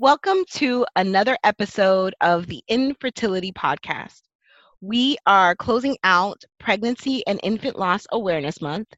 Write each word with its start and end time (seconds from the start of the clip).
Welcome 0.00 0.46
to 0.52 0.86
another 0.96 1.36
episode 1.44 2.14
of 2.22 2.46
the 2.46 2.62
Infertility 2.68 3.52
Podcast. 3.52 4.22
We 4.80 5.18
are 5.26 5.54
closing 5.54 5.98
out 6.02 6.42
Pregnancy 6.58 7.22
and 7.26 7.38
Infant 7.42 7.78
Loss 7.78 8.06
Awareness 8.10 8.62
Month 8.62 8.88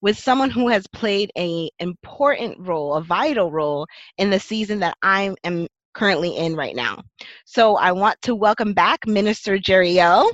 with 0.00 0.16
someone 0.18 0.48
who 0.48 0.68
has 0.68 0.86
played 0.86 1.30
an 1.36 1.68
important 1.78 2.66
role, 2.66 2.94
a 2.94 3.02
vital 3.02 3.52
role 3.52 3.86
in 4.16 4.30
the 4.30 4.40
season 4.40 4.80
that 4.80 4.96
I 5.02 5.34
am 5.44 5.66
currently 5.92 6.34
in 6.34 6.56
right 6.56 6.74
now. 6.74 7.02
So 7.44 7.76
I 7.76 7.92
want 7.92 8.16
to 8.22 8.34
welcome 8.34 8.72
back 8.72 9.06
Minister 9.06 9.58
Jeriele. 9.58 10.26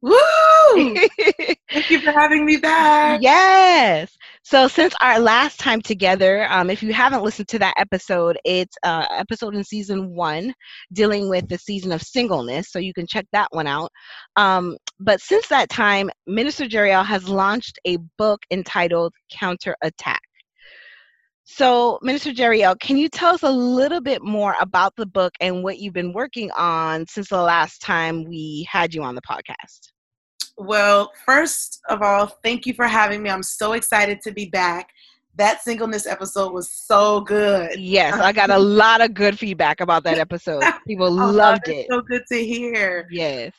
Woo! 0.00 0.14
Thank 1.70 1.90
you 1.90 2.00
for 2.00 2.12
having 2.12 2.46
me 2.46 2.56
back. 2.56 3.20
Yes. 3.20 4.16
So 4.46 4.68
since 4.68 4.94
our 5.00 5.18
last 5.20 5.58
time 5.58 5.80
together, 5.80 6.46
um, 6.50 6.68
if 6.68 6.82
you 6.82 6.92
haven't 6.92 7.22
listened 7.22 7.48
to 7.48 7.58
that 7.60 7.72
episode, 7.78 8.38
it's 8.44 8.76
uh, 8.82 9.06
episode 9.10 9.54
in 9.54 9.64
season 9.64 10.14
one 10.14 10.52
dealing 10.92 11.30
with 11.30 11.48
the 11.48 11.56
season 11.56 11.92
of 11.92 12.02
singleness. 12.02 12.70
So 12.70 12.78
you 12.78 12.92
can 12.92 13.06
check 13.06 13.24
that 13.32 13.48
one 13.52 13.66
out. 13.66 13.90
Um, 14.36 14.76
but 15.00 15.22
since 15.22 15.48
that 15.48 15.70
time, 15.70 16.10
Minister 16.26 16.66
Jeriele 16.66 17.06
has 17.06 17.26
launched 17.26 17.78
a 17.86 17.96
book 18.18 18.42
entitled 18.50 19.14
Counter 19.32 19.76
Attack. 19.82 20.20
So, 21.44 21.98
Minister 22.02 22.32
Jeriele, 22.32 22.78
can 22.78 22.98
you 22.98 23.08
tell 23.08 23.34
us 23.34 23.44
a 23.44 23.50
little 23.50 24.02
bit 24.02 24.22
more 24.22 24.56
about 24.60 24.94
the 24.96 25.06
book 25.06 25.32
and 25.40 25.62
what 25.64 25.78
you've 25.78 25.94
been 25.94 26.12
working 26.12 26.50
on 26.50 27.06
since 27.06 27.28
the 27.30 27.40
last 27.40 27.80
time 27.80 28.24
we 28.24 28.68
had 28.70 28.94
you 28.94 29.02
on 29.04 29.14
the 29.14 29.22
podcast? 29.22 29.93
Well, 30.56 31.10
first 31.26 31.80
of 31.88 32.02
all, 32.02 32.26
thank 32.42 32.66
you 32.66 32.74
for 32.74 32.86
having 32.86 33.22
me. 33.22 33.30
I'm 33.30 33.42
so 33.42 33.72
excited 33.72 34.20
to 34.22 34.32
be 34.32 34.46
back. 34.46 34.90
That 35.36 35.62
singleness 35.62 36.06
episode 36.06 36.52
was 36.52 36.70
so 36.70 37.22
good. 37.22 37.78
Yes, 37.78 38.14
I 38.14 38.32
got 38.32 38.50
a 38.50 38.58
lot 38.82 39.00
of 39.00 39.14
good 39.14 39.36
feedback 39.36 39.80
about 39.80 40.04
that 40.04 40.18
episode. 40.18 40.62
People 40.86 41.06
oh, 41.06 41.30
loved 41.30 41.68
it. 41.68 41.88
So 41.90 42.00
good 42.02 42.22
to 42.30 42.44
hear. 42.44 43.08
Yes. 43.10 43.52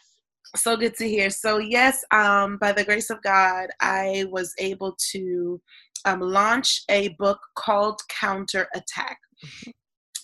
So 0.55 0.77
good 0.77 0.95
to 0.95 1.07
hear. 1.07 1.29
So 1.29 1.57
yes, 1.57 2.05
um, 2.11 2.57
by 2.61 2.71
the 2.71 2.85
grace 2.85 3.09
of 3.09 3.21
God, 3.23 3.67
I 3.81 4.25
was 4.29 4.53
able 4.57 4.95
to 5.11 5.61
um, 6.05 6.21
launch 6.21 6.83
a 6.89 7.09
book 7.19 7.39
called 7.55 7.99
Counter 8.07 8.67
Attack. 8.73 9.17
Mm-hmm. 9.43 9.71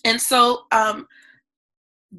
And 0.04 0.20
so 0.20 0.62
um, 0.72 1.06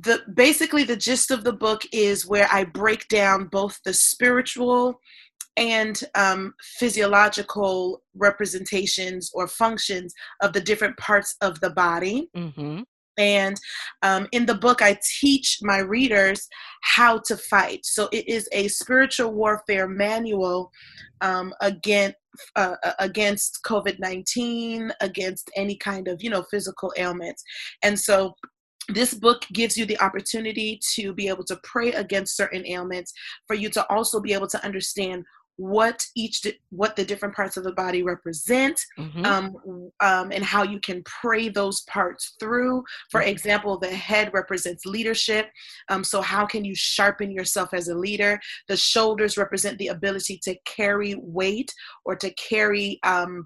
the 0.01 0.21
basically 0.33 0.83
the 0.83 0.95
gist 0.95 1.31
of 1.31 1.43
the 1.43 1.53
book 1.53 1.83
is 1.91 2.25
where 2.25 2.47
I 2.51 2.63
break 2.63 3.07
down 3.09 3.45
both 3.45 3.79
the 3.85 3.93
spiritual 3.93 4.99
and 5.55 6.03
um, 6.15 6.53
physiological 6.79 8.01
representations 8.15 9.29
or 9.35 9.47
functions 9.47 10.13
of 10.41 10.53
the 10.53 10.61
different 10.61 10.97
parts 10.97 11.35
of 11.41 11.59
the 11.59 11.69
body. 11.69 12.29
Mm-hmm. 12.35 12.81
And 13.19 13.59
um, 14.01 14.27
in 14.31 14.47
the 14.47 14.55
book, 14.55 14.81
I 14.81 14.97
teach 15.19 15.59
my 15.61 15.77
readers 15.77 16.47
how 16.81 17.19
to 17.27 17.37
fight. 17.37 17.85
So 17.85 18.09
it 18.11 18.27
is 18.27 18.49
a 18.51 18.67
spiritual 18.69 19.31
warfare 19.31 19.87
manual 19.87 20.71
um, 21.21 21.53
against 21.61 22.15
uh, 22.55 22.75
against 22.97 23.59
COVID 23.63 23.99
nineteen, 23.99 24.91
against 25.01 25.51
any 25.55 25.75
kind 25.75 26.07
of 26.07 26.23
you 26.23 26.31
know 26.31 26.43
physical 26.49 26.91
ailments. 26.97 27.43
And 27.83 27.99
so 27.99 28.33
this 28.89 29.13
book 29.13 29.45
gives 29.53 29.77
you 29.77 29.85
the 29.85 29.99
opportunity 29.99 30.79
to 30.95 31.13
be 31.13 31.27
able 31.27 31.43
to 31.45 31.59
pray 31.63 31.91
against 31.93 32.35
certain 32.35 32.65
ailments 32.67 33.13
for 33.47 33.55
you 33.55 33.69
to 33.69 33.89
also 33.89 34.19
be 34.19 34.33
able 34.33 34.47
to 34.47 34.63
understand 34.65 35.23
what 35.57 36.03
each 36.15 36.45
what 36.71 36.95
the 36.95 37.05
different 37.05 37.35
parts 37.35 37.57
of 37.57 37.63
the 37.63 37.73
body 37.73 38.01
represent 38.01 38.79
mm-hmm. 38.97 39.23
um, 39.25 39.55
um, 39.99 40.31
and 40.31 40.43
how 40.43 40.63
you 40.63 40.79
can 40.79 41.03
pray 41.03 41.47
those 41.47 41.81
parts 41.81 42.35
through 42.39 42.83
for 43.11 43.19
mm-hmm. 43.19 43.29
example 43.29 43.77
the 43.77 43.87
head 43.87 44.31
represents 44.33 44.85
leadership 44.85 45.49
um, 45.89 46.03
so 46.03 46.21
how 46.21 46.45
can 46.45 46.65
you 46.65 46.73
sharpen 46.73 47.29
yourself 47.29 47.69
as 47.73 47.87
a 47.87 47.95
leader 47.95 48.39
the 48.67 48.77
shoulders 48.77 49.37
represent 49.37 49.77
the 49.77 49.87
ability 49.89 50.39
to 50.41 50.55
carry 50.65 51.15
weight 51.19 51.71
or 52.03 52.15
to 52.15 52.31
carry 52.33 52.99
um, 53.03 53.45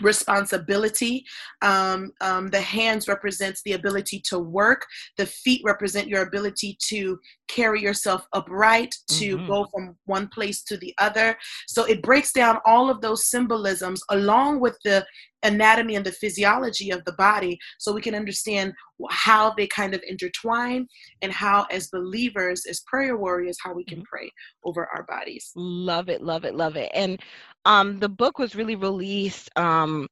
responsibility. 0.00 1.24
Um, 1.62 2.12
um, 2.20 2.48
the 2.48 2.60
hands 2.60 3.08
represents 3.08 3.62
the 3.62 3.72
ability 3.72 4.20
to 4.26 4.38
work. 4.38 4.86
The 5.16 5.26
feet 5.26 5.62
represent 5.64 6.08
your 6.08 6.22
ability 6.22 6.78
to 6.88 7.18
carry 7.48 7.80
yourself 7.80 8.26
upright 8.32 8.94
to 9.08 9.36
mm-hmm. 9.36 9.46
go 9.46 9.66
from 9.72 9.96
one 10.04 10.28
place 10.28 10.62
to 10.64 10.76
the 10.76 10.94
other. 10.98 11.36
So 11.66 11.84
it 11.84 12.02
breaks 12.02 12.32
down 12.32 12.58
all 12.64 12.90
of 12.90 13.00
those 13.00 13.26
symbolisms 13.26 14.02
along 14.10 14.60
with 14.60 14.76
the 14.84 15.04
anatomy 15.44 15.94
and 15.94 16.04
the 16.04 16.12
physiology 16.12 16.90
of 16.90 17.04
the 17.04 17.12
body 17.12 17.58
so 17.78 17.92
we 17.92 18.00
can 18.00 18.14
understand 18.14 18.72
how 19.10 19.54
they 19.56 19.66
kind 19.68 19.94
of 19.94 20.02
intertwine 20.08 20.86
and 21.22 21.32
how 21.32 21.64
as 21.70 21.88
believers 21.88 22.66
as 22.68 22.80
prayer 22.86 23.16
warriors 23.16 23.56
how 23.62 23.72
we 23.72 23.84
can 23.84 23.98
mm-hmm. 23.98 24.06
pray 24.10 24.30
over 24.64 24.88
our 24.94 25.04
bodies. 25.04 25.52
Love 25.54 26.08
it 26.08 26.22
love 26.22 26.44
it 26.44 26.54
love 26.54 26.76
it. 26.76 26.90
And 26.94 27.20
um, 27.68 28.00
the 28.00 28.10
book 28.10 28.38
was 28.40 28.56
really 28.56 28.76
released 28.76 29.50
um, 29.58 30.08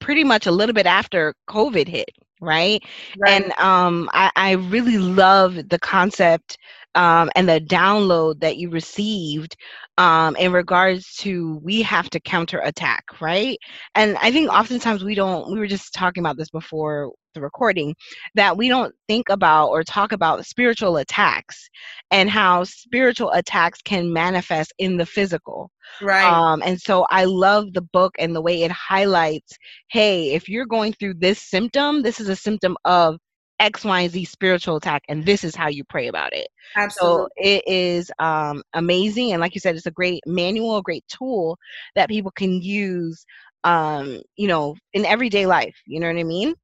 pretty 0.00 0.24
much 0.24 0.46
a 0.46 0.52
little 0.52 0.74
bit 0.74 0.86
after 0.86 1.34
COVID 1.48 1.88
hit, 1.88 2.10
right? 2.40 2.82
right. 3.16 3.42
And 3.42 3.52
um, 3.58 4.10
I, 4.12 4.30
I 4.36 4.52
really 4.52 4.98
love 4.98 5.56
the 5.68 5.78
concept 5.80 6.58
um, 6.94 7.30
and 7.36 7.48
the 7.48 7.60
download 7.60 8.40
that 8.40 8.58
you 8.58 8.70
received 8.70 9.56
um, 9.98 10.36
in 10.36 10.52
regards 10.52 11.16
to 11.18 11.60
we 11.62 11.82
have 11.82 12.10
to 12.10 12.20
counter 12.20 12.60
attack, 12.60 13.20
right? 13.20 13.58
And 13.94 14.16
I 14.22 14.32
think 14.32 14.50
oftentimes 14.50 15.04
we 15.04 15.14
don't, 15.14 15.50
we 15.52 15.58
were 15.58 15.66
just 15.68 15.94
talking 15.94 16.22
about 16.22 16.38
this 16.38 16.50
before 16.50 17.12
the 17.34 17.40
recording, 17.40 17.94
that 18.34 18.56
we 18.56 18.68
don't 18.68 18.94
think 19.08 19.28
about 19.28 19.68
or 19.68 19.82
talk 19.82 20.12
about 20.12 20.46
spiritual 20.46 20.96
attacks 20.96 21.68
and 22.10 22.30
how 22.30 22.64
spiritual 22.64 23.30
attacks 23.32 23.80
can 23.82 24.12
manifest 24.12 24.72
in 24.78 24.96
the 24.96 25.06
physical. 25.06 25.70
Right. 26.00 26.24
Um, 26.24 26.62
and 26.64 26.80
so 26.80 27.06
I 27.10 27.24
love 27.24 27.72
the 27.72 27.82
book 27.82 28.14
and 28.18 28.34
the 28.34 28.40
way 28.40 28.62
it 28.62 28.70
highlights 28.70 29.56
hey, 29.90 30.32
if 30.32 30.48
you're 30.48 30.66
going 30.66 30.92
through 30.92 31.14
this 31.14 31.40
symptom, 31.40 32.02
this 32.02 32.20
is 32.20 32.28
a 32.28 32.36
symptom 32.36 32.76
of 32.84 33.18
X, 33.60 33.84
Y, 33.84 34.00
and 34.00 34.12
Z 34.12 34.24
spiritual 34.24 34.76
attack, 34.76 35.02
and 35.08 35.24
this 35.24 35.44
is 35.44 35.54
how 35.54 35.68
you 35.68 35.84
pray 35.84 36.08
about 36.08 36.32
it. 36.32 36.48
Absolutely. 36.76 37.24
So 37.24 37.28
it 37.36 37.62
is 37.66 38.10
um, 38.18 38.62
amazing. 38.72 39.32
And 39.32 39.40
like 39.40 39.54
you 39.54 39.60
said, 39.60 39.76
it's 39.76 39.86
a 39.86 39.92
great 39.92 40.20
manual, 40.26 40.78
a 40.78 40.82
great 40.82 41.04
tool 41.08 41.56
that 41.94 42.08
people 42.08 42.32
can 42.32 42.60
use, 42.60 43.24
um, 43.62 44.20
you 44.36 44.48
know, 44.48 44.74
in 44.92 45.04
everyday 45.04 45.46
life. 45.46 45.76
You 45.86 46.00
know 46.00 46.08
what 46.08 46.18
I 46.18 46.24
mean? 46.24 46.54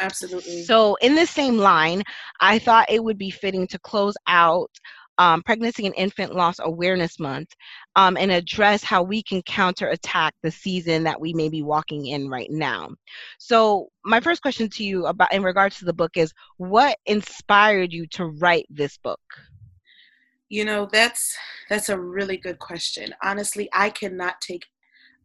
Absolutely. 0.00 0.62
So, 0.64 0.96
in 1.00 1.14
the 1.14 1.26
same 1.26 1.58
line, 1.58 2.02
I 2.40 2.58
thought 2.58 2.90
it 2.90 3.02
would 3.02 3.18
be 3.18 3.30
fitting 3.30 3.66
to 3.68 3.78
close 3.78 4.14
out 4.26 4.70
um, 5.18 5.42
Pregnancy 5.42 5.86
and 5.86 5.94
Infant 5.96 6.34
Loss 6.34 6.58
Awareness 6.60 7.18
Month 7.18 7.54
um, 7.94 8.16
and 8.16 8.30
address 8.30 8.82
how 8.82 9.02
we 9.02 9.22
can 9.22 9.42
counterattack 9.42 10.34
the 10.42 10.50
season 10.50 11.04
that 11.04 11.20
we 11.20 11.32
may 11.32 11.48
be 11.48 11.62
walking 11.62 12.06
in 12.06 12.28
right 12.28 12.50
now. 12.50 12.90
So, 13.38 13.88
my 14.04 14.20
first 14.20 14.42
question 14.42 14.68
to 14.70 14.84
you 14.84 15.06
about 15.06 15.32
in 15.32 15.42
regards 15.42 15.78
to 15.78 15.84
the 15.84 15.94
book 15.94 16.16
is 16.16 16.32
what 16.58 16.98
inspired 17.06 17.92
you 17.92 18.06
to 18.08 18.26
write 18.26 18.66
this 18.68 18.98
book? 18.98 19.20
You 20.48 20.64
know, 20.64 20.88
that's 20.92 21.36
that's 21.68 21.88
a 21.88 21.98
really 21.98 22.36
good 22.36 22.58
question. 22.58 23.14
Honestly, 23.22 23.68
I 23.72 23.90
cannot 23.90 24.40
take 24.40 24.66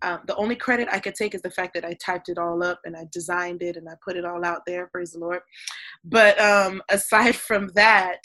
um, 0.02 0.22
the 0.26 0.36
only 0.36 0.56
credit 0.56 0.88
I 0.92 1.00
could 1.00 1.16
take 1.16 1.36
is 1.36 1.42
the 1.42 1.52
fact 1.52 1.74
that 1.76 1.86
I 1.86 1.94
typed 1.94 2.30
it 2.30 2.38
all 2.38 2.64
up 2.64 2.80
and 2.86 2.96
I 2.96 3.06
designed 3.12 3.62
it 3.62 3.78
and 3.78 3.88
I 3.88 3.94
put 4.04 4.18
it 4.18 4.26
all 4.26 4.44
out 4.44 4.62
there. 4.66 4.88
Praise 4.88 5.12
the 5.12 5.20
Lord. 5.20 5.42
But 6.04 6.40
um, 6.40 6.82
aside 6.90 7.36
from 7.48 7.70
that, 7.76 8.22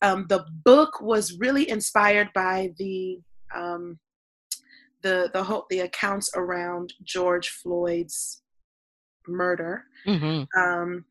um, 0.00 0.26
the 0.28 0.44
book 0.64 1.00
was 1.00 1.38
really 1.38 1.68
inspired 1.68 2.28
by 2.34 2.72
the 2.78 3.20
um, 3.54 3.98
the 5.02 5.30
the 5.32 5.42
whole 5.42 5.66
the 5.70 5.80
accounts 5.80 6.30
around 6.36 6.92
George 7.02 7.48
Floyd's 7.48 8.42
murder, 9.26 9.84
mm-hmm. 10.06 10.44
um, 10.60 11.04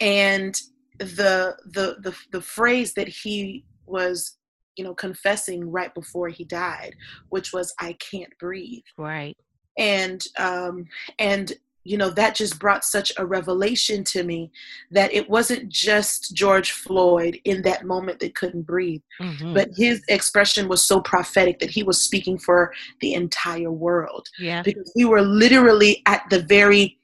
and 0.00 0.54
the, 0.98 1.56
the 1.66 1.96
the 2.00 2.14
the 2.32 2.40
phrase 2.40 2.94
that 2.94 3.08
he 3.08 3.64
was 3.86 4.37
you 4.78 4.84
know 4.84 4.94
confessing 4.94 5.70
right 5.70 5.92
before 5.94 6.28
he 6.28 6.44
died, 6.44 6.94
which 7.28 7.52
was 7.52 7.74
"I 7.78 7.94
can't 7.94 8.32
breathe." 8.38 8.84
Right. 8.96 9.36
And 9.76 10.24
um, 10.38 10.86
and 11.18 11.52
you 11.84 11.96
know 11.96 12.10
that 12.10 12.34
just 12.34 12.58
brought 12.58 12.84
such 12.84 13.12
a 13.16 13.24
revelation 13.24 14.04
to 14.04 14.22
me 14.22 14.50
that 14.90 15.12
it 15.12 15.28
wasn't 15.30 15.68
just 15.70 16.34
george 16.34 16.72
floyd 16.72 17.38
in 17.44 17.62
that 17.62 17.86
moment 17.86 18.20
that 18.20 18.34
couldn't 18.34 18.62
breathe 18.62 19.00
mm-hmm. 19.20 19.54
but 19.54 19.70
his 19.74 20.02
expression 20.08 20.68
was 20.68 20.84
so 20.84 21.00
prophetic 21.00 21.58
that 21.60 21.70
he 21.70 21.82
was 21.82 22.02
speaking 22.02 22.36
for 22.36 22.72
the 23.00 23.14
entire 23.14 23.72
world 23.72 24.28
yeah 24.38 24.60
because 24.62 24.92
we 24.96 25.04
were 25.04 25.22
literally 25.22 26.02
at 26.06 26.22
the 26.30 26.42
very 26.42 26.98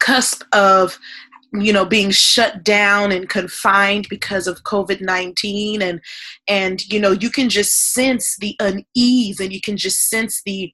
cusp 0.00 0.42
of 0.52 0.98
you 1.52 1.72
know 1.72 1.84
being 1.84 2.10
shut 2.10 2.62
down 2.62 3.10
and 3.10 3.28
confined 3.28 4.06
because 4.08 4.46
of 4.46 4.62
covid-19 4.62 5.82
and 5.82 6.00
and 6.46 6.86
you 6.92 7.00
know 7.00 7.10
you 7.10 7.28
can 7.28 7.48
just 7.48 7.92
sense 7.92 8.36
the 8.38 8.54
unease 8.60 9.40
and 9.40 9.52
you 9.52 9.60
can 9.60 9.76
just 9.76 10.08
sense 10.08 10.42
the 10.46 10.72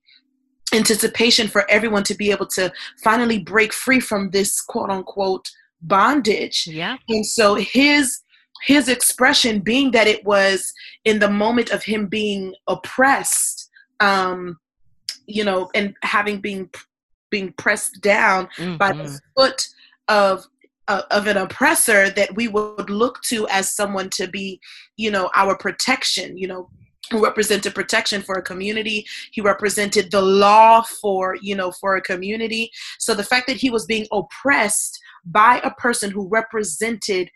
anticipation 0.74 1.48
for 1.48 1.68
everyone 1.70 2.02
to 2.02 2.14
be 2.14 2.30
able 2.30 2.46
to 2.46 2.72
finally 3.02 3.38
break 3.38 3.72
free 3.72 4.00
from 4.00 4.30
this 4.30 4.60
quote 4.60 4.90
unquote 4.90 5.48
bondage. 5.82 6.66
Yeah. 6.66 6.96
And 7.08 7.24
so 7.24 7.54
his 7.54 8.20
his 8.62 8.88
expression 8.88 9.60
being 9.60 9.90
that 9.92 10.06
it 10.06 10.24
was 10.24 10.72
in 11.04 11.18
the 11.18 11.30
moment 11.30 11.70
of 11.70 11.84
him 11.84 12.06
being 12.06 12.54
oppressed 12.66 13.70
um 14.00 14.58
you 15.26 15.44
know 15.44 15.68
and 15.74 15.94
having 16.02 16.40
been 16.40 16.68
being 17.30 17.52
pressed 17.58 18.00
down 18.00 18.48
mm-hmm. 18.56 18.78
by 18.78 18.92
the 18.92 19.02
mm-hmm. 19.02 19.16
foot 19.36 19.68
of 20.08 20.46
uh, 20.88 21.02
of 21.10 21.26
an 21.26 21.36
oppressor 21.36 22.10
that 22.10 22.34
we 22.36 22.48
would 22.48 22.90
look 22.90 23.20
to 23.22 23.46
as 23.48 23.74
someone 23.74 24.08
to 24.10 24.28
be 24.28 24.60
you 24.96 25.10
know 25.10 25.30
our 25.34 25.56
protection 25.56 26.36
you 26.36 26.46
know 26.46 26.68
who 27.10 27.22
represented 27.22 27.74
protection 27.74 28.22
for 28.22 28.36
a 28.36 28.42
community 28.42 29.06
he 29.32 29.40
represented 29.40 30.10
the 30.10 30.20
law 30.20 30.82
for 30.82 31.36
you 31.40 31.54
know 31.54 31.70
for 31.72 31.96
a 31.96 32.00
community 32.00 32.70
so 32.98 33.14
the 33.14 33.24
fact 33.24 33.46
that 33.46 33.56
he 33.56 33.70
was 33.70 33.86
being 33.86 34.06
oppressed 34.12 34.98
by 35.24 35.60
a 35.64 35.70
person 35.72 36.10
who 36.10 36.28
represented 36.28 37.30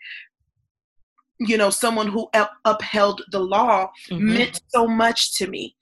you 1.39 1.57
know 1.57 1.69
someone 1.69 2.07
who 2.07 2.29
up- 2.33 2.53
upheld 2.65 3.21
the 3.31 3.39
law 3.39 3.89
mm-hmm. 4.09 4.33
meant 4.33 4.61
so 4.69 4.87
much 4.87 5.37
to 5.37 5.47
me 5.47 5.75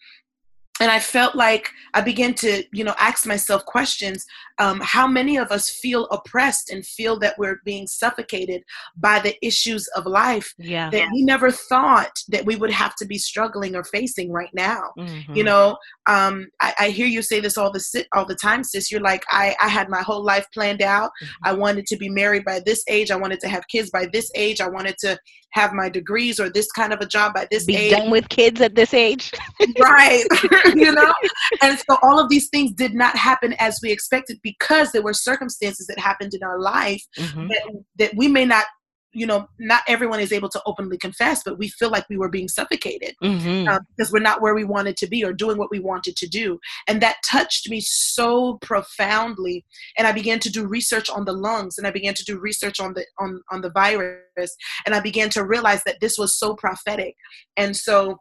and 0.79 0.89
I 0.89 0.99
felt 0.99 1.35
like 1.35 1.69
I 1.93 2.01
began 2.01 2.33
to, 2.35 2.63
you 2.71 2.83
know, 2.83 2.95
ask 2.97 3.25
myself 3.25 3.65
questions. 3.65 4.25
Um, 4.59 4.81
how 4.83 5.07
many 5.07 5.37
of 5.37 5.51
us 5.51 5.69
feel 5.69 6.05
oppressed 6.07 6.69
and 6.69 6.85
feel 6.85 7.17
that 7.19 7.37
we're 7.37 7.61
being 7.65 7.87
suffocated 7.87 8.63
by 8.97 9.19
the 9.19 9.35
issues 9.45 9.87
of 9.95 10.05
life 10.05 10.53
yeah. 10.57 10.89
that 10.89 11.09
we 11.13 11.23
never 11.23 11.51
thought 11.51 12.11
that 12.27 12.45
we 12.45 12.55
would 12.55 12.71
have 12.71 12.95
to 12.95 13.05
be 13.05 13.17
struggling 13.17 13.75
or 13.75 13.83
facing 13.83 14.31
right 14.31 14.53
now? 14.53 14.91
Mm-hmm. 14.97 15.33
You 15.33 15.43
know, 15.43 15.77
um, 16.07 16.47
I, 16.61 16.73
I, 16.79 16.89
hear 16.89 17.07
you 17.07 17.21
say 17.21 17.39
this 17.39 17.57
all 17.57 17.71
the 17.71 18.05
all 18.13 18.25
the 18.25 18.35
time, 18.35 18.63
sis. 18.63 18.91
You're 18.91 19.01
like, 19.01 19.23
I, 19.29 19.55
I 19.59 19.67
had 19.67 19.89
my 19.89 20.01
whole 20.01 20.23
life 20.23 20.45
planned 20.53 20.81
out. 20.81 21.11
Mm-hmm. 21.23 21.47
I 21.47 21.53
wanted 21.53 21.85
to 21.87 21.97
be 21.97 22.09
married 22.09 22.45
by 22.45 22.61
this 22.65 22.83
age. 22.87 23.11
I 23.11 23.15
wanted 23.15 23.39
to 23.41 23.47
have 23.47 23.67
kids 23.67 23.89
by 23.89 24.07
this 24.11 24.31
age. 24.35 24.61
I 24.61 24.67
wanted 24.69 24.95
to 24.99 25.17
have 25.51 25.73
my 25.73 25.89
degrees 25.89 26.39
or 26.39 26.49
this 26.49 26.71
kind 26.71 26.93
of 26.93 26.99
a 26.99 27.05
job 27.05 27.33
by 27.33 27.47
this 27.49 27.65
be 27.65 27.75
age. 27.75 27.91
done 27.91 28.11
with 28.11 28.29
kids 28.29 28.61
at 28.61 28.75
this 28.75 28.93
age. 28.93 29.31
right. 29.79 30.23
you 30.75 30.91
know? 30.91 31.13
And 31.61 31.77
so 31.77 31.97
all 32.03 32.19
of 32.19 32.29
these 32.29 32.49
things 32.49 32.71
did 32.71 32.93
not 32.93 33.15
happen 33.17 33.53
as 33.59 33.79
we 33.81 33.91
expected 33.91 34.39
because 34.49 34.91
there 34.91 35.01
were 35.01 35.13
circumstances 35.13 35.87
that 35.87 35.99
happened 35.99 36.33
in 36.33 36.43
our 36.43 36.59
life 36.59 37.03
mm-hmm. 37.17 37.47
that, 37.47 37.61
that 37.97 38.11
we 38.15 38.27
may 38.27 38.45
not 38.45 38.65
you 39.11 39.25
know, 39.25 39.47
not 39.57 39.81
everyone 39.87 40.19
is 40.19 40.31
able 40.31 40.49
to 40.49 40.61
openly 40.65 40.97
confess, 40.97 41.41
but 41.43 41.57
we 41.57 41.67
feel 41.67 41.89
like 41.89 42.05
we 42.09 42.17
were 42.17 42.29
being 42.29 42.47
suffocated 42.47 43.15
mm-hmm. 43.23 43.67
uh, 43.67 43.79
because 43.89 44.11
we're 44.11 44.19
not 44.19 44.41
where 44.41 44.53
we 44.53 44.63
wanted 44.63 44.95
to 44.97 45.07
be 45.07 45.23
or 45.23 45.33
doing 45.33 45.57
what 45.57 45.71
we 45.71 45.79
wanted 45.79 46.15
to 46.15 46.27
do. 46.27 46.59
And 46.87 47.01
that 47.01 47.17
touched 47.25 47.69
me 47.69 47.81
so 47.81 48.59
profoundly. 48.61 49.65
And 49.97 50.05
I 50.05 50.11
began 50.11 50.39
to 50.41 50.51
do 50.51 50.67
research 50.67 51.09
on 51.09 51.25
the 51.25 51.33
lungs 51.33 51.77
and 51.77 51.87
I 51.87 51.91
began 51.91 52.13
to 52.13 52.23
do 52.23 52.39
research 52.39 52.79
on 52.79 52.93
the 52.93 53.05
on, 53.19 53.41
on 53.51 53.61
the 53.61 53.71
virus. 53.71 54.55
And 54.85 54.93
I 54.93 54.99
began 54.99 55.29
to 55.31 55.43
realize 55.43 55.83
that 55.85 55.99
this 56.01 56.17
was 56.17 56.37
so 56.37 56.55
prophetic. 56.55 57.15
And 57.57 57.75
so 57.75 58.19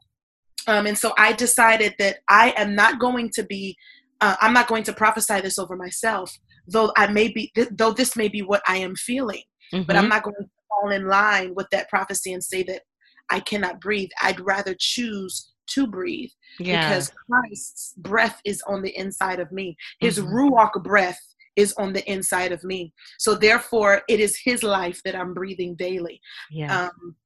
um, 0.66 0.86
and 0.86 0.98
so 0.98 1.14
I 1.16 1.32
decided 1.32 1.94
that 1.98 2.18
I 2.28 2.52
am 2.56 2.74
not 2.74 2.98
going 2.98 3.30
to 3.34 3.42
be 3.42 3.76
uh, 4.20 4.36
I'm 4.40 4.52
not 4.52 4.68
going 4.68 4.84
to 4.84 4.92
prophesy 4.92 5.40
this 5.40 5.58
over 5.58 5.76
myself, 5.76 6.36
though 6.66 6.92
I 6.96 7.06
may 7.08 7.28
be, 7.28 7.50
th- 7.54 7.68
though 7.72 7.92
this 7.92 8.16
may 8.16 8.28
be 8.28 8.42
what 8.42 8.62
I 8.66 8.78
am 8.78 8.94
feeling, 8.96 9.42
mm-hmm. 9.72 9.84
but 9.86 9.96
I'm 9.96 10.04
mm-hmm. 10.04 10.10
not 10.10 10.22
going 10.24 10.36
to 10.40 10.48
fall 10.68 10.90
in 10.90 11.06
line 11.06 11.54
with 11.54 11.68
that 11.70 11.88
prophecy 11.88 12.32
and 12.32 12.42
say 12.42 12.62
that 12.64 12.82
I 13.30 13.40
cannot 13.40 13.80
breathe. 13.80 14.10
I'd 14.22 14.40
rather 14.40 14.74
choose 14.78 15.52
to 15.68 15.86
breathe 15.86 16.30
yeah. 16.58 16.88
because 16.88 17.12
Christ's 17.30 17.94
breath 17.98 18.40
is 18.44 18.62
on 18.66 18.82
the 18.82 18.96
inside 18.96 19.38
of 19.38 19.52
me. 19.52 19.76
His 20.00 20.18
mm-hmm. 20.18 20.34
ruach 20.34 20.82
breath 20.82 21.20
is 21.56 21.74
on 21.74 21.92
the 21.92 22.08
inside 22.10 22.52
of 22.52 22.62
me. 22.64 22.92
So 23.18 23.34
therefore, 23.34 24.02
it 24.08 24.20
is 24.20 24.38
His 24.42 24.62
life 24.62 25.00
that 25.04 25.14
I'm 25.14 25.34
breathing 25.34 25.74
daily. 25.76 26.20
Yeah. 26.50 26.84
Um, 26.84 27.16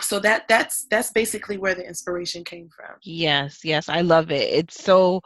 so 0.00 0.18
that 0.18 0.46
that's 0.48 0.86
that's 0.86 1.12
basically 1.12 1.56
where 1.56 1.74
the 1.74 1.86
inspiration 1.86 2.42
came 2.42 2.68
from 2.68 2.96
yes 3.02 3.60
yes 3.64 3.88
i 3.88 4.00
love 4.00 4.30
it 4.30 4.52
it's 4.52 4.82
so 4.82 5.20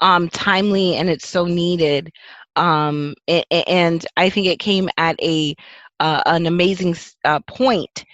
um 0.00 0.28
timely 0.30 0.96
and 0.96 1.08
it's 1.08 1.28
so 1.28 1.44
needed 1.44 2.10
um 2.56 3.14
and, 3.28 3.44
and 3.50 4.06
i 4.16 4.28
think 4.28 4.46
it 4.46 4.58
came 4.58 4.88
at 4.98 5.20
a 5.22 5.54
uh, 6.00 6.22
an 6.26 6.46
amazing 6.46 6.96
uh, 7.24 7.40
point 7.48 8.04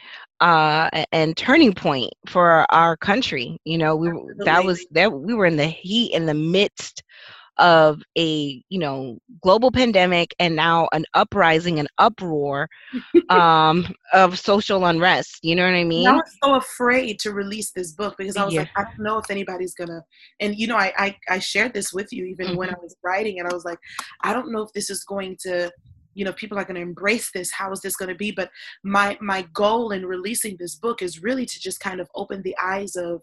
uh, 0.40 0.90
and 1.12 1.36
turning 1.36 1.72
point 1.72 2.12
for 2.26 2.66
our 2.72 2.96
country. 2.96 3.58
You 3.64 3.78
know, 3.78 3.96
we 3.96 4.08
Absolutely. 4.08 4.44
that 4.44 4.64
was 4.64 4.86
that 4.90 5.12
we 5.12 5.34
were 5.34 5.46
in 5.46 5.56
the 5.56 5.66
heat 5.66 6.12
in 6.12 6.26
the 6.26 6.34
midst 6.34 7.02
of 7.58 8.02
a 8.18 8.62
you 8.68 8.78
know 8.78 9.18
global 9.42 9.70
pandemic 9.70 10.34
and 10.38 10.56
now 10.56 10.88
an 10.92 11.04
uprising 11.14 11.78
and 11.78 11.88
uproar 11.98 12.68
um, 13.30 13.86
of 14.12 14.38
social 14.38 14.84
unrest. 14.86 15.40
You 15.42 15.56
know 15.56 15.64
what 15.64 15.74
I 15.74 15.84
mean? 15.84 16.06
I 16.06 16.12
was 16.12 16.36
so 16.42 16.54
afraid 16.54 17.18
to 17.20 17.32
release 17.32 17.70
this 17.72 17.92
book 17.92 18.16
because 18.18 18.36
I 18.36 18.44
was 18.44 18.54
yeah. 18.54 18.60
like, 18.60 18.70
I 18.76 18.84
don't 18.84 19.00
know 19.00 19.18
if 19.18 19.30
anybody's 19.30 19.74
gonna. 19.74 20.02
And 20.40 20.56
you 20.56 20.66
know, 20.66 20.76
I 20.76 20.92
I, 20.96 21.16
I 21.28 21.38
shared 21.38 21.74
this 21.74 21.92
with 21.92 22.12
you 22.12 22.24
even 22.24 22.48
mm-hmm. 22.48 22.56
when 22.56 22.70
I 22.70 22.78
was 22.82 22.96
writing, 23.04 23.38
and 23.38 23.48
I 23.48 23.54
was 23.54 23.64
like, 23.64 23.78
I 24.22 24.32
don't 24.32 24.52
know 24.52 24.62
if 24.62 24.72
this 24.72 24.90
is 24.90 25.04
going 25.04 25.36
to 25.42 25.70
you 26.14 26.24
know 26.24 26.32
people 26.32 26.58
are 26.58 26.64
going 26.64 26.76
to 26.76 26.80
embrace 26.80 27.30
this 27.32 27.50
how 27.50 27.72
is 27.72 27.80
this 27.80 27.96
going 27.96 28.08
to 28.08 28.14
be 28.14 28.30
but 28.30 28.48
my 28.84 29.18
my 29.20 29.42
goal 29.52 29.90
in 29.90 30.06
releasing 30.06 30.56
this 30.58 30.76
book 30.76 31.02
is 31.02 31.22
really 31.22 31.44
to 31.44 31.60
just 31.60 31.80
kind 31.80 32.00
of 32.00 32.08
open 32.14 32.40
the 32.42 32.56
eyes 32.62 32.96
of 32.96 33.22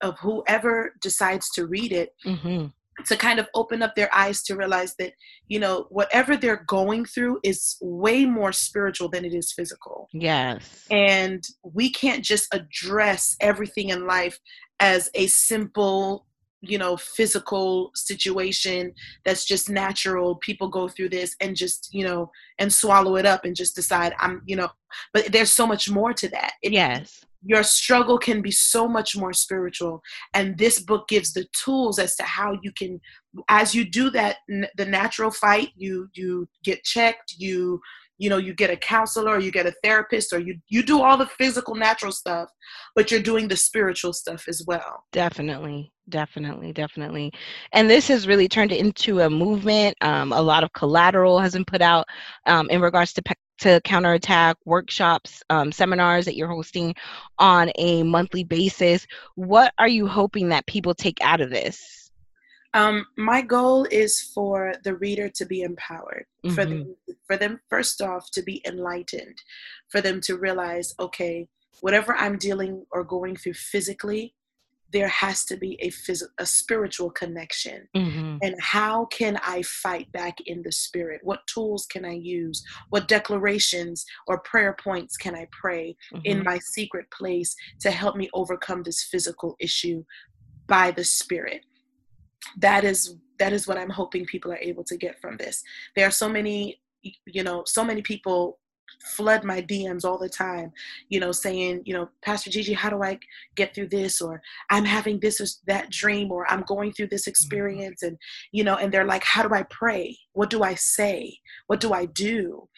of 0.00 0.18
whoever 0.18 0.92
decides 1.00 1.48
to 1.50 1.66
read 1.66 1.92
it 1.92 2.10
mm-hmm. 2.26 2.66
To 3.06 3.16
kind 3.16 3.38
of 3.38 3.48
open 3.54 3.82
up 3.82 3.94
their 3.94 4.12
eyes 4.14 4.42
to 4.42 4.56
realize 4.56 4.94
that 4.98 5.12
you 5.48 5.58
know 5.58 5.86
whatever 5.90 6.36
they're 6.36 6.64
going 6.66 7.04
through 7.04 7.40
is 7.42 7.76
way 7.80 8.24
more 8.24 8.52
spiritual 8.52 9.08
than 9.08 9.24
it 9.24 9.34
is 9.34 9.52
physical. 9.52 10.08
Yes. 10.12 10.86
And 10.90 11.44
we 11.62 11.90
can't 11.90 12.24
just 12.24 12.48
address 12.52 13.36
everything 13.40 13.90
in 13.90 14.06
life 14.06 14.38
as 14.80 15.10
a 15.14 15.26
simple 15.26 16.26
you 16.60 16.78
know 16.78 16.96
physical 16.96 17.90
situation 17.94 18.94
that's 19.24 19.44
just 19.44 19.68
natural. 19.68 20.36
People 20.36 20.68
go 20.68 20.88
through 20.88 21.10
this 21.10 21.36
and 21.40 21.56
just 21.56 21.90
you 21.92 22.04
know 22.04 22.30
and 22.58 22.72
swallow 22.72 23.16
it 23.16 23.26
up 23.26 23.44
and 23.44 23.56
just 23.56 23.74
decide 23.74 24.14
i'm 24.18 24.42
you 24.46 24.56
know 24.56 24.68
but 25.12 25.30
there's 25.32 25.52
so 25.52 25.66
much 25.66 25.90
more 25.90 26.12
to 26.12 26.28
that. 26.28 26.52
It, 26.62 26.72
yes 26.72 27.24
your 27.44 27.62
struggle 27.62 28.18
can 28.18 28.40
be 28.40 28.50
so 28.50 28.88
much 28.88 29.16
more 29.16 29.32
spiritual. 29.32 30.02
And 30.32 30.56
this 30.56 30.80
book 30.80 31.08
gives 31.08 31.32
the 31.32 31.46
tools 31.52 31.98
as 31.98 32.16
to 32.16 32.22
how 32.22 32.58
you 32.62 32.72
can 32.72 33.00
as 33.48 33.74
you 33.74 33.84
do 33.84 34.10
that 34.10 34.36
the 34.76 34.84
natural 34.86 35.30
fight 35.30 35.70
you 35.74 36.08
you 36.14 36.48
get 36.62 36.84
checked 36.84 37.34
you 37.36 37.80
you 38.16 38.30
know 38.30 38.36
you 38.36 38.54
get 38.54 38.70
a 38.70 38.76
counselor 38.76 39.32
or 39.32 39.40
you 39.40 39.50
get 39.50 39.66
a 39.66 39.74
therapist 39.82 40.32
or 40.32 40.38
you 40.38 40.56
you 40.68 40.82
do 40.82 41.02
all 41.02 41.16
the 41.16 41.26
physical 41.26 41.74
natural 41.74 42.12
stuff 42.12 42.48
but 42.94 43.10
you're 43.10 43.20
doing 43.20 43.48
the 43.48 43.56
spiritual 43.56 44.12
stuff 44.12 44.44
as 44.48 44.62
well. 44.66 45.02
Definitely 45.12 45.92
definitely 46.08 46.72
definitely. 46.72 47.32
And 47.72 47.88
this 47.88 48.08
has 48.08 48.26
really 48.26 48.48
turned 48.48 48.72
into 48.72 49.20
a 49.20 49.30
movement. 49.30 49.96
Um, 50.00 50.32
a 50.32 50.40
lot 50.40 50.64
of 50.64 50.72
collateral 50.72 51.38
has 51.38 51.54
been 51.54 51.64
put 51.64 51.82
out 51.82 52.06
um, 52.46 52.68
in 52.70 52.80
regards 52.80 53.12
to 53.14 53.22
pe- 53.22 53.34
to 53.58 53.80
counterattack 53.82 54.56
workshops 54.64 55.42
um, 55.50 55.70
seminars 55.72 56.24
that 56.24 56.36
you're 56.36 56.48
hosting 56.48 56.94
on 57.38 57.70
a 57.76 58.02
monthly 58.02 58.44
basis 58.44 59.06
what 59.34 59.72
are 59.78 59.88
you 59.88 60.06
hoping 60.06 60.48
that 60.48 60.66
people 60.66 60.94
take 60.94 61.18
out 61.20 61.40
of 61.40 61.50
this 61.50 62.04
um, 62.74 63.06
my 63.16 63.40
goal 63.40 63.86
is 63.92 64.20
for 64.20 64.74
the 64.82 64.96
reader 64.96 65.28
to 65.28 65.46
be 65.46 65.62
empowered, 65.62 66.26
mm-hmm. 66.44 66.56
for 66.56 66.66
them, 66.66 66.96
for 67.24 67.36
them 67.36 67.60
first 67.70 68.02
off 68.02 68.32
to 68.32 68.42
be 68.42 68.60
enlightened, 68.66 69.38
for 69.88 70.00
them 70.00 70.20
to 70.22 70.36
realize, 70.36 70.92
okay, 70.98 71.46
whatever 71.80 72.16
I'm 72.16 72.36
dealing 72.36 72.84
or 72.90 73.04
going 73.04 73.36
through 73.36 73.54
physically, 73.54 74.34
there 74.92 75.08
has 75.08 75.44
to 75.46 75.56
be 75.56 75.76
a 75.80 75.90
phys- 75.90 76.22
a 76.38 76.46
spiritual 76.46 77.10
connection. 77.10 77.88
Mm-hmm. 77.96 78.36
And 78.42 78.54
how 78.60 79.06
can 79.06 79.38
I 79.42 79.62
fight 79.62 80.10
back 80.12 80.36
in 80.46 80.62
the 80.62 80.72
spirit? 80.72 81.20
What 81.24 81.46
tools 81.46 81.86
can 81.86 82.04
I 82.04 82.12
use? 82.12 82.62
What 82.90 83.08
declarations 83.08 84.04
or 84.28 84.40
prayer 84.40 84.76
points 84.82 85.16
can 85.16 85.34
I 85.34 85.48
pray 85.50 85.96
mm-hmm. 86.12 86.24
in 86.24 86.44
my 86.44 86.58
secret 86.58 87.10
place 87.10 87.54
to 87.80 87.90
help 87.90 88.16
me 88.16 88.30
overcome 88.34 88.82
this 88.82 89.02
physical 89.04 89.56
issue 89.58 90.04
by 90.68 90.90
the 90.90 91.04
spirit? 91.04 91.62
that 92.58 92.84
is 92.84 93.16
that 93.38 93.52
is 93.52 93.66
what 93.66 93.78
i'm 93.78 93.90
hoping 93.90 94.24
people 94.26 94.52
are 94.52 94.58
able 94.58 94.84
to 94.84 94.96
get 94.96 95.20
from 95.20 95.36
this 95.36 95.62
there 95.96 96.06
are 96.06 96.12
so 96.12 96.28
many 96.28 96.80
you 97.26 97.42
know 97.42 97.62
so 97.66 97.84
many 97.84 98.02
people 98.02 98.58
flood 99.04 99.44
my 99.44 99.60
DMs 99.60 100.04
all 100.04 100.18
the 100.18 100.28
time, 100.28 100.72
you 101.08 101.20
know, 101.20 101.32
saying, 101.32 101.82
you 101.84 101.94
know, 101.94 102.08
Pastor 102.22 102.50
Gigi, 102.50 102.72
how 102.72 102.90
do 102.90 103.02
I 103.02 103.18
get 103.54 103.74
through 103.74 103.88
this? 103.88 104.20
Or 104.20 104.40
I'm 104.70 104.84
having 104.84 105.20
this 105.20 105.40
or 105.40 105.46
that 105.66 105.90
dream, 105.90 106.30
or 106.30 106.50
I'm 106.50 106.62
going 106.62 106.92
through 106.92 107.08
this 107.08 107.22
mm-hmm. 107.22 107.30
experience. 107.30 108.02
And, 108.02 108.16
you 108.52 108.64
know, 108.64 108.76
and 108.76 108.92
they're 108.92 109.04
like, 109.04 109.24
how 109.24 109.46
do 109.46 109.54
I 109.54 109.64
pray? 109.64 110.16
What 110.32 110.50
do 110.50 110.62
I 110.62 110.74
say? 110.74 111.38
What 111.66 111.80
do 111.80 111.92
I 111.92 112.06
do? 112.06 112.68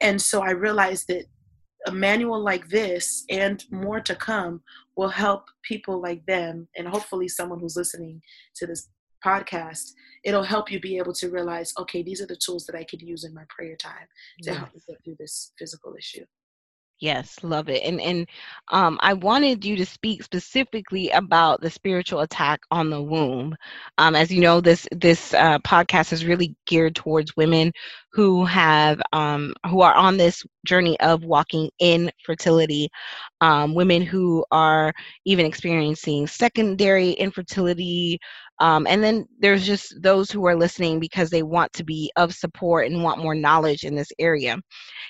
And 0.00 0.20
so 0.20 0.42
I 0.42 0.50
realized 0.50 1.08
that 1.08 1.26
a 1.86 1.92
manual 1.92 2.42
like 2.42 2.68
this 2.68 3.24
and 3.30 3.62
more 3.70 4.00
to 4.00 4.14
come 4.14 4.62
will 4.96 5.08
help 5.08 5.44
people 5.62 6.00
like 6.00 6.24
them 6.26 6.66
and 6.76 6.88
hopefully 6.88 7.28
someone 7.28 7.60
who's 7.60 7.76
listening 7.76 8.22
to 8.56 8.66
this 8.66 8.88
podcast 9.24 9.92
it'll 10.24 10.42
help 10.42 10.70
you 10.70 10.80
be 10.80 10.98
able 10.98 11.12
to 11.12 11.30
realize 11.30 11.72
okay 11.78 12.02
these 12.02 12.20
are 12.20 12.26
the 12.26 12.36
tools 12.44 12.64
that 12.66 12.76
i 12.76 12.84
could 12.84 13.02
use 13.02 13.24
in 13.24 13.34
my 13.34 13.44
prayer 13.48 13.76
time 13.76 14.06
to 14.42 14.50
yes. 14.50 14.58
help 14.58 14.74
me 14.74 14.80
get 14.88 14.96
through 15.04 15.16
this 15.18 15.52
physical 15.58 15.94
issue 15.98 16.24
Yes, 17.00 17.36
love 17.42 17.68
it. 17.68 17.82
And 17.82 18.00
and 18.00 18.26
um, 18.68 18.98
I 19.02 19.14
wanted 19.14 19.64
you 19.64 19.76
to 19.76 19.84
speak 19.84 20.22
specifically 20.22 21.10
about 21.10 21.60
the 21.60 21.68
spiritual 21.68 22.20
attack 22.20 22.60
on 22.70 22.88
the 22.88 23.02
womb. 23.02 23.56
Um, 23.98 24.14
as 24.14 24.30
you 24.32 24.40
know, 24.40 24.60
this 24.60 24.86
this 24.92 25.34
uh, 25.34 25.58
podcast 25.58 26.12
is 26.12 26.24
really 26.24 26.54
geared 26.66 26.94
towards 26.94 27.36
women 27.36 27.72
who 28.12 28.44
have 28.44 29.02
um, 29.12 29.52
who 29.68 29.80
are 29.80 29.94
on 29.94 30.16
this 30.16 30.44
journey 30.66 30.98
of 31.00 31.24
walking 31.24 31.68
in 31.80 32.10
fertility. 32.24 32.88
Um, 33.40 33.74
women 33.74 34.00
who 34.00 34.44
are 34.52 34.92
even 35.24 35.46
experiencing 35.46 36.28
secondary 36.28 37.10
infertility. 37.10 38.20
Um, 38.60 38.86
and 38.88 39.02
then 39.02 39.26
there's 39.40 39.66
just 39.66 40.00
those 40.00 40.30
who 40.30 40.46
are 40.46 40.56
listening 40.56 41.00
because 41.00 41.30
they 41.30 41.42
want 41.42 41.72
to 41.72 41.84
be 41.84 42.10
of 42.16 42.34
support 42.34 42.86
and 42.86 43.02
want 43.02 43.22
more 43.22 43.34
knowledge 43.34 43.84
in 43.84 43.94
this 43.94 44.12
area. 44.18 44.58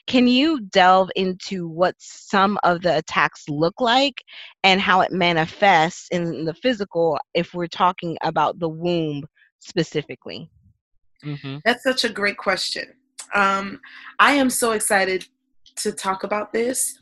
Can 0.07 0.27
you 0.27 0.61
delve 0.61 1.11
into 1.15 1.69
what 1.69 1.95
some 1.99 2.59
of 2.63 2.83
the 2.83 2.99
attacks 2.99 3.45
look 3.49 3.81
like 3.81 4.23
and 4.63 4.81
how 4.81 5.03
it 5.03 5.13
manifests 5.13 6.09
in 6.11 6.45
the 6.45 6.55
physical 6.55 7.19
if 7.35 7.53
we're 7.53 7.67
talking 7.67 8.17
about 8.23 8.59
the 8.59 8.69
womb 8.69 9.25
specifically? 9.61 10.51
Mm-hmm. 11.25 11.59
That's 11.65 11.83
such 11.83 12.05
a 12.05 12.09
great 12.09 12.39
question. 12.39 12.95
Um, 13.35 13.81
I 14.19 14.33
am 14.33 14.51
so 14.51 14.73
excited 14.73 15.27
to 15.77 15.93
talk 15.93 16.25
about 16.25 16.53
this 16.53 16.99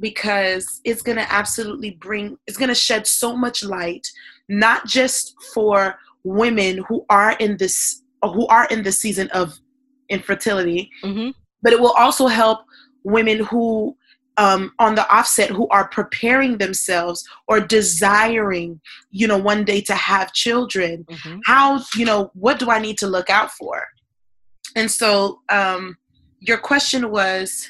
because 0.00 0.80
it's 0.84 1.02
going 1.02 1.18
to 1.18 1.32
absolutely 1.32 1.92
bring, 1.92 2.38
it's 2.46 2.56
going 2.56 2.68
to 2.68 2.74
shed 2.74 3.06
so 3.06 3.36
much 3.36 3.62
light, 3.62 4.06
not 4.52 4.86
just 4.86 5.34
for 5.54 5.98
women 6.24 6.84
who 6.88 7.04
are 7.08 7.32
in 7.32 7.56
this, 7.56 8.02
who 8.22 8.46
are 8.46 8.66
in 8.66 8.82
the 8.82 8.92
season 8.92 9.28
of 9.30 9.58
infertility, 10.08 10.90
mm-hmm 11.02 11.30
but 11.62 11.72
it 11.72 11.80
will 11.80 11.92
also 11.92 12.26
help 12.26 12.60
women 13.04 13.38
who 13.44 13.96
um, 14.38 14.72
on 14.78 14.94
the 14.94 15.08
offset 15.14 15.50
who 15.50 15.68
are 15.68 15.88
preparing 15.88 16.56
themselves 16.56 17.22
or 17.48 17.60
desiring 17.60 18.80
you 19.10 19.26
know 19.26 19.36
one 19.36 19.64
day 19.64 19.80
to 19.82 19.94
have 19.94 20.32
children 20.32 21.04
mm-hmm. 21.04 21.38
how 21.44 21.80
you 21.94 22.06
know 22.06 22.30
what 22.34 22.58
do 22.58 22.70
i 22.70 22.78
need 22.78 22.96
to 22.96 23.06
look 23.06 23.28
out 23.28 23.50
for 23.50 23.84
and 24.74 24.90
so 24.90 25.40
um, 25.50 25.98
your 26.40 26.56
question 26.56 27.10
was 27.10 27.68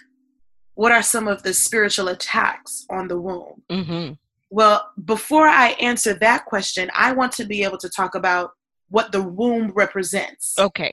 what 0.75 0.93
are 0.93 1.03
some 1.03 1.27
of 1.27 1.43
the 1.43 1.53
spiritual 1.53 2.09
attacks 2.09 2.87
on 2.91 3.09
the 3.09 3.21
womb 3.21 3.61
mm-hmm. 3.69 4.13
Well 4.53 4.91
before 5.05 5.49
i 5.49 5.69
answer 5.81 6.15
that 6.15 6.45
question 6.45 6.91
i 6.97 7.13
want 7.13 7.33
to 7.33 7.45
be 7.45 7.65
able 7.65 7.79
to 7.79 7.89
talk 7.89 8.15
about 8.15 8.51
what 8.89 9.11
the 9.11 9.23
womb 9.23 9.73
represents 9.75 10.55
okay 10.59 10.93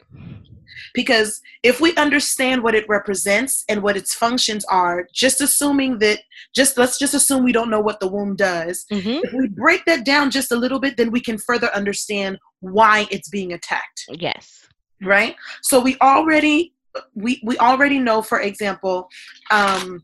because 0.93 1.41
if 1.63 1.81
we 1.81 1.95
understand 1.95 2.63
what 2.63 2.75
it 2.75 2.87
represents 2.87 3.63
and 3.69 3.81
what 3.81 3.97
its 3.97 4.13
functions 4.13 4.65
are, 4.65 5.07
just 5.13 5.41
assuming 5.41 5.99
that, 5.99 6.19
just 6.55 6.77
let's 6.77 6.97
just 6.97 7.13
assume 7.13 7.43
we 7.43 7.51
don't 7.51 7.69
know 7.69 7.81
what 7.81 7.99
the 7.99 8.07
womb 8.07 8.35
does. 8.35 8.85
Mm-hmm. 8.91 9.19
If 9.23 9.33
we 9.33 9.47
break 9.47 9.85
that 9.85 10.05
down 10.05 10.31
just 10.31 10.51
a 10.51 10.55
little 10.55 10.79
bit, 10.79 10.97
then 10.97 11.11
we 11.11 11.21
can 11.21 11.37
further 11.37 11.69
understand 11.75 12.37
why 12.61 13.07
it's 13.11 13.29
being 13.29 13.53
attacked. 13.53 14.05
Yes. 14.09 14.67
Right. 15.01 15.35
So 15.61 15.79
we 15.79 15.97
already 16.01 16.73
we 17.13 17.39
we 17.43 17.57
already 17.59 17.99
know, 17.99 18.21
for 18.21 18.41
example, 18.41 19.07
um, 19.51 20.03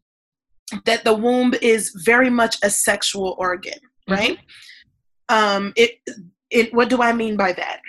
that 0.85 1.03
the 1.03 1.13
womb 1.13 1.53
is 1.61 1.91
very 2.05 2.29
much 2.29 2.57
a 2.63 2.69
sexual 2.69 3.35
organ. 3.37 3.79
Mm-hmm. 4.09 4.13
Right. 4.13 4.37
Mm-hmm. 5.29 5.35
Um, 5.35 5.73
it 5.75 5.99
it. 6.49 6.73
What 6.73 6.89
do 6.89 7.01
I 7.01 7.13
mean 7.13 7.35
by 7.35 7.53
that? 7.53 7.81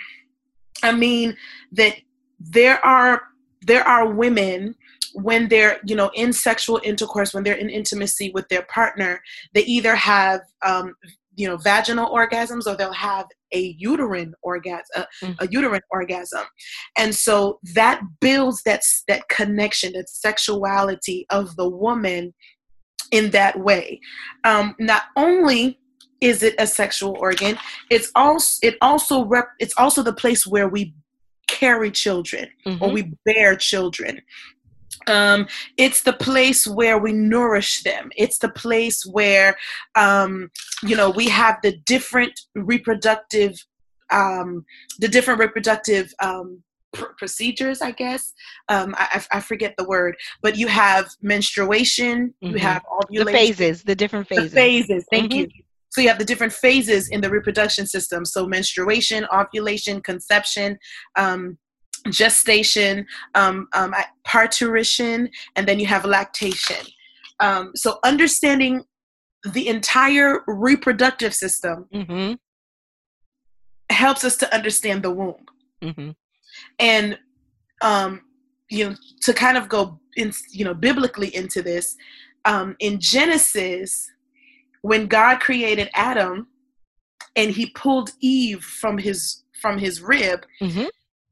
I 0.83 0.91
mean 0.91 1.35
that 1.73 1.95
there 2.39 2.83
are 2.85 3.21
there 3.61 3.87
are 3.87 4.13
women 4.13 4.75
when 5.13 5.47
they're 5.47 5.79
you 5.85 5.95
know 5.95 6.11
in 6.13 6.31
sexual 6.31 6.79
intercourse 6.83 7.33
when 7.33 7.43
they're 7.43 7.55
in 7.55 7.69
intimacy 7.69 8.31
with 8.33 8.47
their 8.49 8.63
partner 8.63 9.21
they 9.53 9.61
either 9.61 9.95
have 9.95 10.41
um, 10.63 10.93
you 11.35 11.47
know 11.47 11.57
vaginal 11.57 12.13
orgasms 12.13 12.67
or 12.67 12.75
they'll 12.75 12.91
have 12.91 13.25
a 13.53 13.75
uterine 13.79 14.33
orgasm 14.43 14.83
a, 14.95 15.07
mm. 15.25 15.35
a, 15.39 15.47
uterine 15.49 15.81
orgasm 15.89 16.43
and 16.97 17.15
so 17.15 17.59
that 17.73 18.01
builds 18.19 18.61
that 18.63 18.81
that 19.07 19.27
connection 19.29 19.93
that 19.93 20.09
sexuality 20.09 21.25
of 21.29 21.55
the 21.55 21.67
woman 21.67 22.33
in 23.11 23.29
that 23.31 23.59
way 23.59 23.99
um, 24.43 24.75
not 24.79 25.03
only 25.15 25.79
is 26.19 26.41
it 26.43 26.55
a 26.57 26.67
sexual 26.67 27.15
organ 27.19 27.57
it's 27.89 28.11
also 28.15 28.59
it 28.67 28.75
also 28.81 29.25
rep, 29.25 29.49
it's 29.59 29.73
also 29.77 30.01
the 30.01 30.13
place 30.13 30.45
where 30.45 30.67
we 30.67 30.93
carry 31.47 31.89
children 31.89 32.49
mm-hmm. 32.65 32.83
or 32.83 32.91
we 32.91 33.13
bear 33.25 33.55
children. 33.55 34.21
Um, 35.07 35.47
it's 35.77 36.03
the 36.03 36.13
place 36.13 36.67
where 36.67 36.97
we 36.97 37.13
nourish 37.13 37.83
them. 37.83 38.11
It's 38.17 38.39
the 38.39 38.49
place 38.49 39.05
where, 39.05 39.57
um, 39.95 40.51
you 40.83 40.95
know, 40.95 41.09
we 41.09 41.29
have 41.29 41.59
the 41.63 41.77
different 41.85 42.37
reproductive, 42.55 43.53
um, 44.11 44.65
the 44.99 45.07
different 45.07 45.39
reproductive 45.39 46.13
um, 46.21 46.61
pr- 46.97 47.13
procedures. 47.17 47.81
I 47.81 47.91
guess 47.91 48.33
um, 48.69 48.95
I, 48.97 49.23
I, 49.31 49.39
forget 49.39 49.75
the 49.77 49.83
word, 49.83 50.15
but 50.41 50.57
you 50.57 50.67
have 50.67 51.09
menstruation, 51.21 52.33
mm-hmm. 52.43 52.55
you 52.55 52.59
have 52.59 52.83
ovulation, 52.91 53.33
the 53.33 53.39
phases, 53.39 53.83
the 53.83 53.95
different 53.95 54.27
phases. 54.27 54.51
The 54.51 54.55
phases. 54.55 55.05
Thank 55.11 55.31
mm-hmm. 55.31 55.39
you. 55.41 55.63
So 55.89 56.01
you 56.01 56.09
have 56.09 56.19
the 56.19 56.25
different 56.25 56.53
phases 56.53 57.09
in 57.09 57.21
the 57.21 57.29
reproduction 57.29 57.87
system. 57.87 58.25
So 58.25 58.45
menstruation, 58.45 59.25
ovulation, 59.33 60.01
conception, 60.01 60.77
um, 61.15 61.57
gestation, 62.09 63.05
um, 63.35 63.67
um, 63.73 63.95
parturition, 64.23 65.29
and 65.55 65.67
then 65.67 65.79
you 65.79 65.87
have 65.87 66.05
lactation. 66.05 66.85
Um, 67.39 67.71
so 67.75 67.99
understanding 68.03 68.83
the 69.53 69.67
entire 69.67 70.43
reproductive 70.47 71.33
system 71.33 71.85
mm-hmm. 71.93 72.33
helps 73.89 74.23
us 74.23 74.35
to 74.37 74.53
understand 74.53 75.03
the 75.03 75.11
womb. 75.11 75.45
Mm-hmm. 75.81 76.11
And 76.79 77.17
um, 77.81 78.21
you 78.69 78.89
know, 78.89 78.95
to 79.21 79.33
kind 79.33 79.57
of 79.57 79.69
go 79.69 79.99
in, 80.15 80.33
you 80.51 80.65
know, 80.65 80.73
biblically 80.73 81.33
into 81.35 81.61
this, 81.61 81.95
um, 82.45 82.75
in 82.79 82.99
Genesis, 82.99 84.09
when 84.81 85.07
God 85.07 85.39
created 85.39 85.89
Adam 85.93 86.47
and 87.35 87.51
he 87.51 87.67
pulled 87.71 88.11
Eve 88.19 88.63
from 88.63 88.97
his 88.97 89.43
from 89.61 89.77
his 89.77 90.01
rib, 90.01 90.45
mm-hmm. 90.61 90.85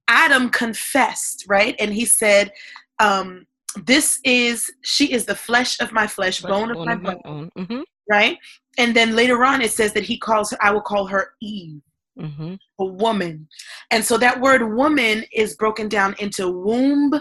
Adam 0.08 0.50
confessed, 0.50 1.46
right? 1.48 1.75
And 1.79 1.94
he 1.94 2.05
said, 2.05 2.51
um, 3.00 3.46
this 3.86 4.20
is 4.24 4.72
she 4.84 5.12
is 5.12 5.25
the 5.25 5.36
flesh 5.36 5.79
of 5.79 5.91
my 5.91 6.08
flesh, 6.08 6.41
bone, 6.41 6.74
bone 6.74 6.89
of 6.89 7.01
my 7.01 7.13
bone. 7.13 7.22
bone. 7.24 7.51
Mm-hmm. 7.58 7.82
Right? 8.10 8.38
And 8.77 8.96
then 8.96 9.15
later 9.15 9.44
on 9.44 9.62
it 9.62 9.72
says 9.72 9.94
that 9.94 10.03
he 10.03 10.17
calls 10.17 10.51
her, 10.51 10.58
I 10.62 10.72
will 10.72 10.82
call 10.82 11.08
her 11.08 11.34
Eve. 11.41 11.82
Mm-hmm. 12.19 12.55
A 12.79 12.86
woman. 12.86 13.48
And 13.91 14.05
so 14.05 14.17
that 14.17 14.39
word 14.39 14.75
woman 14.75 15.25
is 15.34 15.55
broken 15.55 15.89
down 15.89 16.15
into 16.19 16.50
womb 16.50 17.13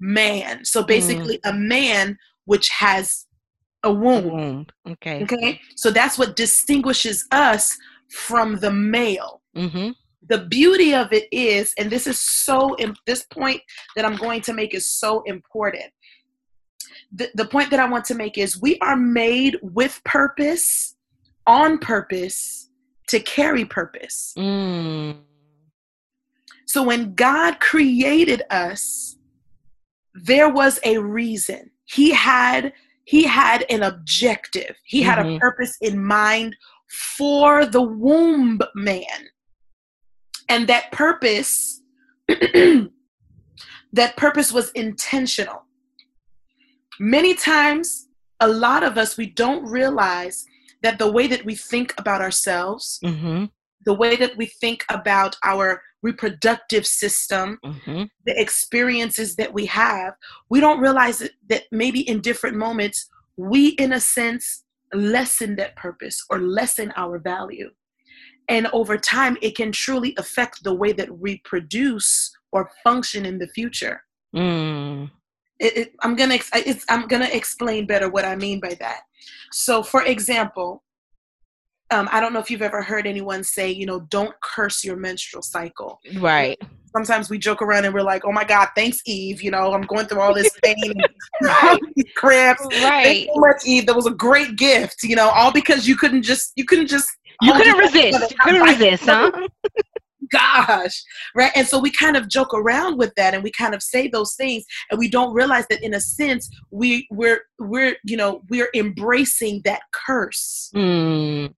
man. 0.00 0.64
So 0.64 0.82
basically 0.82 1.38
mm. 1.38 1.50
a 1.50 1.52
man 1.52 2.18
which 2.46 2.68
has 2.70 3.26
a 3.82 3.92
womb. 3.92 4.30
womb. 4.30 4.66
Okay. 4.88 5.22
Okay. 5.22 5.60
So 5.76 5.90
that's 5.90 6.18
what 6.18 6.36
distinguishes 6.36 7.26
us 7.30 7.76
from 8.10 8.56
the 8.56 8.72
male. 8.72 9.42
Mm-hmm. 9.56 9.90
The 10.28 10.46
beauty 10.46 10.94
of 10.94 11.12
it 11.12 11.28
is, 11.32 11.74
and 11.78 11.90
this 11.90 12.06
is 12.06 12.20
so, 12.20 12.76
this 13.06 13.24
point 13.24 13.62
that 13.96 14.04
I'm 14.04 14.16
going 14.16 14.42
to 14.42 14.52
make 14.52 14.74
is 14.74 14.88
so 14.88 15.22
important. 15.22 15.92
The, 17.12 17.30
the 17.34 17.46
point 17.46 17.70
that 17.70 17.80
I 17.80 17.88
want 17.88 18.04
to 18.06 18.14
make 18.14 18.38
is 18.38 18.60
we 18.60 18.78
are 18.80 18.96
made 18.96 19.58
with 19.62 20.00
purpose, 20.04 20.94
on 21.46 21.78
purpose, 21.78 22.69
to 23.10 23.20
carry 23.20 23.64
purpose. 23.64 24.32
Mm. 24.38 25.16
So 26.66 26.82
when 26.84 27.14
God 27.14 27.58
created 27.58 28.42
us, 28.50 29.16
there 30.14 30.48
was 30.48 30.78
a 30.84 30.98
reason. 30.98 31.70
He 31.84 32.12
had 32.12 32.72
he 33.04 33.24
had 33.24 33.64
an 33.68 33.82
objective, 33.82 34.76
he 34.84 35.02
had 35.02 35.18
mm-hmm. 35.18 35.36
a 35.36 35.40
purpose 35.40 35.76
in 35.80 36.04
mind 36.04 36.54
for 37.18 37.66
the 37.66 37.82
womb 37.82 38.60
man. 38.76 39.28
And 40.48 40.68
that 40.68 40.92
purpose 40.92 41.82
that 42.28 44.16
purpose 44.16 44.52
was 44.52 44.70
intentional. 44.72 45.64
Many 47.00 47.34
times, 47.34 48.06
a 48.38 48.46
lot 48.46 48.84
of 48.84 48.96
us, 48.96 49.16
we 49.16 49.26
don't 49.26 49.64
realize 49.64 50.44
that 50.82 50.98
the 50.98 51.10
way 51.10 51.26
that 51.26 51.44
we 51.44 51.54
think 51.54 51.94
about 51.98 52.20
ourselves, 52.20 52.98
Mm-hmm. 53.04 53.46
the 53.86 53.94
way 53.94 54.14
that 54.16 54.36
we 54.36 54.46
think 54.46 54.84
about 54.90 55.36
our 55.44 55.82
reproductive 56.02 56.86
system, 56.86 57.58
Mm-hmm. 57.64 58.04
the 58.26 58.40
experiences 58.40 59.36
that 59.36 59.52
we 59.52 59.66
have, 59.66 60.14
we 60.48 60.60
don't 60.60 60.80
realize 60.80 61.22
that, 61.48 61.64
maybe 61.72 62.00
in 62.00 62.20
different 62.20 62.56
moments, 62.56 63.08
we, 63.36 63.68
in 63.68 63.92
a 63.92 64.00
sense, 64.00 64.64
lessen 64.92 65.56
that 65.56 65.76
purpose 65.76 66.24
or 66.30 66.40
lessen 66.40 66.92
our 66.96 67.18
value. 67.18 67.70
And 68.48 68.66
over 68.72 68.98
time, 68.98 69.36
it 69.40 69.54
can 69.56 69.70
truly 69.70 70.14
affect 70.18 70.64
the 70.64 70.74
way 70.74 70.92
that 70.92 71.18
we 71.18 71.40
produce 71.44 72.32
or 72.50 72.70
function 72.82 73.24
in 73.24 73.38
the 73.38 73.46
future. 73.48 74.02
Mm. 74.34 75.10
It, 75.60 75.76
it, 75.76 75.92
I'm 76.00 76.16
gonna 76.16 76.34
ex- 76.34 76.50
it's, 76.54 76.84
I'm 76.88 77.06
gonna 77.06 77.28
explain 77.30 77.86
better 77.86 78.08
what 78.08 78.24
I 78.24 78.34
mean 78.34 78.60
by 78.60 78.74
that. 78.80 79.02
So, 79.52 79.82
for 79.82 80.02
example, 80.04 80.82
um, 81.90 82.08
I 82.12 82.20
don't 82.20 82.32
know 82.32 82.38
if 82.38 82.50
you've 82.50 82.62
ever 82.62 82.82
heard 82.82 83.06
anyone 83.06 83.44
say, 83.44 83.70
you 83.70 83.84
know, 83.84 84.00
don't 84.10 84.32
curse 84.42 84.84
your 84.84 84.96
menstrual 84.96 85.42
cycle. 85.42 86.00
Right. 86.18 86.56
Sometimes 86.96 87.30
we 87.30 87.38
joke 87.38 87.62
around 87.62 87.84
and 87.84 87.92
we're 87.94 88.02
like, 88.02 88.24
oh 88.24 88.32
my 88.32 88.44
God, 88.44 88.68
thanks, 88.74 89.00
Eve. 89.06 89.42
You 89.42 89.50
know, 89.50 89.72
I'm 89.72 89.82
going 89.82 90.06
through 90.06 90.20
all 90.20 90.34
this 90.34 90.50
pain, 90.62 90.74
and 90.82 91.08
Right. 91.42 91.80
cramps. 92.16 92.64
Right. 92.82 93.04
Thanks 93.04 93.32
so 93.34 93.40
much, 93.40 93.62
Eve. 93.66 93.86
That 93.86 93.96
was 93.96 94.06
a 94.06 94.12
great 94.12 94.56
gift. 94.56 95.02
You 95.02 95.16
know, 95.16 95.28
all 95.30 95.52
because 95.52 95.86
you 95.86 95.96
couldn't 95.96 96.22
just 96.22 96.52
you 96.56 96.64
couldn't 96.64 96.86
just 96.88 97.08
You 97.42 97.52
couldn't 97.52 97.76
resist. 97.76 98.30
You 98.30 98.36
couldn't 98.40 98.62
resist, 98.62 99.04
huh? 99.04 99.30
Gosh 100.30 101.02
right 101.34 101.52
and 101.54 101.66
so 101.66 101.78
we 101.78 101.90
kind 101.90 102.16
of 102.16 102.28
joke 102.28 102.52
around 102.54 102.98
with 102.98 103.12
that 103.16 103.34
and 103.34 103.42
we 103.42 103.50
kind 103.52 103.74
of 103.74 103.82
say 103.82 104.08
those 104.08 104.34
things 104.34 104.64
and 104.90 104.98
we 104.98 105.08
don't 105.08 105.34
realize 105.34 105.66
that 105.70 105.82
in 105.82 105.94
a 105.94 106.00
sense 106.00 106.48
we 106.70 107.06
we're 107.10 107.40
we're 107.58 107.96
you 108.04 108.16
know 108.16 108.42
we're 108.50 108.70
embracing 108.74 109.60
that 109.64 109.82
curse 109.92 110.70
Mm. 110.74 111.52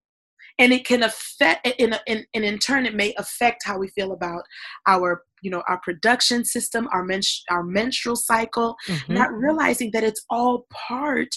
and 0.58 0.72
it 0.72 0.84
can 0.86 1.02
affect 1.02 1.66
in, 1.78 1.94
in, 2.06 2.24
and 2.34 2.44
in 2.44 2.58
turn 2.58 2.86
it 2.86 2.94
may 2.94 3.12
affect 3.18 3.62
how 3.64 3.78
we 3.78 3.88
feel 3.88 4.12
about 4.12 4.42
our 4.86 5.22
you 5.42 5.50
know 5.50 5.62
our 5.68 5.78
production 5.82 6.44
system 6.44 6.88
our 6.92 7.04
men- 7.04 7.20
our 7.50 7.62
menstrual 7.62 8.16
cycle 8.16 8.76
Mhm. 8.88 9.08
not 9.10 9.32
realizing 9.32 9.90
that 9.92 10.04
it's 10.04 10.24
all 10.30 10.66
part 10.72 11.28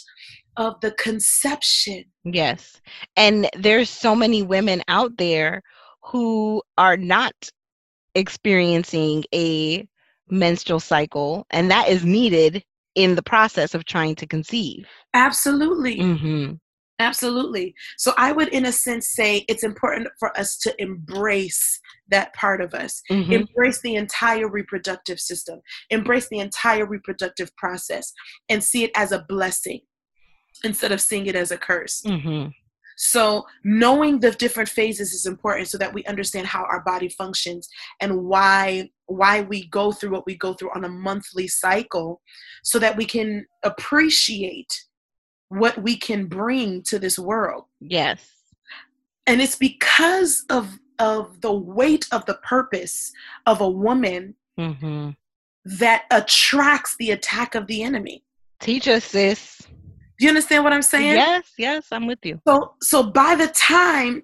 of 0.57 0.79
the 0.81 0.91
conception 0.91 2.05
Yes. 2.23 2.81
And 3.15 3.47
there's 3.55 3.87
so 3.89 4.15
many 4.15 4.41
women 4.41 4.81
out 4.87 5.11
there 5.17 5.61
who 6.05 6.62
are 6.77 6.97
not 6.97 7.33
experiencing 8.13 9.24
a 9.33 9.88
menstrual 10.29 10.79
cycle, 10.79 11.45
and 11.50 11.69
that 11.71 11.89
is 11.89 12.05
needed 12.05 12.63
in 12.95 13.15
the 13.15 13.24
process 13.24 13.74
of 13.74 13.85
trying 13.85 14.15
to 14.15 14.25
conceive. 14.25 14.88
absolutely 15.13 16.00
Mm-hmm. 16.00 16.53
Absolutely. 17.00 17.75
So 17.97 18.13
I 18.17 18.31
would, 18.31 18.47
in 18.50 18.65
a 18.65 18.71
sense, 18.71 19.09
say 19.09 19.43
it's 19.50 19.63
important 19.63 20.07
for 20.17 20.38
us 20.39 20.57
to 20.59 20.74
embrace 20.81 21.79
that 22.07 22.33
part 22.33 22.62
of 22.62 22.74
us, 22.74 23.01
Mm-hmm. 23.12 23.33
embrace 23.33 23.81
the 23.81 23.95
entire 23.95 24.50
reproductive 24.50 25.19
system, 25.19 25.59
embrace 25.89 26.29
the 26.29 26.39
entire 26.39 26.85
reproductive 26.85 27.53
process, 27.57 28.13
and 28.47 28.63
see 28.63 28.85
it 28.85 28.91
as 28.95 29.12
a 29.12 29.25
blessing 29.27 29.81
instead 30.63 30.91
of 30.93 31.01
seeing 31.01 31.25
it 31.25 31.35
as 31.35 31.51
a 31.51 31.57
curse. 31.57 32.01
Mm-hmm. 32.05 32.50
So 32.97 33.45
knowing 33.63 34.19
the 34.19 34.31
different 34.31 34.69
phases 34.69 35.13
is 35.13 35.25
important 35.25 35.67
so 35.67 35.77
that 35.77 35.93
we 35.93 36.03
understand 36.05 36.47
how 36.47 36.63
our 36.63 36.81
body 36.83 37.09
functions 37.09 37.67
and 37.99 38.23
why 38.23 38.89
why 39.07 39.41
we 39.41 39.67
go 39.67 39.91
through 39.91 40.11
what 40.11 40.25
we 40.25 40.35
go 40.35 40.53
through 40.53 40.71
on 40.75 40.83
a 40.85 40.89
monthly 40.89 41.47
cycle 41.47 42.21
so 42.63 42.79
that 42.79 42.97
we 42.97 43.05
can 43.05 43.45
appreciate 43.63 44.73
what 45.49 45.77
we 45.83 45.95
can 45.95 46.25
bring 46.25 46.81
to 46.83 46.98
this 46.98 47.20
world 47.20 47.65
Yes. 47.79 48.20
and 49.27 49.41
it's 49.41 49.55
because 49.55 50.43
of 50.50 50.79
of 50.98 51.41
the 51.41 51.53
weight 51.53 52.05
of 52.11 52.25
the 52.25 52.35
purpose 52.35 53.11
of 53.46 53.61
a 53.61 53.70
woman 53.70 54.35
Mm-hmm. 54.57 55.09
that 55.79 56.03
attracts 56.11 56.96
the 56.98 57.11
attack 57.11 57.55
of 57.55 57.67
the 57.67 57.83
enemy 57.83 58.24
Teach 58.61 58.87
us, 58.87 59.03
sis. 59.03 59.61
Do 60.17 60.25
you 60.25 60.29
understand 60.29 60.63
what 60.63 60.73
i'm 60.73 60.81
saying 60.81 61.15
Yes, 61.15 61.43
yes, 61.57 61.87
I'm 61.91 62.07
with 62.07 62.19
you. 62.23 62.39
so 62.47 62.73
so 62.81 63.03
by 63.03 63.35
the 63.35 63.47
time 63.49 64.23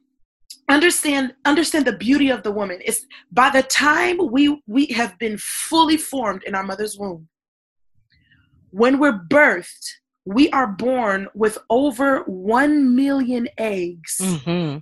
understand 0.70 1.34
understand 1.46 1.86
the 1.86 1.98
beauty 1.98 2.30
of 2.30 2.44
the 2.44 2.52
woman 2.52 2.80
it's 2.86 3.06
by 3.32 3.50
the 3.50 3.64
time 3.64 4.18
we 4.32 4.62
we 4.68 4.86
have 4.88 5.18
been 5.20 5.38
fully 5.38 5.98
formed 5.98 6.44
in 6.44 6.56
our 6.56 6.64
mother's 6.64 6.98
womb 6.98 7.28
when 8.70 9.00
we're 9.00 9.20
birthed 9.38 9.86
we 10.26 10.50
are 10.52 10.68
born 10.68 11.28
with 11.34 11.58
over 11.70 12.20
1 12.26 12.96
million 12.96 13.48
eggs 13.58 14.18
Mm-hmm. 14.22 14.78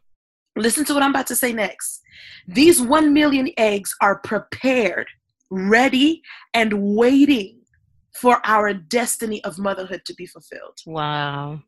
Listen 0.55 0.83
to 0.85 0.93
what 0.93 1.01
I'm 1.03 1.11
about 1.11 1.27
to 1.27 1.35
say 1.37 1.53
next. 1.53 2.01
These 2.45 2.81
1 2.81 3.13
million 3.13 3.47
eggs 3.55 3.95
are 4.01 4.17
prepared, 4.19 5.07
ready, 5.49 6.21
and 6.53 6.73
waiting 6.97 7.58
for 8.13 8.41
our 8.45 8.73
destiny 8.73 9.43
of 9.43 9.57
motherhood 9.59 10.01
to 10.05 10.13
be 10.15 10.25
fulfilled. 10.25 10.77
Wow. 10.85 11.61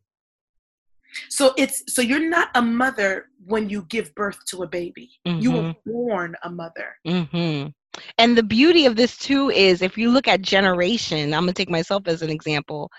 So 1.30 1.54
it's 1.58 1.84
so 1.94 2.02
you're 2.02 2.30
not 2.30 2.50
a 2.56 2.62
mother 2.62 3.28
when 3.46 3.70
you 3.70 3.86
give 3.90 4.16
birth 4.16 4.40
to 4.48 4.64
a 4.64 4.68
baby. 4.68 5.10
You 5.26 5.52
were 5.52 5.76
born 5.86 6.36
a 6.44 6.50
mother. 6.50 6.96
Mm-hmm. 7.06 7.70
And 8.18 8.38
the 8.38 8.44
beauty 8.44 8.86
of 8.86 8.96
this 8.96 9.18
too 9.18 9.50
is 9.50 9.82
if 9.82 9.98
you 9.98 10.10
look 10.10 10.28
at 10.28 10.42
generation, 10.42 11.34
I'm 11.34 11.42
gonna 11.42 11.54
take 11.54 11.70
myself 11.70 12.04
as 12.06 12.22
an 12.22 12.30
example. 12.30 12.90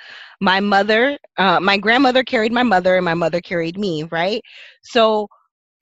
My 0.41 0.61
mother, 0.61 1.19
uh, 1.39 1.61
my 1.61 1.79
grandmother 1.79 2.23
carried 2.23 2.53
my 2.53 2.63
mother, 2.63 2.97
and 2.97 3.05
my 3.05 3.15
mother 3.15 3.41
carried 3.41 3.79
me, 3.79 4.05
right? 4.11 4.43
So 4.83 5.29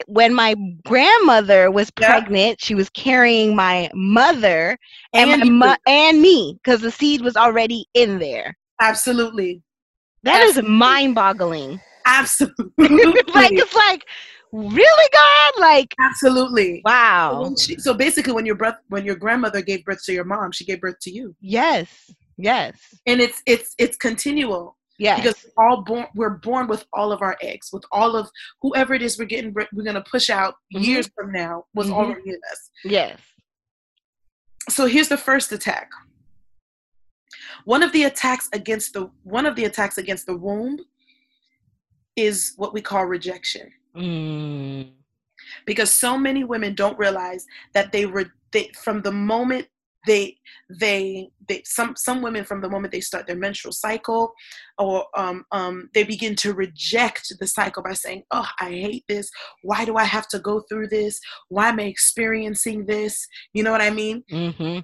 when 0.07 0.35
my 0.35 0.55
grandmother 0.87 1.71
was 1.71 1.91
Yeah. 2.01 2.09
pregnant, 2.21 2.61
she 2.61 2.75
was 2.75 2.89
carrying 2.91 3.55
my 3.57 3.91
mother 3.95 4.77
and, 5.13 5.31
And 5.43 5.59
my 5.59 5.67
mo- 5.69 5.77
and 5.87 6.21
me 6.21 6.59
because 6.63 6.81
the 6.81 6.91
seed 6.91 7.21
was 7.23 7.37
already 7.37 7.87
in 7.95 8.19
there. 8.19 8.57
Absolutely. 8.81 9.63
That 10.23 10.43
is 10.43 10.51
Absolutely. 10.51 10.77
mind-boggling. 10.77 11.81
Absolutely. 12.07 12.67
like 13.35 13.53
it's 13.53 13.75
like, 13.75 14.05
really, 14.53 15.09
God? 15.13 15.53
Like, 15.61 15.95
Absolutely. 16.01 16.83
Wow. 16.85 17.43
when 17.43 17.57
she- 17.57 17.79
so 17.79 17.95
basically 17.95 18.33
when 18.33 18.47
your 18.47 18.57
breath 18.57 18.79
when 18.89 19.05
your 19.05 19.17
grandmother 19.17 19.63
gave 19.63 19.85
birth 19.85 20.03
to 20.05 20.13
your 20.13 20.25
mom, 20.25 20.53
she 20.53 20.65
gave 20.65 20.81
birth 20.81 20.97
to 21.03 21.11
you. 21.11 21.35
Yes, 21.41 22.11
yes, 22.37 22.77
And 23.07 23.21
it's 23.21 23.43
it's 23.47 23.75
it's 23.79 23.97
continual. 23.97 24.77
Yes. 25.01 25.17
because 25.19 25.45
we're 25.57 25.65
all 25.65 25.83
born 25.83 26.07
we're 26.15 26.37
born 26.49 26.67
with 26.69 26.85
all 26.93 27.11
of 27.13 27.21
our 27.23 27.37
eggs 27.43 27.71
with 27.73 27.85
all 27.91 28.15
of 28.17 28.29
whoever 28.63 28.93
it 28.95 29.03
is 29.03 29.19
we're 29.19 29.25
getting 29.25 29.53
we're 29.55 29.67
going 29.91 29.95
to 30.03 30.05
push 30.15 30.29
out 30.31 30.55
Mhm. 30.75 30.85
years 30.87 31.11
from 31.17 31.33
now 31.33 31.65
was 31.75 31.89
Mhm. 31.89 31.95
already 31.95 32.29
in 32.31 32.41
us 32.53 32.71
yes. 32.85 33.19
so 34.69 34.87
here's 34.87 35.09
the 35.09 35.17
first 35.17 35.51
attack 35.53 35.89
one 37.65 37.83
of 37.83 37.93
the 37.93 38.05
attacks 38.05 38.49
against 38.53 38.93
the 38.95 39.11
one 39.23 39.47
of 39.47 39.57
the 39.57 39.65
attacks 39.65 39.99
against 39.99 40.27
the 40.27 40.37
womb 40.37 40.79
is 42.17 42.53
what 42.57 42.73
we 42.75 42.81
call 42.81 43.05
rejection 43.07 43.73
Mm. 43.97 44.93
because 45.67 45.91
so 45.93 46.17
many 46.17 46.45
women 46.45 46.75
don't 46.77 46.97
realize 46.99 47.45
that 47.75 47.91
they 47.91 48.07
were 48.07 48.27
they 48.53 48.71
from 48.85 49.03
the 49.03 49.11
moment 49.13 49.67
they 50.07 50.37
they 50.69 51.29
they 51.49 51.63
some 51.65 51.95
some 51.97 52.23
women 52.23 52.45
from 52.45 52.61
the 52.61 52.69
moment 52.69 52.93
they 52.93 53.01
start 53.01 53.27
their 53.27 53.37
menstrual 53.37 53.73
cycle 53.73 54.33
or 54.79 55.05
um 55.17 55.45
um 55.53 55.91
they 55.95 56.05
begin 56.05 56.35
to 56.35 56.55
reject 56.55 57.33
the 57.39 57.47
cycle 57.47 57.83
by 57.83 57.93
saying 57.93 58.23
oh 58.31 58.49
i 58.61 58.71
hate 58.71 59.05
this. 59.09 59.31
Why 59.63 59.85
do 59.85 59.97
i 59.97 60.05
have 60.05 60.29
to 60.29 60.39
go 60.39 60.61
through 60.69 60.89
this? 60.89 61.21
Why 61.49 61.69
am 61.69 61.81
i 61.81 61.85
experiencing 61.85 62.87
this? 62.87 63.27
You 63.53 63.63
know 63.63 63.73
what 63.73 63.83
i 63.83 63.91
mean? 63.91 64.25
Mm-hmm. 64.31 64.81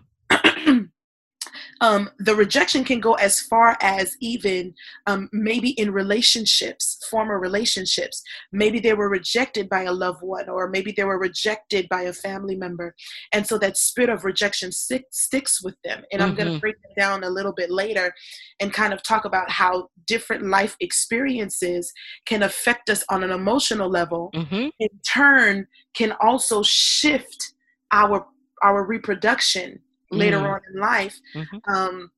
Um, 1.80 2.10
the 2.18 2.34
rejection 2.34 2.84
can 2.84 3.00
go 3.00 3.14
as 3.14 3.40
far 3.40 3.76
as 3.80 4.16
even 4.20 4.74
um, 5.06 5.28
maybe 5.32 5.70
in 5.70 5.90
relationships, 5.90 6.98
former 7.10 7.38
relationships. 7.38 8.22
Maybe 8.52 8.80
they 8.80 8.94
were 8.94 9.08
rejected 9.08 9.68
by 9.68 9.82
a 9.84 9.92
loved 9.92 10.22
one, 10.22 10.48
or 10.48 10.68
maybe 10.68 10.92
they 10.92 11.04
were 11.04 11.18
rejected 11.18 11.88
by 11.88 12.02
a 12.02 12.12
family 12.12 12.56
member. 12.56 12.94
And 13.32 13.46
so 13.46 13.58
that 13.58 13.76
spirit 13.76 14.10
of 14.10 14.24
rejection 14.24 14.72
stick, 14.72 15.04
sticks 15.10 15.62
with 15.62 15.76
them. 15.84 16.02
And 16.12 16.22
I'm 16.22 16.34
going 16.34 16.52
to 16.52 16.60
break 16.60 16.76
it 16.76 17.00
down 17.00 17.24
a 17.24 17.30
little 17.30 17.52
bit 17.52 17.70
later 17.70 18.14
and 18.60 18.72
kind 18.72 18.92
of 18.92 19.02
talk 19.02 19.24
about 19.24 19.50
how 19.50 19.88
different 20.06 20.46
life 20.46 20.76
experiences 20.80 21.92
can 22.26 22.42
affect 22.42 22.88
us 22.90 23.04
on 23.10 23.22
an 23.22 23.30
emotional 23.30 23.88
level 23.88 24.30
Mm-hmm. 24.34 24.68
in 24.78 24.88
turn 25.06 25.66
can 25.94 26.12
also 26.20 26.62
shift 26.62 27.54
our 27.92 28.26
our 28.62 28.84
reproduction 28.84 29.80
later 30.16 30.38
Mm. 30.38 30.54
on 30.54 30.60
in 30.72 30.80
life 30.80 31.16
Mhm. 31.34 31.60
um, 31.68 32.10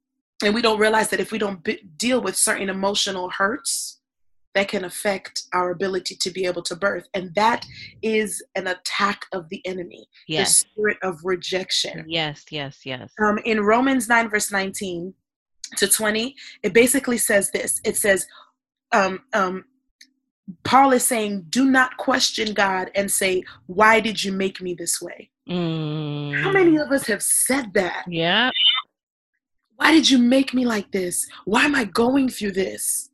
and 0.45 0.55
we 0.55 0.63
don't 0.63 0.79
realize 0.79 1.09
that 1.11 1.21
if 1.21 1.33
we 1.33 1.39
don't 1.39 1.63
b- 1.65 1.83
deal 1.97 2.21
with 2.21 2.37
certain 2.37 2.69
emotional 2.69 3.29
hurts 3.31 4.01
that 4.55 4.69
can 4.69 4.85
affect 4.85 5.43
our 5.53 5.71
ability 5.71 6.17
to 6.17 6.31
be 6.31 6.47
able 6.47 6.63
to 6.63 6.75
birth. 6.75 7.07
And 7.15 7.33
that 7.35 7.65
is 8.03 8.43
an 8.55 8.67
attack 8.67 9.27
of 9.33 9.49
the 9.51 9.65
enemy, 9.67 10.09
Yes. 10.27 10.63
the 10.65 10.69
spirit 10.71 10.99
of 11.03 11.21
rejection. 11.23 12.05
Yes, 12.09 12.45
yes, 12.51 12.85
yes. 12.85 13.13
Um, 13.21 13.39
in 13.45 13.61
Romans 13.61 14.09
9, 14.09 14.29
verse 14.29 14.51
19 14.51 15.15
to 15.77 15.87
20, 15.87 16.35
it 16.63 16.73
basically 16.73 17.19
says 17.19 17.51
this 17.51 17.81
it 17.85 17.97
says, 17.97 18.27
um, 18.93 19.21
um, 19.35 19.65
Paul 20.65 20.93
is 20.93 21.07
saying, 21.07 21.47
do 21.51 21.71
not 21.71 21.97
question 21.99 22.55
God 22.55 22.91
and 22.95 23.11
say, 23.11 23.45
Why 23.67 24.01
did 24.01 24.25
you 24.25 24.33
make 24.33 24.61
me 24.63 24.73
this 24.75 25.01
way? 25.01 25.31
Mm. 25.49 26.43
How 26.43 26.53
many 26.53 26.77
of 26.77 26.91
us 26.93 27.07
have 27.07 27.23
said 27.23 27.73
that? 27.75 28.05
Yeah. 28.09 28.51
Why 29.77 29.93
did 29.93 30.11
you 30.11 30.19
make 30.19 30.53
me 30.53 30.67
like 30.67 30.91
this? 30.91 31.27
Why 31.45 31.65
am 31.65 31.75
I 31.75 31.85
going 31.85 32.29
through 32.29 32.53
this? 32.53 33.11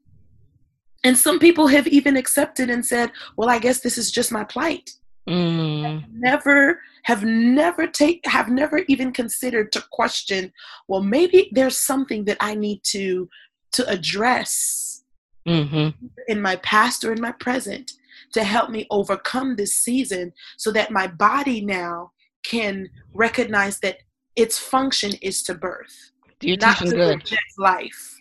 And 1.05 1.17
some 1.17 1.39
people 1.39 1.67
have 1.67 1.87
even 1.87 2.17
accepted 2.17 2.71
and 2.71 2.85
said, 2.85 3.13
Well, 3.37 3.51
I 3.51 3.59
guess 3.59 3.81
this 3.81 3.99
is 3.99 4.11
just 4.11 4.33
my 4.33 4.45
plight. 4.45 4.91
Mm. 5.29 6.05
Never 6.13 6.81
have 7.05 7.23
never 7.23 7.87
take 7.87 8.27
have 8.27 8.49
never 8.49 8.79
even 8.89 9.13
considered 9.13 9.73
to 9.73 9.85
question, 9.93 10.53
well, 10.89 11.03
maybe 11.03 11.51
there's 11.53 11.79
something 11.79 12.25
that 12.25 12.39
I 12.41 12.55
need 12.55 12.81
to 12.85 13.29
to 13.73 13.89
address 13.89 15.03
hmm 15.47 15.89
in 16.29 16.41
my 16.41 16.57
past 16.57 17.05
or 17.05 17.13
in 17.13 17.21
my 17.21 17.33
present 17.33 17.93
to 18.33 18.43
help 18.43 18.71
me 18.71 18.87
overcome 18.91 19.57
this 19.57 19.75
season 19.75 20.33
so 20.57 20.73
that 20.73 20.91
my 20.91 21.07
body 21.07 21.61
now 21.61 22.11
can 22.45 22.89
recognize 23.13 23.81
that 23.81 23.99
its 24.37 24.59
function 24.59 25.13
is 25.23 25.43
to 25.45 25.55
birth, 25.55 26.13
You're 26.41 26.57
not 26.59 26.79
to 26.79 26.91
good. 26.91 27.17
reject 27.17 27.43
life. 27.59 28.21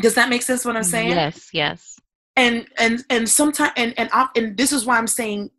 Does 0.00 0.14
that 0.14 0.28
make 0.28 0.42
sense 0.42 0.64
what 0.64 0.76
I'm 0.76 0.82
saying? 0.82 1.10
Yes, 1.10 1.50
yes. 1.52 1.98
And 2.36 2.66
and 2.78 3.04
and 3.10 3.28
sometimes 3.28 3.72
and 3.76 3.92
and 3.98 4.08
I, 4.12 4.28
and 4.36 4.56
this 4.56 4.72
is 4.72 4.86
why 4.86 4.96
I'm 4.98 5.06
saying 5.06 5.50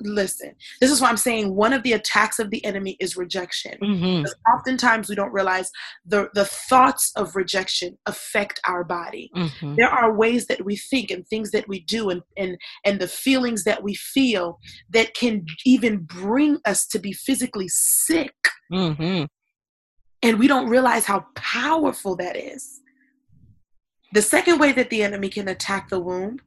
listen. 0.00 0.54
This 0.80 0.90
is 0.90 1.00
why 1.00 1.08
I'm 1.08 1.16
saying 1.16 1.54
one 1.54 1.72
of 1.72 1.82
the 1.82 1.92
attacks 1.92 2.38
of 2.38 2.50
the 2.50 2.64
enemy 2.64 2.96
is 3.00 3.16
rejection. 3.16 3.76
hmm 3.80 4.16
Because 4.16 4.34
oftentimes 4.54 5.08
we 5.08 5.14
don't 5.14 5.32
realize 5.32 5.70
the 6.04 6.28
the 6.34 6.44
thoughts 6.44 7.12
of 7.16 7.36
rejection 7.36 7.98
affect 8.06 8.60
our 8.66 8.84
body. 8.84 9.30
Hmm 9.34 9.76
there 9.76 9.88
are 9.88 10.14
ways 10.14 10.46
that 10.46 10.64
we 10.64 10.76
think 10.76 11.10
and 11.10 11.26
things 11.26 11.50
that 11.52 11.66
we 11.68 11.80
do 11.80 12.10
and 12.10 12.22
and 12.36 12.56
and 12.84 13.00
the 13.00 13.08
feelings 13.08 13.64
that 13.64 13.82
we 13.82 13.94
feel 13.94 14.58
that 14.90 15.14
can 15.14 15.46
even 15.64 15.98
bring 15.98 16.58
us 16.66 16.86
to 16.86 16.98
be 16.98 17.12
physically 17.12 17.68
sick. 17.68 18.34
Hmm 18.70 19.24
and 20.22 20.38
we 20.38 20.46
don't 20.46 20.68
realize 20.68 21.06
how 21.06 21.24
powerful 21.34 22.14
that 22.16 22.36
is. 22.36 22.80
The 24.12 24.22
second 24.22 24.58
way 24.58 24.72
that 24.72 24.90
the 24.90 25.02
enemy 25.02 25.28
can 25.28 25.48
attack 25.48 25.88
the 25.88 26.00
womb 26.00 26.40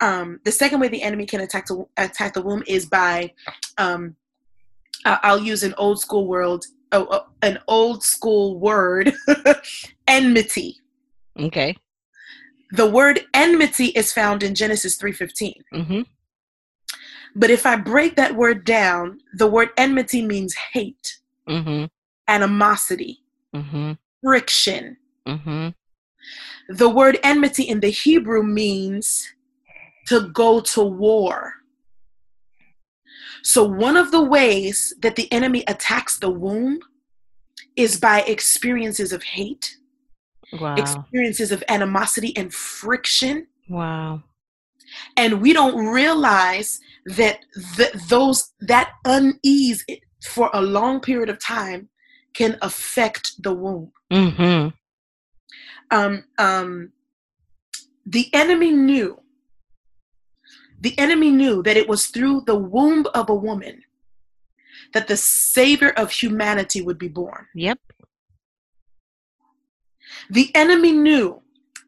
um, 0.00 0.40
the 0.44 0.52
second 0.52 0.80
way 0.80 0.88
the 0.88 1.02
enemy 1.02 1.26
can 1.26 1.40
attack 1.40 1.66
the, 1.66 1.84
attack 1.96 2.34
the 2.34 2.42
womb 2.42 2.62
is 2.66 2.86
by 2.86 3.32
um, 3.78 4.16
i'll 5.04 5.40
use 5.40 5.62
an 5.62 5.74
old 5.78 6.00
school 6.00 6.26
world 6.26 6.64
oh, 6.92 7.06
oh, 7.10 7.26
an 7.42 7.58
old 7.68 8.02
school 8.02 8.58
word 8.58 9.12
enmity. 10.08 10.76
Okay. 11.38 11.76
the 12.72 12.88
word 12.88 13.20
enmity 13.34 13.86
is 13.86 14.12
found 14.12 14.42
in 14.42 14.54
genesis 14.54 14.98
3.15 14.98 15.54
hmm 15.86 16.02
But 17.36 17.50
if 17.50 17.66
I 17.66 17.74
break 17.76 18.14
that 18.16 18.36
word 18.36 18.64
down, 18.64 19.18
the 19.34 19.48
word 19.48 19.70
enmity 19.76 20.22
means 20.24 20.54
hate, 20.72 21.18
hmm 21.48 21.86
animosity, 22.28 23.18
hmm 23.52 23.92
friction. 24.22 24.96
hmm 25.26 25.68
The 26.68 26.88
word 26.88 27.18
enmity 27.22 27.64
in 27.64 27.80
the 27.80 27.90
Hebrew 27.90 28.42
means 28.42 29.33
to 30.08 30.28
go 30.30 30.60
to 30.60 30.82
war. 30.82 31.54
So, 33.42 33.64
one 33.64 33.96
of 33.96 34.10
the 34.10 34.22
ways 34.22 34.94
that 35.00 35.16
the 35.16 35.30
enemy 35.32 35.64
attacks 35.68 36.18
the 36.18 36.30
womb 36.30 36.78
is 37.76 37.98
by 38.00 38.22
experiences 38.22 39.12
of 39.12 39.22
hate, 39.22 39.76
Wow. 40.52 40.76
experiences 40.76 41.52
of 41.52 41.62
animosity 41.68 42.36
and 42.36 42.52
friction. 42.54 43.46
wow. 43.68 44.22
and 45.16 45.40
we 45.42 45.52
don't 45.52 45.86
realize 45.86 46.78
that 47.06 47.38
th- 47.76 47.92
those 48.08 48.52
that 48.60 48.92
unease 49.04 49.84
for 50.26 50.50
a 50.54 50.60
long 50.60 51.00
period 51.00 51.28
of 51.28 51.38
time 51.40 51.88
can 52.34 52.56
affect 52.62 53.32
the 53.42 53.52
womb 53.52 53.90
hmm 54.12 54.68
um, 55.90 56.24
um, 56.38 56.92
the 58.06 58.28
enemy 58.34 58.70
knew 58.72 59.18
the 60.84 60.96
enemy 60.98 61.30
knew 61.30 61.62
that 61.62 61.78
it 61.78 61.88
was 61.88 62.06
through 62.14 62.42
the 62.46 62.54
womb 62.74 63.06
of 63.14 63.30
a 63.30 63.34
woman 63.48 63.82
that 64.92 65.08
the 65.08 65.16
savior 65.16 65.90
of 66.02 66.10
humanity 66.10 66.80
would 66.86 66.98
be 66.98 67.08
born 67.08 67.46
Yep. 67.54 67.78
the 70.30 70.46
enemy 70.54 70.92
knew 70.92 71.40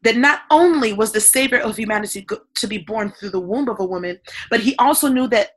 that 0.03 0.17
not 0.17 0.41
only 0.51 0.93
was 0.93 1.11
the 1.11 1.21
savior 1.35 1.59
of 1.59 1.75
humanity 1.77 2.25
to 2.55 2.67
be 2.67 2.79
born 2.79 3.11
through 3.11 3.31
the 3.31 3.39
womb 3.51 3.69
of 3.69 3.79
a 3.79 3.85
woman 3.85 4.19
but 4.49 4.59
he 4.59 4.75
also 4.77 5.07
knew 5.07 5.27
that 5.27 5.47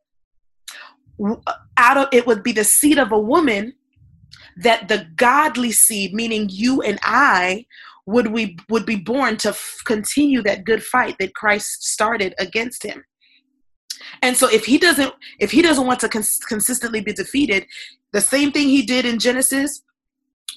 uh, 1.25 1.37
out 1.77 1.97
of 1.97 2.09
it 2.13 2.27
would 2.27 2.43
be 2.43 2.53
the 2.53 2.65
seed 2.65 2.99
of 2.99 3.13
a 3.13 3.19
woman 3.35 3.73
that 4.57 4.89
the 4.89 5.07
godly 5.17 5.73
seed 5.73 6.13
meaning 6.15 6.47
you 6.51 6.83
and 6.83 6.99
i 7.03 7.65
would 8.07 8.29
we 8.37 8.57
would 8.69 8.87
be 8.87 8.97
born 8.97 9.37
to 9.37 9.51
f- 9.51 9.79
continue 9.87 10.43
that 10.43 10.65
good 10.65 10.83
fight 10.83 11.17
that 11.19 11.35
christ 11.35 11.85
started 11.85 12.35
against 12.39 12.83
him 12.83 13.05
and 14.23 14.37
so 14.37 14.49
if 14.51 14.65
he 14.65 14.79
doesn't 14.79 15.13
if 15.39 15.51
he 15.51 15.63
doesn't 15.63 15.87
want 15.87 16.01
to 16.01 16.09
cons- 16.09 16.39
consistently 16.39 17.01
be 17.01 17.13
defeated 17.13 17.67
the 18.13 18.21
same 18.21 18.53
thing 18.53 18.69
he 18.69 18.83
did 18.83 19.05
in 19.05 19.19
genesis 19.19 19.83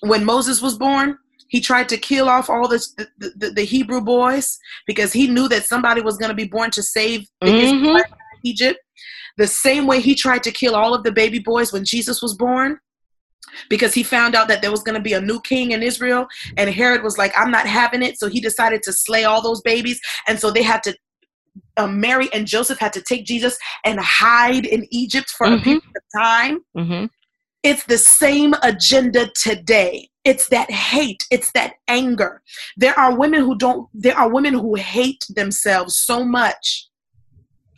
when 0.02 0.24
moses 0.24 0.62
was 0.62 0.78
born 0.78 1.18
he 1.50 1.62
tried 1.62 1.88
to 1.88 1.98
kill 1.98 2.30
off 2.30 2.50
all 2.50 2.68
this, 2.68 2.94
the, 2.96 3.32
the, 3.36 3.52
the 3.52 3.64
hebrew 3.64 4.02
boys 4.02 4.58
because 4.88 5.14
he 5.14 5.28
knew 5.28 5.48
that 5.48 5.66
somebody 5.66 6.02
was 6.02 6.18
going 6.18 6.30
to 6.30 6.36
be 6.36 6.48
born 6.48 6.72
to 6.72 6.82
save 6.82 7.28
the 7.42 7.52
Mhm. 7.52 8.00
Of 8.00 8.06
egypt 8.44 8.80
the 9.38 9.48
same 9.48 9.88
way 9.88 10.00
he 10.00 10.16
tried 10.16 10.44
to 10.44 10.52
kill 10.52 10.76
all 10.76 10.94
of 10.94 11.04
the 11.04 11.12
baby 11.12 11.40
boys 11.40 11.72
when 11.72 11.86
jesus 11.86 12.22
was 12.22 12.34
born 12.36 12.80
because 13.70 13.94
he 13.94 14.04
found 14.04 14.36
out 14.36 14.48
that 14.48 14.62
there 14.62 14.72
was 14.72 14.84
going 14.84 14.96
to 14.96 15.02
be 15.02 15.14
a 15.14 15.22
new 15.22 15.40
king 15.42 15.72
in 15.72 15.84
israel 15.84 16.28
and 16.58 16.70
herod 16.70 17.04
was 17.04 17.18
like 17.18 17.32
i'm 17.38 17.52
not 17.52 17.68
having 17.68 18.02
it 18.04 18.18
so 18.20 18.28
he 18.28 18.42
decided 18.42 18.82
to 18.84 18.92
slay 18.92 19.24
all 19.24 19.42
those 19.42 19.62
babies 19.62 20.00
and 20.28 20.40
so 20.40 20.52
they 20.52 20.64
had 20.64 20.82
to 20.84 20.96
um, 21.78 22.00
mary 22.00 22.30
and 22.34 22.48
joseph 22.48 22.80
had 22.80 22.94
to 22.94 23.02
take 23.02 23.26
jesus 23.26 23.58
and 23.86 24.00
hide 24.00 24.66
in 24.66 24.86
egypt 24.92 25.30
for 25.30 25.48
a 25.48 25.52
Mhm. 25.52 25.64
period 25.64 25.84
of 25.96 26.04
time 26.22 26.60
hmm 26.76 27.06
it's 27.64 27.86
the 27.86 27.98
same 27.98 28.54
agenda 28.62 29.32
today. 29.36 30.10
It's 30.26 30.50
that 30.50 30.70
hate. 30.70 31.24
It's 31.32 31.52
that 31.54 31.76
anger. 31.88 32.42
There 32.78 32.98
are 33.00 33.18
women 33.18 33.40
who 33.42 33.58
don't 33.58 33.88
there 33.94 34.18
are 34.18 34.30
women 34.30 34.54
who 34.54 34.76
hate 34.76 35.26
themselves 35.30 35.98
so 35.98 36.24
much 36.26 36.88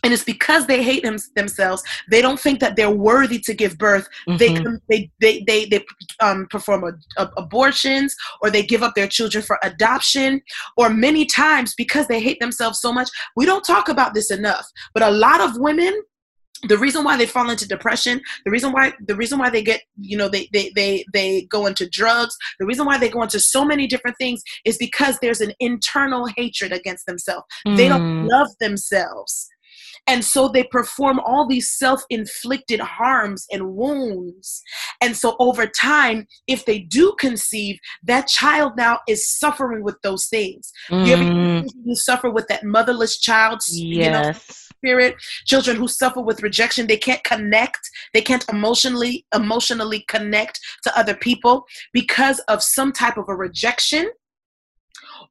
and 0.06 0.14
it's 0.14 0.24
because 0.24 0.68
they 0.68 0.82
hate 0.84 1.04
them, 1.04 1.18
themselves 1.36 1.82
they 2.10 2.22
don't 2.22 2.40
think 2.40 2.60
that 2.62 2.76
they're 2.78 2.90
worthy 3.12 3.40
to 3.40 3.54
give 3.54 3.78
birth. 3.78 4.08
They 4.38 4.52
Mhm. 4.52 4.64
com- 4.64 4.80
they 4.90 5.12
they 5.20 5.44
they, 5.48 5.66
they 5.66 5.84
um, 6.22 6.48
perform 6.50 6.84
a, 6.86 6.94
a- 7.22 7.32
abortions 7.38 8.16
or 8.42 8.50
they 8.50 8.64
give 8.64 8.84
up 8.84 8.94
their 8.96 9.08
children 9.08 9.44
for 9.44 9.58
adoption. 9.64 10.42
Or 10.78 10.90
many 10.90 11.26
times 11.26 11.74
because 11.76 12.08
they 12.08 12.22
hate 12.22 12.40
themselves 12.40 12.80
so 12.80 12.94
much 12.94 13.10
we 13.36 13.46
don't 13.46 13.66
talk 13.66 13.90
about 13.90 14.14
this 14.14 14.30
enough. 14.32 14.66
But 14.94 15.04
a 15.04 15.10
lot 15.12 15.42
of 15.42 15.58
women 15.58 15.94
the 16.70 16.78
reason 16.78 17.04
why 17.04 17.16
they 17.18 17.26
fall 17.26 17.50
into 17.50 17.68
depression 17.68 18.22
the 18.46 18.52
reason 18.52 18.72
why 18.72 18.94
the 19.10 19.16
reason 19.16 19.38
why 19.38 19.50
they 19.50 19.62
get 19.62 19.82
you 20.00 20.18
know 20.18 20.30
they 20.30 20.48
they 20.54 20.72
they, 20.76 21.06
they 21.14 21.30
go 21.56 21.66
into 21.66 21.86
drugs 21.90 22.36
the 22.60 22.66
reason 22.66 22.86
why 22.86 22.98
they 22.98 23.10
go 23.10 23.22
into 23.22 23.40
so 23.40 23.66
many 23.66 23.86
different 23.88 24.18
things 24.18 24.42
is 24.64 24.78
because 24.78 25.20
there's 25.22 25.42
an 25.42 25.54
internal 25.60 26.24
hatred 26.38 26.72
against 26.72 27.06
themselves. 27.06 27.46
They 27.80 27.88
don't 27.90 28.02
Mm. 28.06 28.30
love 28.36 28.48
themselves 28.62 29.48
and 30.08 30.24
so 30.24 30.48
they 30.48 30.64
perform 30.64 31.20
all 31.20 31.48
these 31.48 31.72
self-inflicted 31.72 32.80
harms 32.80 33.46
and 33.52 33.74
wounds 33.76 34.62
and 35.02 35.16
so 35.18 35.36
over 35.40 35.66
time 35.68 36.28
if 36.48 36.66
they 36.66 36.80
do 36.80 37.16
conceive 37.20 37.80
that 38.04 38.28
child 38.28 38.74
now 38.78 39.00
is 39.08 39.28
suffering 39.28 39.84
with 39.84 39.98
those 40.04 40.28
things 40.28 40.72
you 40.90 41.14
ever 41.14 41.24
Mm. 41.26 41.70
you 41.86 41.96
suffer 41.96 42.30
with 42.30 42.48
that 42.48 42.64
motherless 42.64 43.18
child 43.20 43.60
you 43.68 44.10
know 44.10 44.22
Yes. 44.22 44.70
spirit 44.78 45.16
children 45.46 45.78
who 45.78 45.88
suffer 45.88 46.22
with 46.22 46.44
rejection 46.44 46.86
they 46.88 46.98
can't 46.98 47.24
connect 47.24 47.80
they 48.14 48.22
can't 48.22 48.46
emotionally 48.50 49.26
emotionally 49.34 50.02
connect 50.08 50.60
to 50.84 50.98
other 50.98 51.16
people 51.16 51.66
because 51.94 52.40
of 52.48 52.62
some 52.62 52.92
type 52.92 53.18
of 53.18 53.26
a 53.30 53.36
rejection 53.36 54.12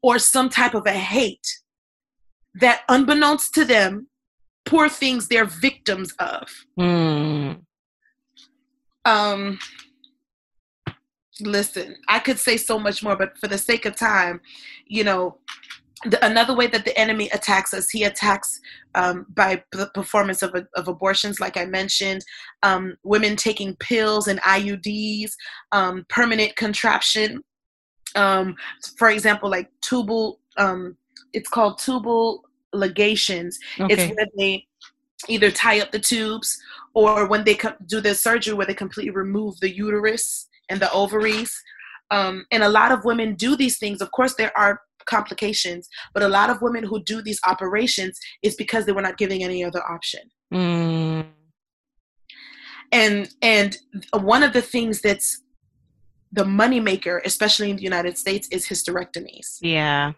or 0.02 0.18
some 0.18 0.48
type 0.48 0.74
of 0.74 0.86
a 0.86 0.92
hate 0.92 1.46
that 2.54 2.82
unbeknownst 2.88 3.54
to 3.54 3.64
them 3.64 4.08
poor 4.64 4.88
things 4.88 5.28
they're 5.28 5.44
victims 5.44 6.12
of 6.18 6.48
Mm. 6.78 7.60
um 9.04 9.58
listen 11.40 11.96
i 12.08 12.18
could 12.18 12.38
say 12.38 12.56
so 12.56 12.78
much 12.78 13.02
more 13.02 13.16
but 13.16 13.36
for 13.38 13.48
the 13.48 13.58
sake 13.58 13.86
of 13.86 13.96
time 13.96 14.40
you 14.86 15.02
know 15.04 15.38
the, 16.04 16.24
another 16.24 16.54
way 16.54 16.66
that 16.66 16.84
the 16.84 16.96
enemy 16.98 17.28
attacks 17.32 17.72
us, 17.72 17.90
he 17.90 18.04
attacks 18.04 18.60
um, 18.94 19.26
by 19.34 19.62
the 19.72 19.86
performance 19.94 20.42
of, 20.42 20.54
of 20.74 20.88
abortions, 20.88 21.40
like 21.40 21.56
I 21.56 21.64
mentioned, 21.64 22.24
um, 22.62 22.96
women 23.04 23.36
taking 23.36 23.74
pills 23.76 24.28
and 24.28 24.40
IUDs, 24.42 25.32
um, 25.72 26.04
permanent 26.08 26.56
contraption. 26.56 27.42
Um, 28.16 28.54
for 28.96 29.10
example, 29.10 29.50
like 29.50 29.70
tubal, 29.82 30.40
um, 30.56 30.96
it's 31.32 31.48
called 31.48 31.78
tubal 31.78 32.44
ligations. 32.74 33.54
Okay. 33.78 33.94
It's 33.94 34.14
where 34.14 34.26
they 34.36 34.66
either 35.28 35.50
tie 35.50 35.80
up 35.80 35.92
the 35.92 35.98
tubes 35.98 36.58
or 36.94 37.26
when 37.26 37.44
they 37.44 37.54
co- 37.54 37.74
do 37.86 38.00
the 38.00 38.14
surgery 38.14 38.54
where 38.54 38.66
they 38.66 38.74
completely 38.74 39.10
remove 39.10 39.58
the 39.60 39.74
uterus 39.74 40.48
and 40.68 40.80
the 40.80 40.90
ovaries. 40.92 41.52
Um, 42.10 42.44
and 42.50 42.62
a 42.62 42.68
lot 42.68 42.92
of 42.92 43.04
women 43.04 43.34
do 43.34 43.56
these 43.56 43.78
things. 43.78 44.00
Of 44.00 44.10
course, 44.12 44.34
there 44.34 44.56
are 44.56 44.80
complications, 45.06 45.88
but 46.12 46.22
a 46.22 46.28
lot 46.28 46.50
of 46.50 46.62
women 46.62 46.84
who 46.84 47.02
do 47.02 47.22
these 47.22 47.40
operations 47.46 48.18
is 48.42 48.54
because 48.54 48.86
they 48.86 48.92
were 48.92 49.02
not 49.02 49.18
giving 49.18 49.42
any 49.42 49.64
other 49.64 49.82
option. 49.88 50.20
Mm. 50.52 51.26
And 52.92 53.28
and 53.42 53.76
one 54.12 54.42
of 54.42 54.52
the 54.52 54.62
things 54.62 55.00
that's 55.00 55.42
the 56.32 56.44
moneymaker, 56.44 57.20
especially 57.24 57.70
in 57.70 57.76
the 57.76 57.82
United 57.82 58.18
States, 58.18 58.48
is 58.48 58.66
hysterectomies. 58.66 59.58
Yeah. 59.60 60.12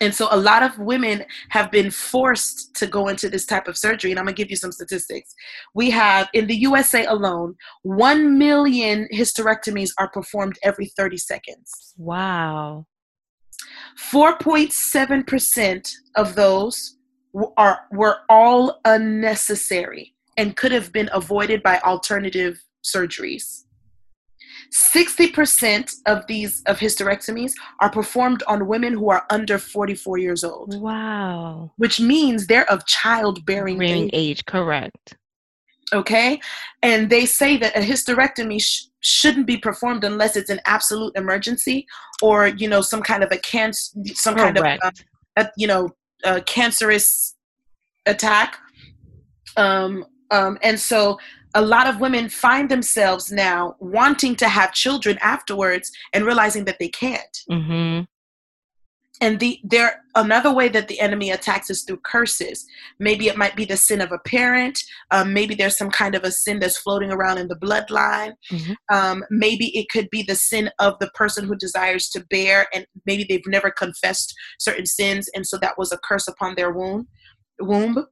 And 0.00 0.14
so 0.14 0.28
a 0.30 0.36
lot 0.36 0.62
of 0.62 0.78
women 0.78 1.24
have 1.50 1.70
been 1.70 1.90
forced 1.90 2.74
to 2.76 2.86
go 2.86 3.08
into 3.08 3.28
this 3.28 3.46
type 3.46 3.68
of 3.68 3.78
surgery. 3.78 4.10
And 4.10 4.18
I'm 4.18 4.26
going 4.26 4.34
to 4.34 4.42
give 4.42 4.50
you 4.50 4.56
some 4.56 4.72
statistics. 4.72 5.34
We 5.74 5.90
have, 5.90 6.28
in 6.32 6.46
the 6.46 6.56
USA 6.56 7.04
alone, 7.06 7.54
1 7.82 8.36
million 8.38 9.06
hysterectomies 9.12 9.90
are 9.98 10.10
performed 10.10 10.58
every 10.62 10.86
30 10.86 11.16
seconds. 11.18 11.94
Wow. 11.96 12.86
4.7% 14.12 15.92
of 16.16 16.34
those 16.34 16.96
are, 17.56 17.80
were 17.92 18.18
all 18.28 18.80
unnecessary 18.84 20.14
and 20.36 20.56
could 20.56 20.72
have 20.72 20.92
been 20.92 21.08
avoided 21.12 21.62
by 21.62 21.78
alternative 21.80 22.62
surgeries. 22.84 23.63
60% 24.72 25.94
of 26.06 26.26
these 26.26 26.62
of 26.66 26.78
hysterectomies 26.78 27.52
are 27.80 27.90
performed 27.90 28.42
on 28.46 28.66
women 28.66 28.92
who 28.92 29.10
are 29.10 29.24
under 29.30 29.58
44 29.58 30.18
years 30.18 30.44
old. 30.44 30.80
Wow. 30.80 31.72
Which 31.76 32.00
means 32.00 32.46
they're 32.46 32.70
of 32.70 32.86
childbearing 32.86 33.82
age. 33.82 34.10
age. 34.12 34.44
Correct. 34.46 35.16
Okay? 35.92 36.40
And 36.82 37.10
they 37.10 37.26
say 37.26 37.56
that 37.58 37.76
a 37.76 37.80
hysterectomy 37.80 38.60
sh- 38.60 38.86
shouldn't 39.00 39.46
be 39.46 39.56
performed 39.56 40.04
unless 40.04 40.36
it's 40.36 40.50
an 40.50 40.60
absolute 40.64 41.14
emergency 41.16 41.86
or, 42.22 42.48
you 42.48 42.68
know, 42.68 42.80
some 42.80 43.02
kind 43.02 43.22
of 43.22 43.30
a 43.30 43.38
cancer 43.38 43.92
some 44.14 44.34
Correct. 44.34 44.58
kind 44.58 44.74
of 44.82 44.82
uh, 44.82 44.90
a, 45.36 45.50
you 45.56 45.66
know, 45.66 45.90
a 46.24 46.40
cancerous 46.40 47.34
attack. 48.06 48.58
Um 49.56 50.06
um 50.30 50.58
and 50.62 50.80
so 50.80 51.18
a 51.54 51.62
lot 51.62 51.86
of 51.86 52.00
women 52.00 52.28
find 52.28 52.68
themselves 52.70 53.30
now 53.30 53.76
wanting 53.78 54.34
to 54.36 54.48
have 54.48 54.72
children 54.72 55.18
afterwards 55.20 55.90
and 56.12 56.26
realizing 56.26 56.64
that 56.64 56.78
they 56.78 56.88
can't. 56.88 57.38
Mm-hmm. 57.50 58.04
And 59.20 59.38
the 59.38 59.60
there 59.62 60.02
another 60.16 60.52
way 60.52 60.68
that 60.68 60.88
the 60.88 60.98
enemy 60.98 61.30
attacks 61.30 61.70
is 61.70 61.84
through 61.84 62.00
curses. 62.04 62.66
Maybe 62.98 63.28
it 63.28 63.36
might 63.36 63.54
be 63.54 63.64
the 63.64 63.76
sin 63.76 64.00
of 64.00 64.10
a 64.10 64.18
parent. 64.18 64.78
Um, 65.12 65.32
maybe 65.32 65.54
there's 65.54 65.78
some 65.78 65.90
kind 65.90 66.16
of 66.16 66.24
a 66.24 66.32
sin 66.32 66.58
that's 66.58 66.78
floating 66.78 67.12
around 67.12 67.38
in 67.38 67.46
the 67.46 67.54
bloodline. 67.56 68.32
Mm-hmm. 68.50 68.72
Um, 68.92 69.24
maybe 69.30 69.66
it 69.78 69.88
could 69.88 70.10
be 70.10 70.24
the 70.24 70.34
sin 70.34 70.68
of 70.80 70.98
the 70.98 71.10
person 71.14 71.46
who 71.46 71.54
desires 71.54 72.08
to 72.10 72.26
bear, 72.28 72.66
and 72.74 72.86
maybe 73.06 73.24
they've 73.28 73.46
never 73.46 73.70
confessed 73.70 74.34
certain 74.58 74.86
sins, 74.86 75.30
and 75.34 75.46
so 75.46 75.58
that 75.58 75.78
was 75.78 75.92
a 75.92 75.98
curse 75.98 76.26
upon 76.26 76.56
their 76.56 76.72
womb. 76.72 77.06
Womb 77.60 78.06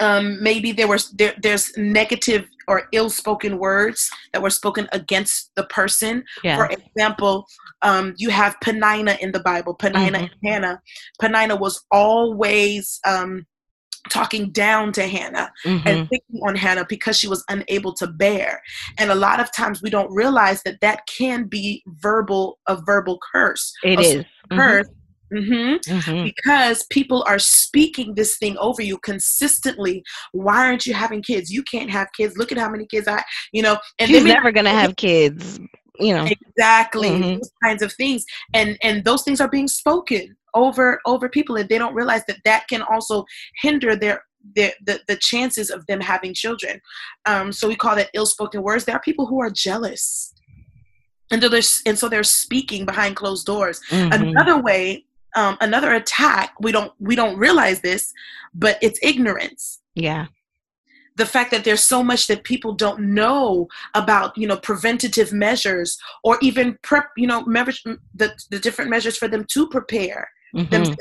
um, 0.00 0.42
maybe 0.42 0.72
there 0.72 0.88
was 0.88 1.10
there, 1.10 1.34
there's 1.40 1.76
negative 1.76 2.48
or 2.66 2.88
ill-spoken 2.92 3.58
words 3.58 4.10
that 4.32 4.42
were 4.42 4.50
spoken 4.50 4.88
against 4.92 5.50
the 5.54 5.64
person. 5.64 6.24
Yeah. 6.42 6.56
For 6.56 6.66
example, 6.66 7.46
um, 7.82 8.14
you 8.16 8.30
have 8.30 8.56
Penina 8.64 9.18
in 9.18 9.32
the 9.32 9.40
Bible, 9.40 9.76
Penina 9.76 10.06
mm-hmm. 10.06 10.14
and 10.14 10.30
Hannah. 10.42 10.82
Penina 11.20 11.60
was 11.60 11.84
always 11.90 13.00
um, 13.06 13.46
talking 14.08 14.50
down 14.50 14.92
to 14.92 15.06
Hannah 15.06 15.52
mm-hmm. 15.64 15.86
and 15.86 16.08
picking 16.08 16.40
on 16.46 16.56
Hannah 16.56 16.86
because 16.88 17.18
she 17.18 17.28
was 17.28 17.44
unable 17.48 17.92
to 17.94 18.06
bear. 18.06 18.62
And 18.98 19.10
a 19.10 19.14
lot 19.14 19.40
of 19.40 19.52
times 19.52 19.82
we 19.82 19.90
don't 19.90 20.12
realize 20.12 20.62
that 20.62 20.80
that 20.80 21.06
can 21.06 21.44
be 21.44 21.82
verbal 21.86 22.58
a 22.66 22.76
verbal 22.76 23.18
curse. 23.32 23.72
It 23.82 24.00
is 24.00 24.24
curse. 24.50 24.86
Mm-hmm 24.86 25.00
Mm-hmm. 25.34 25.92
Mm-hmm. 25.92 26.24
Because 26.24 26.84
people 26.90 27.24
are 27.26 27.38
speaking 27.38 28.14
this 28.14 28.36
thing 28.38 28.56
over 28.58 28.82
you 28.82 28.98
consistently. 28.98 30.02
Why 30.32 30.66
aren't 30.66 30.86
you 30.86 30.94
having 30.94 31.22
kids? 31.22 31.50
You 31.50 31.62
can't 31.62 31.90
have 31.90 32.08
kids. 32.16 32.36
Look 32.36 32.52
at 32.52 32.58
how 32.58 32.70
many 32.70 32.86
kids 32.86 33.08
I, 33.08 33.22
you 33.52 33.62
know. 33.62 33.78
And 33.98 34.08
she's 34.08 34.24
never 34.24 34.52
gonna 34.52 34.70
have 34.70 34.96
kids. 34.96 35.58
You 35.98 36.14
know 36.14 36.26
exactly 36.26 37.10
mm-hmm. 37.10 37.34
those 37.34 37.50
kinds 37.62 37.82
of 37.82 37.92
things, 37.92 38.24
and 38.52 38.76
and 38.82 39.04
those 39.04 39.22
things 39.22 39.40
are 39.40 39.48
being 39.48 39.68
spoken 39.68 40.36
over 40.52 41.00
over 41.06 41.28
people, 41.28 41.56
and 41.56 41.68
they 41.68 41.78
don't 41.78 41.94
realize 41.94 42.24
that 42.26 42.38
that 42.44 42.66
can 42.68 42.82
also 42.82 43.24
hinder 43.62 43.94
their 43.94 44.24
the, 44.54 44.72
the, 44.84 45.00
the 45.08 45.16
chances 45.16 45.70
of 45.70 45.86
them 45.86 46.00
having 46.00 46.34
children. 46.34 46.80
Um, 47.26 47.52
so 47.52 47.68
we 47.68 47.76
call 47.76 47.96
that 47.96 48.10
ill-spoken 48.14 48.62
words. 48.62 48.84
There 48.84 48.94
are 48.94 49.00
people 49.00 49.26
who 49.26 49.40
are 49.40 49.50
jealous. 49.50 50.34
And, 51.30 51.42
they're, 51.42 51.62
and 51.86 51.98
so 51.98 52.08
they're 52.08 52.22
speaking 52.22 52.84
behind 52.84 53.16
closed 53.16 53.46
doors. 53.46 53.80
Mm-hmm. 53.90 54.12
Another 54.12 54.60
way 54.60 55.06
um, 55.36 55.56
another 55.60 55.94
attack 55.94 56.54
we 56.60 56.72
don't 56.72 56.92
we 56.98 57.16
don't 57.16 57.36
realize 57.38 57.80
this 57.80 58.12
but 58.54 58.78
it's 58.80 58.98
ignorance. 59.02 59.80
Yeah. 59.94 60.26
The 61.16 61.26
fact 61.26 61.50
that 61.52 61.64
there's 61.64 61.82
so 61.82 62.02
much 62.02 62.26
that 62.26 62.44
people 62.44 62.72
don't 62.74 63.00
know 63.00 63.68
about 63.94 64.36
you 64.36 64.46
know 64.46 64.56
preventative 64.56 65.32
measures 65.32 65.96
or 66.24 66.38
even 66.40 66.78
prep 66.82 67.10
you 67.16 67.26
know 67.26 67.44
the, 67.44 68.32
the 68.50 68.58
different 68.58 68.90
measures 68.90 69.16
for 69.16 69.28
them 69.28 69.44
to 69.50 69.68
prepare 69.68 70.28
mm-hmm. 70.54 70.70
themselves 70.70 70.98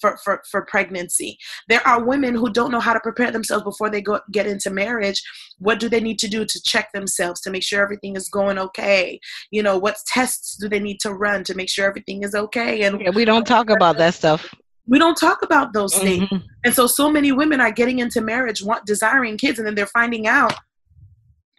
for, 0.00 0.16
for, 0.22 0.42
for 0.50 0.64
pregnancy. 0.66 1.38
There 1.68 1.86
are 1.86 2.04
women 2.04 2.34
who 2.34 2.50
don't 2.50 2.70
know 2.70 2.80
how 2.80 2.92
to 2.92 3.00
prepare 3.00 3.30
themselves 3.30 3.64
before 3.64 3.90
they 3.90 4.00
go 4.00 4.20
get 4.30 4.46
into 4.46 4.70
marriage. 4.70 5.22
What 5.58 5.80
do 5.80 5.88
they 5.88 6.00
need 6.00 6.18
to 6.20 6.28
do 6.28 6.44
to 6.44 6.62
check 6.64 6.92
themselves 6.92 7.40
to 7.42 7.50
make 7.50 7.62
sure 7.62 7.82
everything 7.82 8.16
is 8.16 8.28
going 8.28 8.58
okay? 8.58 9.18
You 9.50 9.62
know, 9.62 9.78
what 9.78 9.96
tests 10.06 10.56
do 10.60 10.68
they 10.68 10.80
need 10.80 11.00
to 11.00 11.12
run 11.12 11.44
to 11.44 11.54
make 11.54 11.68
sure 11.68 11.86
everything 11.86 12.22
is 12.22 12.34
okay? 12.34 12.82
And 12.82 13.00
yeah, 13.00 13.10
we 13.10 13.24
don't 13.24 13.46
talk 13.46 13.70
about 13.70 13.98
that 13.98 14.14
stuff. 14.14 14.54
We 14.86 14.98
don't 14.98 15.16
talk 15.16 15.42
about 15.42 15.72
those 15.72 15.94
mm-hmm. 15.94 16.26
things. 16.26 16.42
And 16.64 16.74
so 16.74 16.86
so 16.86 17.10
many 17.10 17.32
women 17.32 17.60
are 17.60 17.72
getting 17.72 17.98
into 17.98 18.20
marriage, 18.20 18.62
want 18.62 18.86
desiring 18.86 19.38
kids, 19.38 19.58
and 19.58 19.66
then 19.66 19.74
they're 19.74 19.86
finding 19.86 20.26
out 20.26 20.54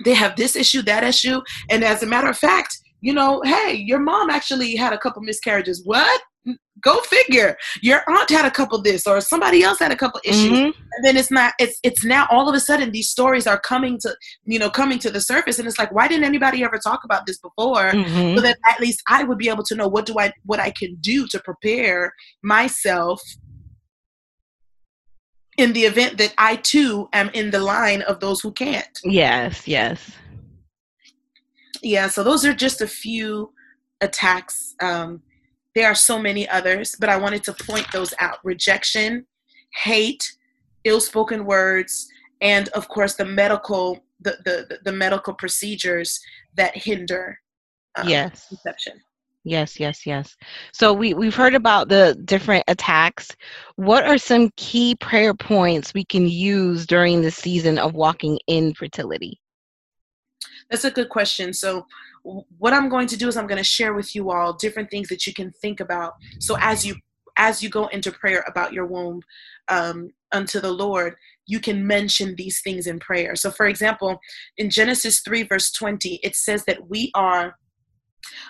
they 0.03 0.13
have 0.13 0.35
this 0.35 0.55
issue, 0.55 0.81
that 0.83 1.03
issue. 1.03 1.41
And 1.69 1.83
as 1.83 2.03
a 2.03 2.05
matter 2.05 2.27
of 2.27 2.37
fact, 2.37 2.77
you 3.01 3.13
know, 3.13 3.41
hey, 3.45 3.73
your 3.73 3.99
mom 3.99 4.29
actually 4.29 4.75
had 4.75 4.93
a 4.93 4.97
couple 4.97 5.21
miscarriages. 5.21 5.83
What? 5.85 6.21
Go 6.81 6.99
figure. 7.01 7.57
Your 7.81 8.03
aunt 8.07 8.29
had 8.29 8.45
a 8.45 8.51
couple 8.51 8.81
this 8.81 9.07
or 9.07 9.21
somebody 9.21 9.63
else 9.63 9.79
had 9.79 9.91
a 9.91 9.95
couple 9.95 10.19
issues. 10.23 10.51
Mm-hmm. 10.51 10.81
and 10.93 11.03
then 11.03 11.17
it's 11.17 11.31
not 11.31 11.53
it's 11.59 11.79
it's 11.83 12.03
now 12.03 12.27
all 12.29 12.47
of 12.47 12.55
a 12.55 12.59
sudden 12.59 12.91
these 12.91 13.09
stories 13.09 13.47
are 13.47 13.59
coming 13.59 13.97
to 14.01 14.15
you 14.45 14.59
know 14.59 14.69
coming 14.69 14.99
to 14.99 15.09
the 15.09 15.21
surface. 15.21 15.59
And 15.59 15.67
it's 15.67 15.79
like 15.79 15.91
why 15.91 16.07
didn't 16.07 16.25
anybody 16.25 16.63
ever 16.63 16.77
talk 16.77 17.03
about 17.03 17.25
this 17.25 17.39
before? 17.39 17.91
Mm-hmm. 17.91 18.35
so 18.35 18.41
that 18.41 18.57
at 18.67 18.79
least 18.79 19.01
i 19.07 19.23
would 19.23 19.37
be 19.37 19.49
able 19.49 19.63
to 19.63 19.75
know 19.75 19.87
what 19.87 20.05
do 20.05 20.19
i 20.19 20.31
what 20.43 20.59
i 20.59 20.71
can 20.71 20.95
do 21.01 21.27
to 21.27 21.39
prepare 21.39 22.13
myself 22.43 23.21
in 25.57 25.73
the 25.73 25.81
event 25.81 26.17
that 26.17 26.33
i 26.37 26.55
too 26.57 27.07
am 27.13 27.29
in 27.33 27.51
the 27.51 27.59
line 27.59 28.01
of 28.03 28.19
those 28.19 28.41
who 28.41 28.51
can't. 28.51 28.99
Yes 29.03 29.67
yes. 29.67 30.11
Yeah 31.81 32.07
so 32.07 32.23
those 32.23 32.45
are 32.45 32.53
just 32.53 32.81
a 32.81 32.87
few 32.87 33.53
attacks 34.01 34.75
um 34.81 35.21
there 35.75 35.87
are 35.87 35.95
so 35.95 36.17
many 36.17 36.47
others, 36.49 36.95
but 36.99 37.09
I 37.09 37.17
wanted 37.17 37.43
to 37.43 37.53
point 37.53 37.85
those 37.91 38.13
out. 38.19 38.37
Rejection, 38.43 39.25
hate, 39.73 40.35
ill 40.85 41.01
spoken 41.01 41.45
words, 41.45 42.07
and 42.41 42.69
of 42.69 42.87
course 42.87 43.15
the 43.15 43.25
medical 43.25 44.03
the, 44.21 44.37
the, 44.45 44.79
the 44.85 44.91
medical 44.91 45.33
procedures 45.33 46.19
that 46.55 46.75
hinder 46.75 47.37
um, 47.97 48.07
yes. 48.07 48.47
conception 48.47 48.93
yes 49.45 49.79
yes 49.79 50.05
yes. 50.05 50.35
So 50.73 50.91
we 50.91 51.13
we've 51.13 51.35
heard 51.35 51.55
about 51.55 51.87
the 51.87 52.19
different 52.25 52.65
attacks. 52.67 53.29
What 53.75 54.03
are 54.03 54.17
some 54.17 54.49
key 54.57 54.95
prayer 54.95 55.33
points 55.33 55.93
we 55.93 56.03
can 56.03 56.27
use 56.27 56.85
during 56.85 57.21
the 57.21 57.31
season 57.31 57.77
of 57.77 57.93
walking 57.93 58.39
in 58.47 58.73
fertility? 58.73 59.39
That's 60.69 60.83
a 60.83 60.91
good 60.91 61.09
question. 61.09 61.53
So 61.53 61.85
what 62.57 62.73
I'm 62.73 62.89
going 62.89 63.07
to 63.07 63.17
do 63.17 63.27
is 63.27 63.37
I'm 63.37 63.47
going 63.47 63.59
to 63.59 63.63
share 63.63 63.93
with 63.93 64.15
you 64.15 64.31
all 64.31 64.53
different 64.53 64.89
things 64.89 65.09
that 65.09 65.27
you 65.27 65.33
can 65.33 65.51
think 65.61 65.79
about. 65.79 66.13
So 66.39 66.57
as 66.59 66.85
you 66.85 66.95
as 67.37 67.61
you 67.61 67.69
go 67.69 67.87
into 67.87 68.11
prayer 68.11 68.43
about 68.47 68.73
your 68.73 68.85
womb 68.85 69.21
um, 69.67 70.09
unto 70.31 70.59
the 70.61 70.71
Lord, 70.71 71.15
you 71.45 71.59
can 71.59 71.85
mention 71.85 72.35
these 72.35 72.61
things 72.61 72.87
in 72.87 72.97
prayer. 72.99 73.35
So, 73.35 73.51
for 73.51 73.65
example, 73.65 74.19
in 74.57 74.69
Genesis 74.69 75.19
3, 75.19 75.43
verse 75.43 75.69
20, 75.71 76.21
it 76.23 76.35
says 76.35 76.63
that 76.65 76.89
we 76.89 77.11
are, 77.13 77.55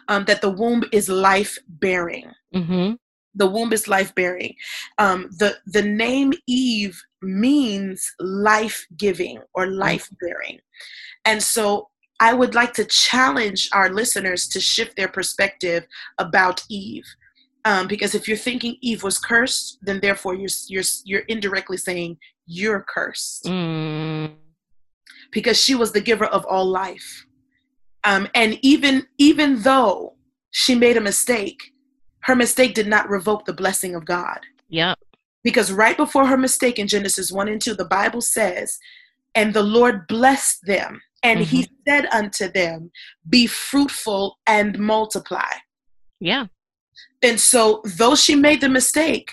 um, 0.08 0.26
that 0.26 0.42
the 0.42 0.52
womb 0.52 0.84
is 0.92 1.10
life 1.10 1.58
bearing. 1.68 2.32
Mm-hmm. 2.54 2.94
the 3.34 3.48
womb 3.48 3.74
is 3.74 3.88
life 3.90 4.16
bearing 4.16 4.56
um, 4.98 5.30
the 5.40 5.58
the 5.66 5.82
name 5.82 6.32
eve 6.48 6.98
means 7.22 8.10
life 8.20 8.86
giving 8.96 9.40
or 9.54 9.68
life 9.68 10.10
bearing 10.22 10.60
and 11.26 11.44
so 11.44 11.90
i 12.20 12.34
would 12.34 12.56
like 12.56 12.74
to 12.74 12.86
challenge 12.86 13.70
our 13.74 13.90
listeners 13.90 14.48
to 14.48 14.60
shift 14.60 14.96
their 14.96 15.08
perspective 15.10 15.86
about 16.18 16.64
eve 16.70 17.06
um, 17.66 17.88
because 17.88 18.14
if 18.14 18.28
you're 18.28 18.38
thinking 18.38 18.78
eve 18.82 19.04
was 19.04 19.18
cursed 19.18 19.78
then 19.82 20.00
therefore 20.02 20.34
you're 20.36 20.50
you're 20.68 20.84
you're 21.04 21.22
indirectly 21.28 21.78
saying 21.78 22.18
you're 22.48 22.86
cursed 22.88 23.46
Mm. 23.46 24.34
because 25.32 25.60
she 25.60 25.76
was 25.76 25.92
the 25.92 26.02
giver 26.02 26.26
of 26.26 26.46
all 26.46 26.66
life 26.66 27.26
um, 28.04 28.28
and 28.36 28.60
even 28.62 29.08
even 29.18 29.62
though 29.64 30.14
she 30.52 30.76
made 30.76 30.98
a 30.98 31.02
mistake 31.02 31.60
her 32.22 32.36
mistake 32.36 32.74
did 32.74 32.88
not 32.88 33.10
revoke 33.10 33.46
the 33.46 33.54
blessing 33.54 33.96
of 33.96 34.06
god 34.06 34.40
Yep. 34.70 34.98
because 35.44 35.72
right 35.72 35.98
before 35.98 36.26
her 36.28 36.38
mistake 36.38 36.80
in 36.80 36.88
genesis 36.88 37.32
1 37.32 37.48
and 37.48 37.62
2 37.62 37.74
the 37.76 37.86
bible 37.86 38.22
says 38.22 38.78
and 39.34 39.54
the 39.54 39.64
lord 39.64 40.08
blessed 40.08 40.60
them 40.66 41.02
and 41.24 41.40
he 41.40 41.68
said 41.88 42.06
unto 42.12 42.48
them 42.52 42.92
be 43.30 43.48
fruitful 43.48 44.38
and 44.48 44.78
multiply 44.80 45.52
Yeah. 46.20 46.46
and 47.24 47.40
so 47.40 47.82
though 47.98 48.16
she 48.16 48.36
made 48.36 48.62
the 48.62 48.70
mistake 48.70 49.32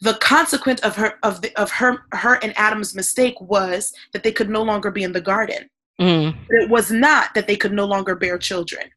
the 0.00 0.14
consequence 0.14 0.80
of 0.82 0.96
her 0.96 1.14
of 1.22 1.40
the 1.42 1.54
of 1.56 1.70
her 1.70 2.04
her 2.12 2.34
and 2.42 2.52
adam's 2.58 2.94
mistake 2.94 3.34
was 3.40 3.92
that 4.12 4.22
they 4.22 4.32
could 4.32 4.50
no 4.50 4.62
longer 4.62 4.90
be 4.90 5.02
in 5.02 5.12
the 5.12 5.20
garden 5.20 5.68
Mm. 6.00 6.34
but 6.48 6.56
it 6.56 6.68
was 6.70 6.90
not 6.90 7.34
that 7.34 7.46
they 7.46 7.54
could 7.56 7.72
no 7.72 7.84
longer 7.86 8.16
bear 8.16 8.36
children 8.36 8.90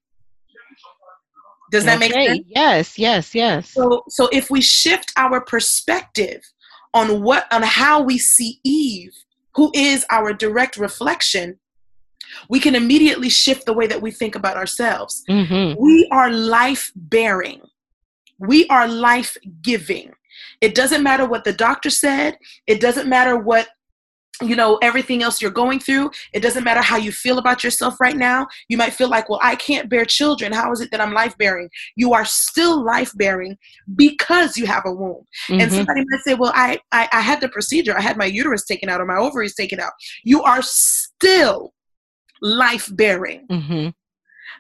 does 1.71 1.86
that 1.86 2.00
make 2.00 2.12
sense 2.13 2.39
Yes. 2.47 2.97
Yes. 2.97 3.36
Yes. 3.36 3.69
so 3.69 4.04
so 4.10 4.28
if 4.32 4.50
we 4.50 4.62
shift 4.62 5.12
our 5.17 5.39
perspective 5.41 6.41
on 6.93 7.21
what 7.21 7.45
on 7.54 7.62
how 7.62 8.02
we 8.02 8.17
see 8.17 8.60
eve 8.63 9.13
who 9.56 9.71
is 9.76 10.06
our 10.10 10.34
direct 10.34 10.76
reflection 10.78 11.60
we 12.50 12.60
can 12.60 12.76
immediately 12.76 13.30
shift 13.30 13.65
the 13.65 13.73
way 13.73 13.88
that 13.88 14.02
we 14.02 14.12
think 14.12 14.36
about 14.36 14.58
ourselves. 14.58 15.23
Mm-hmm. 15.30 15.82
we 15.82 16.08
are 16.12 16.30
life 16.32 16.91
bearing 16.95 17.62
we 18.39 18.67
are 18.67 18.88
life 18.88 19.36
giving 19.62 20.12
it 20.62 20.76
doesn't 20.76 21.04
matter 21.04 21.26
what 21.28 21.43
the 21.43 21.54
doctor 21.54 21.89
said. 21.89 22.38
It 22.67 22.80
doesn't 22.82 23.08
matter 23.08 23.38
what 23.38 23.67
you 24.39 24.56
know 24.56 24.78
everything 24.84 25.23
else 25.23 25.41
you're 25.41 25.50
going 25.50 25.80
through. 25.80 26.12
It 26.32 26.41
doesn't 26.41 26.63
matter 26.63 26.82
how 26.82 26.97
you 26.97 27.12
feel 27.12 27.39
about 27.39 27.63
yourself 27.63 28.00
right 28.00 28.15
now. 28.15 28.45
You 28.69 28.78
might 28.78 28.93
feel 28.93 29.10
like 29.10 29.30
well 29.30 29.39
i 29.41 29.56
can't 29.56 29.89
bear 29.89 30.06
children. 30.06 30.52
How 30.54 30.71
is 30.71 30.80
it 30.82 30.91
that 30.91 31.02
i'm 31.02 31.13
life 31.13 31.36
bearing 31.38 31.69
you 31.95 32.13
are 32.13 32.26
still 32.26 32.84
life 32.84 33.12
bearing 33.15 33.58
because 33.95 34.58
you 34.58 34.65
have 34.67 34.84
a 34.86 34.91
womb. 34.91 35.26
And 35.50 35.62
Mhm. 35.62 35.71
somebody 35.76 36.02
might 36.10 36.21
say 36.23 36.36
well 36.36 36.52
I, 36.56 36.80
I 36.91 37.10
i 37.13 37.21
had 37.21 37.41
the 37.41 37.50
procedure. 37.50 37.97
I 37.97 38.02
had 38.02 38.17
my 38.17 38.26
uterus 38.26 38.65
taken 38.65 38.89
out 38.89 39.02
or 39.02 39.06
my 39.06 39.17
ovaries 39.17 39.56
taken 39.56 39.80
out. 39.80 39.93
You 40.23 40.43
are 40.43 40.62
still 40.62 41.73
life 42.41 42.89
bearing 42.95 43.47
Mhm. 43.50 43.93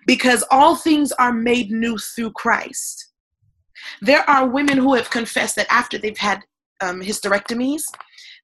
because 0.05 0.43
all 0.51 0.75
things 0.75 1.11
are 1.13 1.33
made 1.33 1.71
new 1.71 1.97
through 1.97 2.31
Christ. 2.31 3.11
There 4.01 4.27
are 4.29 4.47
women 4.47 4.77
who 4.77 4.93
have 4.95 5.09
confessed 5.09 5.55
that 5.55 5.71
after 5.71 5.97
they've 5.97 6.17
had 6.17 6.41
um, 6.81 7.01
hysterectomies, 7.01 7.83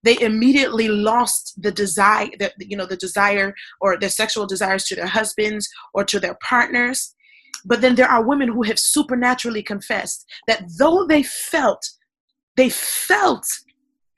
they 0.04 0.20
immediately 0.20 0.88
lost 0.88 1.54
the 1.62 1.72
desire, 1.72 2.30
the, 2.40 2.52
you 2.58 2.76
know, 2.76 2.86
the 2.86 2.98
desire 2.98 3.54
or 3.80 3.98
their 3.98 4.10
sexual 4.10 4.46
desires 4.48 4.86
to 4.86 4.96
their 4.96 5.08
husbands 5.08 5.70
or 5.94 6.04
to 6.04 6.20
their 6.20 6.36
partners. 6.42 7.16
But 7.64 7.82
then 7.82 7.96
there 7.96 8.10
are 8.10 8.24
women 8.28 8.50
who 8.50 8.64
have 8.64 8.80
supernaturally 8.80 9.64
confessed 9.64 10.26
that 10.48 10.64
though 10.78 11.06
they 11.08 11.24
felt, 11.24 11.88
they 12.58 12.70
felt 12.70 13.46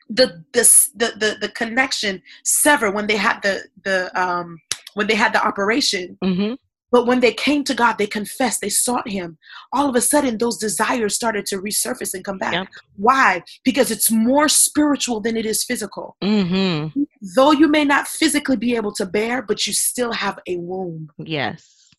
the 0.10 0.44
the 0.54 0.64
the 0.96 1.08
the, 1.18 1.38
the 1.42 1.50
connection 1.50 2.22
sever 2.44 2.92
when 2.92 3.08
they 3.08 3.16
had 3.18 3.42
the 3.42 3.64
the 3.84 3.98
um 4.20 4.60
when 4.96 5.08
they 5.08 5.16
had 5.16 5.32
the 5.34 5.46
operation 5.46 6.18
Mhm. 6.24 6.58
but 6.92 7.06
when 7.08 7.20
they 7.20 7.34
came 7.34 7.64
to 7.66 7.74
God, 7.74 7.94
they 7.98 8.08
confessed, 8.08 8.62
they 8.62 8.70
sought 8.70 9.08
Him. 9.10 9.38
All 9.74 9.90
of 9.90 9.96
a 9.96 10.02
sudden, 10.02 10.38
those 10.38 10.58
desires 10.58 11.14
started 11.14 11.46
to 11.48 11.58
resurface 11.58 12.14
and 12.14 12.24
come 12.24 12.38
back. 12.38 12.54
Yep. 12.54 12.68
Why? 12.96 13.44
Because 13.66 13.92
it's 13.92 14.10
more 14.10 14.48
spiritual 14.48 15.20
than 15.20 15.36
it 15.36 15.46
is 15.46 15.64
physical. 15.66 16.16
Mhm. 16.24 16.94
Though 17.36 17.52
you 17.52 17.68
may 17.68 17.84
not 17.84 18.08
physically 18.08 18.56
be 18.56 18.76
able 18.78 18.94
to 18.94 19.06
bear, 19.06 19.42
but 19.42 19.68
you 19.68 19.74
still 19.74 20.14
have 20.14 20.40
a 20.48 20.56
womb. 20.58 21.10
Yes. 21.18 21.92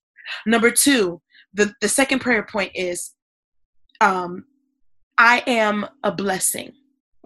Number 0.47 0.71
two, 0.71 1.21
the, 1.53 1.75
the 1.83 1.89
second 1.89 2.21
prayer 2.21 2.45
point 2.45 2.73
is 2.75 3.13
um, 4.01 4.45
I 5.19 5.43
am 5.47 5.87
a 6.03 6.13
blessing. 6.13 6.73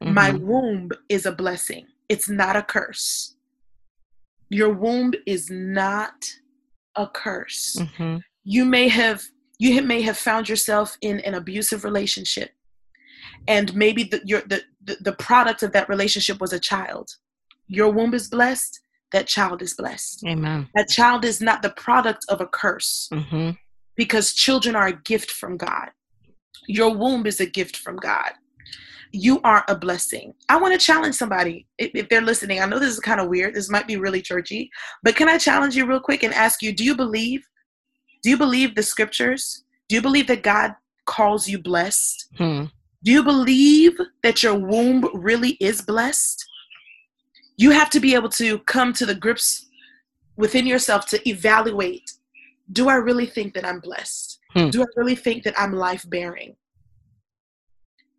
My 0.00 0.30
Mhm. 0.32 0.40
womb 0.40 0.90
is 1.08 1.26
a 1.26 1.32
blessing, 1.32 1.86
it's 2.08 2.28
not 2.28 2.56
a 2.56 2.62
curse. 2.62 3.36
Your 4.50 4.72
womb 4.72 5.14
is 5.26 5.48
not 5.50 6.14
a 6.96 7.06
curse. 7.08 7.76
Mhm. 7.78 8.20
you 8.42 8.64
may 8.64 8.88
have 8.88 9.22
you 9.58 9.82
may 9.82 10.00
have 10.02 10.16
found 10.16 10.48
yourself 10.48 10.96
in 11.02 11.20
an 11.20 11.34
abusive 11.34 11.84
relationship 11.84 12.50
and 13.46 13.74
maybe 13.76 14.02
the, 14.04 14.18
your, 14.24 14.40
the, 14.52 14.62
the, 14.82 14.96
the 15.02 15.12
product 15.12 15.62
of 15.62 15.72
that 15.72 15.88
relationship 15.88 16.40
was 16.40 16.52
a 16.54 16.58
child 16.58 17.06
your 17.68 17.90
womb 17.92 18.14
is 18.14 18.28
blessed 18.28 18.80
that 19.12 19.26
child 19.26 19.60
is 19.62 19.74
blessed 19.74 20.24
Amen. 20.26 20.66
that 20.74 20.88
child 20.88 21.24
is 21.24 21.40
not 21.42 21.60
the 21.62 21.70
product 21.70 22.24
of 22.30 22.40
a 22.40 22.46
curse 22.46 23.08
Mhm. 23.12 23.56
because 23.96 24.32
children 24.32 24.74
are 24.74 24.88
a 24.88 25.00
gift 25.12 25.30
from 25.30 25.56
god 25.58 25.90
your 26.66 26.92
womb 26.96 27.26
is 27.26 27.38
a 27.40 27.46
gift 27.46 27.76
from 27.76 27.96
god 27.96 28.32
you 29.12 29.40
are 29.42 29.64
a 29.68 29.76
blessing. 29.76 30.34
I 30.48 30.56
want 30.56 30.72
to 30.72 30.84
challenge 30.84 31.14
somebody 31.14 31.66
if, 31.78 31.90
if 31.94 32.08
they're 32.08 32.20
listening. 32.20 32.60
I 32.60 32.66
know 32.66 32.78
this 32.78 32.92
is 32.92 33.00
kind 33.00 33.20
of 33.20 33.28
weird 33.28 33.54
this 33.54 33.70
might 33.70 33.86
be 33.86 33.96
really 33.96 34.22
churchy 34.22 34.70
but 35.02 35.16
can 35.16 35.28
i 35.28 35.36
challenge 35.36 35.76
you 35.76 35.86
real 35.86 36.00
quick 36.00 36.22
and 36.22 36.32
ask 36.34 36.62
you 36.62 36.72
do 36.72 36.84
you 36.84 36.96
believe 36.96 37.42
do 38.22 38.30
you 38.30 38.36
believe 38.36 38.74
the 38.74 38.82
scriptures? 38.82 39.64
Do 39.88 39.94
you 39.94 40.02
believe 40.02 40.26
that 40.26 40.42
god 40.42 40.74
calls 41.06 41.48
you 41.48 41.58
blessed? 41.58 42.28
Hmm. 42.36 42.64
do 43.02 43.10
you 43.12 43.22
believe 43.22 43.98
that 44.22 44.42
your 44.42 44.54
womb 44.54 45.08
really 45.14 45.56
is 45.60 45.82
blessed? 45.82 46.44
You 47.56 47.70
have 47.70 47.90
to 47.90 48.00
be 48.00 48.14
able 48.14 48.28
to 48.30 48.58
come 48.60 48.92
to 48.94 49.06
the 49.06 49.14
grips 49.14 49.66
within 50.36 50.66
yourself 50.66 51.06
to 51.06 51.28
evaluate 51.28 52.12
do 52.72 52.88
i 52.88 52.94
really 52.94 53.26
think 53.26 53.54
that 53.54 53.66
i'm 53.66 53.80
blessed? 53.80 54.38
Hmm. 54.52 54.70
do 54.70 54.82
i 54.82 54.86
really 54.96 55.16
think 55.16 55.42
that 55.44 55.58
i'm 55.58 55.72
life 55.72 56.08
bearing 56.08 56.54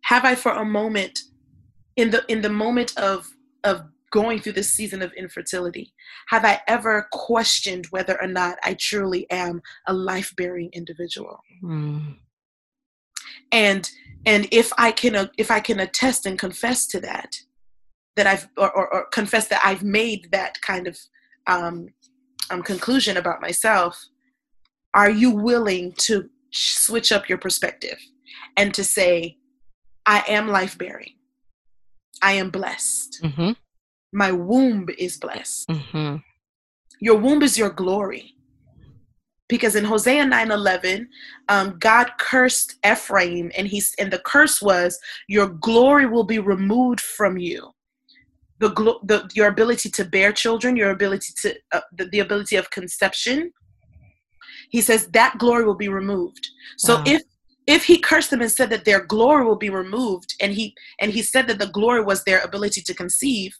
have 0.02 0.24
i 0.24 0.34
for 0.34 0.52
a 0.52 0.64
moment 0.64 1.20
in 1.96 2.10
the 2.10 2.24
in 2.28 2.42
the 2.42 2.48
moment 2.48 2.96
of 2.98 3.30
of 3.64 3.82
going 4.10 4.38
through 4.38 4.52
this 4.52 4.70
season 4.72 5.00
of 5.02 5.12
infertility 5.14 5.92
have 6.28 6.44
i 6.44 6.60
ever 6.68 7.08
questioned 7.12 7.86
whether 7.90 8.20
or 8.20 8.28
not 8.28 8.58
i 8.62 8.74
truly 8.74 9.28
am 9.30 9.60
a 9.86 9.92
life 9.92 10.32
bearing 10.36 10.70
individual 10.72 11.38
Mm. 11.62 12.16
and 13.52 13.90
and 14.26 14.48
if 14.50 14.72
i 14.78 14.90
can 14.90 15.14
uh, 15.14 15.26
if 15.38 15.50
i 15.50 15.60
can 15.60 15.80
attest 15.80 16.26
and 16.26 16.38
confess 16.38 16.86
to 16.88 17.00
that 17.00 17.36
that 18.16 18.26
i've 18.26 18.48
or, 18.56 18.70
or, 18.76 18.92
or 18.94 19.06
confess 19.10 19.48
that 19.48 19.60
i've 19.64 19.82
made 19.82 20.28
that 20.32 20.60
kind 20.60 20.86
of 20.86 20.98
um, 21.46 21.88
um 22.50 22.62
conclusion 22.62 23.16
about 23.16 23.40
myself 23.40 24.04
are 24.94 25.10
you 25.10 25.30
willing 25.30 25.92
to 25.92 26.28
switch 26.50 27.12
up 27.12 27.28
your 27.28 27.38
perspective 27.38 27.98
and 28.56 28.74
to 28.74 28.84
say 28.84 29.36
i 30.06 30.22
am 30.28 30.48
life 30.48 30.76
bearing 30.78 31.14
i 32.22 32.32
am 32.32 32.50
blessed 32.50 33.20
Mhm. 33.22 33.56
my 34.12 34.30
womb 34.32 34.88
is 34.98 35.16
blessed 35.18 35.68
Mhm. 35.68 36.22
your 37.00 37.16
womb 37.18 37.42
is 37.42 37.56
your 37.58 37.70
glory 37.70 38.34
because 39.48 39.74
in 39.76 39.84
hosea 39.84 40.24
9.11 40.24 41.08
um, 41.48 41.78
god 41.78 42.10
cursed 42.18 42.76
ephraim 42.86 43.50
and 43.56 43.66
he's 43.68 43.94
and 43.98 44.12
the 44.12 44.18
curse 44.20 44.60
was 44.62 44.98
your 45.28 45.48
glory 45.48 46.06
will 46.06 46.24
be 46.24 46.38
removed 46.38 47.00
from 47.00 47.36
you 47.38 47.70
the, 48.58 48.70
glo- 48.70 49.00
the 49.04 49.28
your 49.34 49.48
ability 49.48 49.90
to 49.90 50.04
bear 50.04 50.32
children 50.32 50.76
your 50.76 50.90
ability 50.90 51.32
to 51.42 51.54
uh, 51.72 51.80
the, 51.96 52.04
the 52.06 52.20
ability 52.20 52.56
of 52.56 52.70
conception 52.70 53.52
he 54.70 54.80
says 54.80 55.08
that 55.08 55.36
glory 55.38 55.64
will 55.64 55.74
be 55.74 55.88
removed 55.88 56.48
so 56.78 56.96
Wow. 56.96 57.04
if 57.06 57.22
if 57.72 57.84
he 57.84 57.98
cursed 57.98 58.30
them 58.30 58.42
and 58.42 58.50
said 58.50 58.70
that 58.70 58.84
their 58.84 59.02
glory 59.14 59.44
will 59.44 59.56
be 59.56 59.70
removed 59.70 60.34
and 60.40 60.52
he 60.52 60.74
and 61.00 61.12
he 61.12 61.22
said 61.22 61.46
that 61.46 61.58
the 61.58 61.72
glory 61.78 62.02
was 62.02 62.24
their 62.24 62.40
ability 62.40 62.80
to 62.80 62.94
conceive 62.94 63.52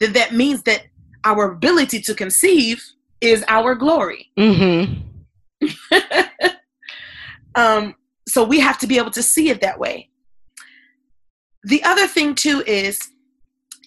then 0.00 0.12
that 0.12 0.32
means 0.32 0.62
that 0.62 0.82
our 1.24 1.52
ability 1.52 2.00
to 2.00 2.14
conceive 2.14 2.82
is 3.20 3.44
our 3.48 3.74
glory 3.74 4.30
Mhm. 4.38 5.02
um, 7.54 7.94
so 8.28 8.44
we 8.44 8.60
have 8.60 8.78
to 8.78 8.86
be 8.86 8.98
able 8.98 9.10
to 9.12 9.22
see 9.22 9.48
it 9.50 9.60
that 9.60 9.78
way. 9.78 10.10
The 11.64 11.82
other 11.84 12.06
thing 12.06 12.34
too 12.34 12.62
is 12.66 12.98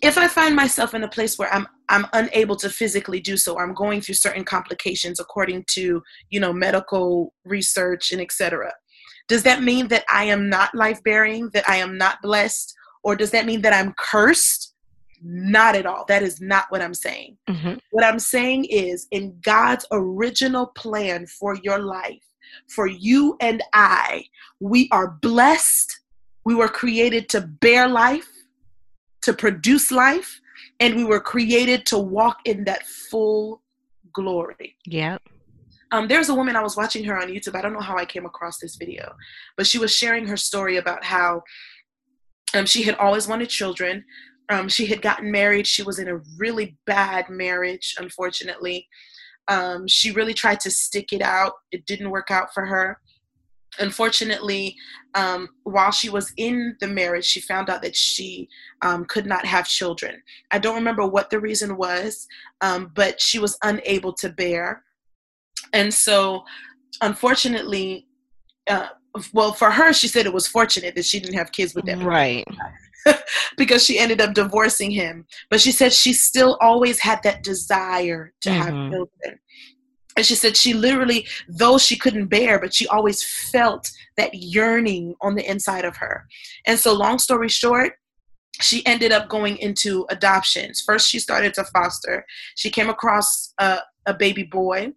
if 0.02 0.18
I 0.18 0.28
find 0.28 0.56
myself 0.56 0.94
in 0.94 1.04
a 1.04 1.08
place 1.10 1.38
where 1.38 1.54
I'm 1.54 1.68
I'm 1.90 2.06
unable 2.14 2.56
to 2.58 2.70
physically 2.70 3.20
do 3.20 3.36
so, 3.36 3.60
I'm 3.60 3.74
going 3.74 4.02
through 4.02 4.16
certain 4.16 4.44
complications 4.44 5.20
according 5.20 5.66
to 5.72 6.02
you 6.30 6.40
know 6.40 6.54
medical 6.54 7.34
research 7.46 8.12
and 8.12 8.22
etc. 8.22 8.74
Does 9.30 9.44
that 9.44 9.64
mean 9.64 9.88
that 9.88 10.04
I 10.12 10.26
am 10.26 10.50
not 10.50 10.76
life 10.76 11.02
bearing, 11.04 11.50
that 11.54 11.70
I 11.70 11.78
am 11.78 11.98
not 11.98 12.22
blessed, 12.22 12.76
or 13.04 13.16
does 13.16 13.32
that 13.32 13.46
mean 13.46 13.62
that 13.62 13.74
I'm 13.74 13.94
cursed? 13.98 14.76
Not 15.22 15.76
at 15.76 15.86
all. 15.86 16.04
That 16.08 16.24
is 16.24 16.42
not 16.42 16.66
what 16.70 16.82
I'm 16.82 16.94
saying. 16.94 17.38
Mm-hmm. 17.48 17.76
What 17.92 18.06
I'm 18.06 18.20
saying 18.20 18.66
is, 18.66 19.08
in 19.12 19.38
God's 19.42 19.86
original 19.92 20.68
plan 20.68 21.28
for 21.28 21.56
your 21.64 21.80
life, 21.80 22.24
for 22.68 22.88
you 22.88 23.38
and 23.40 23.62
I, 23.74 24.26
we 24.60 24.90
are 24.92 25.12
blessed. 25.22 26.00
We 26.46 26.56
were 26.56 26.70
created 26.70 27.30
to 27.30 27.42
bear 27.42 27.88
life, 27.88 28.30
to 29.22 29.34
produce 29.34 29.92
life, 29.92 30.42
and 30.80 30.96
we 30.96 31.04
were 31.04 31.20
created 31.20 31.86
to 31.88 32.00
walk 32.00 32.38
in 32.46 32.64
that 32.64 32.88
full 32.88 33.62
glory. 34.14 34.76
Yep. 34.86 35.22
Um, 35.92 36.08
there's 36.08 36.30
a 36.30 36.36
woman 36.36 36.56
I 36.56 36.62
was 36.62 36.78
watching 36.78 37.04
her 37.06 37.18
on 37.18 37.30
YouTube. 37.30 37.56
I 37.56 37.62
don't 37.62 37.74
know 37.74 37.80
how 37.80 37.98
I 37.98 38.06
came 38.06 38.26
across 38.26 38.60
this 38.60 38.76
video, 38.76 39.16
but 39.58 39.66
she 39.66 39.80
was 39.80 39.96
sharing 39.96 40.28
her 40.28 40.38
story 40.38 40.78
about 40.78 41.04
how 41.04 41.42
um, 42.54 42.66
she 42.66 42.84
had 42.84 42.96
always 42.96 43.28
wanted 43.28 43.50
children. 43.50 44.04
Um, 44.50 44.70
she 44.70 44.86
had 44.86 45.02
gotten 45.02 45.32
married. 45.32 45.68
She 45.68 45.84
was 45.84 46.00
in 46.00 46.08
a 46.08 46.22
really 46.38 46.78
bad 46.86 47.30
marriage, 47.30 47.96
unfortunately. 48.00 48.88
Um, 49.48 49.88
she 49.88 50.12
really 50.12 50.34
tried 50.34 50.60
to 50.62 50.72
stick 50.72 51.12
it 51.12 51.22
out. 51.22 51.54
It 51.72 51.86
didn't 51.86 52.12
work 52.12 52.30
out 52.30 52.54
for 52.54 52.66
her. 52.66 53.00
Unfortunately, 53.80 54.76
um, 55.14 55.48
while 55.64 55.92
she 55.92 56.10
was 56.10 56.34
in 56.38 56.76
the 56.82 56.88
marriage, 56.88 57.26
she 57.26 57.42
found 57.42 57.70
out 57.70 57.82
that 57.84 57.96
she 57.96 58.48
um, 58.82 59.06
could 59.06 59.26
not 59.26 59.46
have 59.46 59.68
children. 59.68 60.22
I 60.52 60.60
don't 60.60 60.76
remember 60.76 61.08
what 61.08 61.30
the 61.30 61.40
reason 61.40 61.78
was, 61.78 62.28
but 62.60 63.22
she 63.22 63.40
was 63.40 63.58
unable 63.64 64.14
to 64.14 64.30
bear. 64.30 64.84
And 65.74 65.94
so, 65.94 66.44
unfortunately, 67.02 68.08
uh, 68.70 68.88
well, 69.34 69.54
for 69.54 69.72
her, 69.72 69.94
she 69.94 70.08
said 70.08 70.26
it 70.26 70.34
was 70.34 70.48
fortunate 70.48 70.96
that 70.96 71.06
she 71.06 71.20
didn't 71.20 71.38
have 71.38 71.52
kids 71.52 71.74
with 71.76 71.86
that. 71.86 71.98
Right. 72.00 72.46
because 73.58 73.84
she 73.84 73.98
ended 74.00 74.22
up 74.22 74.34
divorcing 74.34 74.92
him. 74.92 75.26
But 75.50 75.62
she 75.62 75.72
said 75.72 75.94
she 75.94 76.14
still 76.14 76.58
always 76.62 77.00
had 77.00 77.22
that 77.24 77.44
desire 77.44 78.34
to 78.42 78.52
have 78.52 78.74
Mhm. 78.74 78.92
children. 78.92 79.40
And 80.18 80.26
she 80.26 80.36
said 80.36 80.58
she 80.58 80.74
literally, 80.74 81.26
though 81.48 81.78
she 81.78 81.96
couldn't 81.96 82.28
bear, 82.28 82.60
but 82.60 82.74
she 82.74 82.88
always 82.88 83.24
felt 83.24 83.90
that 84.18 84.34
yearning 84.34 85.16
on 85.22 85.36
the 85.36 85.50
inside 85.50 85.86
of 85.86 85.96
her. 85.98 86.28
And 86.66 86.78
so, 86.78 86.94
long 86.94 87.20
story 87.20 87.48
short, 87.48 87.94
she 88.60 88.86
ended 88.86 89.14
up 89.14 89.30
going 89.30 89.58
into 89.58 90.06
adoptions. 90.10 90.82
First, 90.82 91.10
she 91.10 91.20
started 91.20 91.54
to 91.54 91.64
foster. 91.64 92.26
She 92.56 92.70
came 92.70 92.90
across 92.90 93.54
a, 93.60 93.80
a 94.06 94.14
baby 94.14 94.44
boy. 94.44 94.92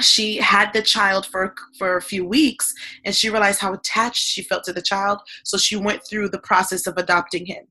She 0.00 0.36
had 0.36 0.72
the 0.72 0.82
child 0.82 1.26
for 1.26 1.54
for 1.78 1.96
a 1.96 2.02
few 2.02 2.24
weeks, 2.26 2.74
and 3.04 3.14
she 3.14 3.30
realized 3.30 3.60
how 3.60 3.72
attached 3.72 4.24
she 4.26 4.42
felt 4.42 4.64
to 4.64 4.72
the 4.72 4.82
child. 4.82 5.20
So 5.44 5.56
she 5.56 5.76
went 5.76 6.02
through 6.08 6.30
the 6.30 6.38
process 6.40 6.86
of 6.86 6.96
adopting 6.96 7.46
him. 7.46 7.66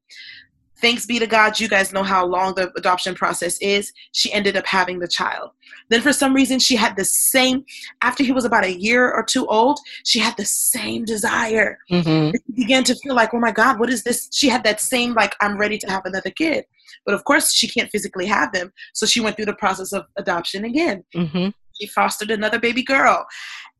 Thanks 0.84 1.05
be 1.05 1.17
to 1.17 1.28
God, 1.28 1.61
you 1.61 1.69
guys 1.69 1.93
know 1.93 2.03
how 2.03 2.26
long 2.26 2.55
the 2.55 2.69
adoption 2.76 3.15
process 3.15 3.57
is. 3.61 3.93
She 4.11 4.34
ended 4.34 4.57
up 4.57 4.65
having 4.65 4.99
the 4.99 5.07
child. 5.07 5.51
Then, 5.88 6.01
for 6.01 6.11
some 6.11 6.34
reason, 6.34 6.59
she 6.59 6.76
had 6.76 6.97
the 6.97 7.05
same. 7.05 7.63
After 8.01 8.21
he 8.21 8.34
was 8.34 8.43
about 8.43 8.65
a 8.65 8.78
year 8.78 9.09
or 9.09 9.24
two 9.24 9.47
old, 9.47 9.80
she 10.03 10.19
had 10.19 10.36
the 10.36 10.43
same 10.43 11.05
desire 11.05 11.78
Mm-hmm. 11.89 12.32
she 12.32 12.53
began 12.63 12.84
to 12.84 12.95
feel 12.95 13.15
like, 13.15 13.34
oh 13.34 13.39
my 13.39 13.51
God, 13.51 13.80
what 13.80 13.89
is 13.89 14.03
this? 14.03 14.28
She 14.34 14.49
had 14.49 14.65
that 14.65 14.82
same, 14.82 15.13
like, 15.13 15.36
I'm 15.39 15.57
ready 15.57 15.78
to 15.78 15.88
have 15.89 16.05
another 16.05 16.32
kid. 16.32 16.65
But 17.05 17.15
of 17.15 17.24
course, 17.24 17.53
she 17.53 17.67
can't 17.69 17.89
physically 17.89 18.26
have 18.26 18.51
them. 18.51 18.74
So 18.93 19.05
she 19.05 19.21
went 19.21 19.38
through 19.38 19.45
the 19.45 19.55
process 19.55 19.93
of 19.93 20.05
adoption 20.17 20.65
again. 20.65 21.05
Mm-hmm. 21.15 21.49
She 21.80 21.88
fostered 21.88 22.32
another 22.32 22.59
baby 22.59 22.84
girl. 22.84 23.26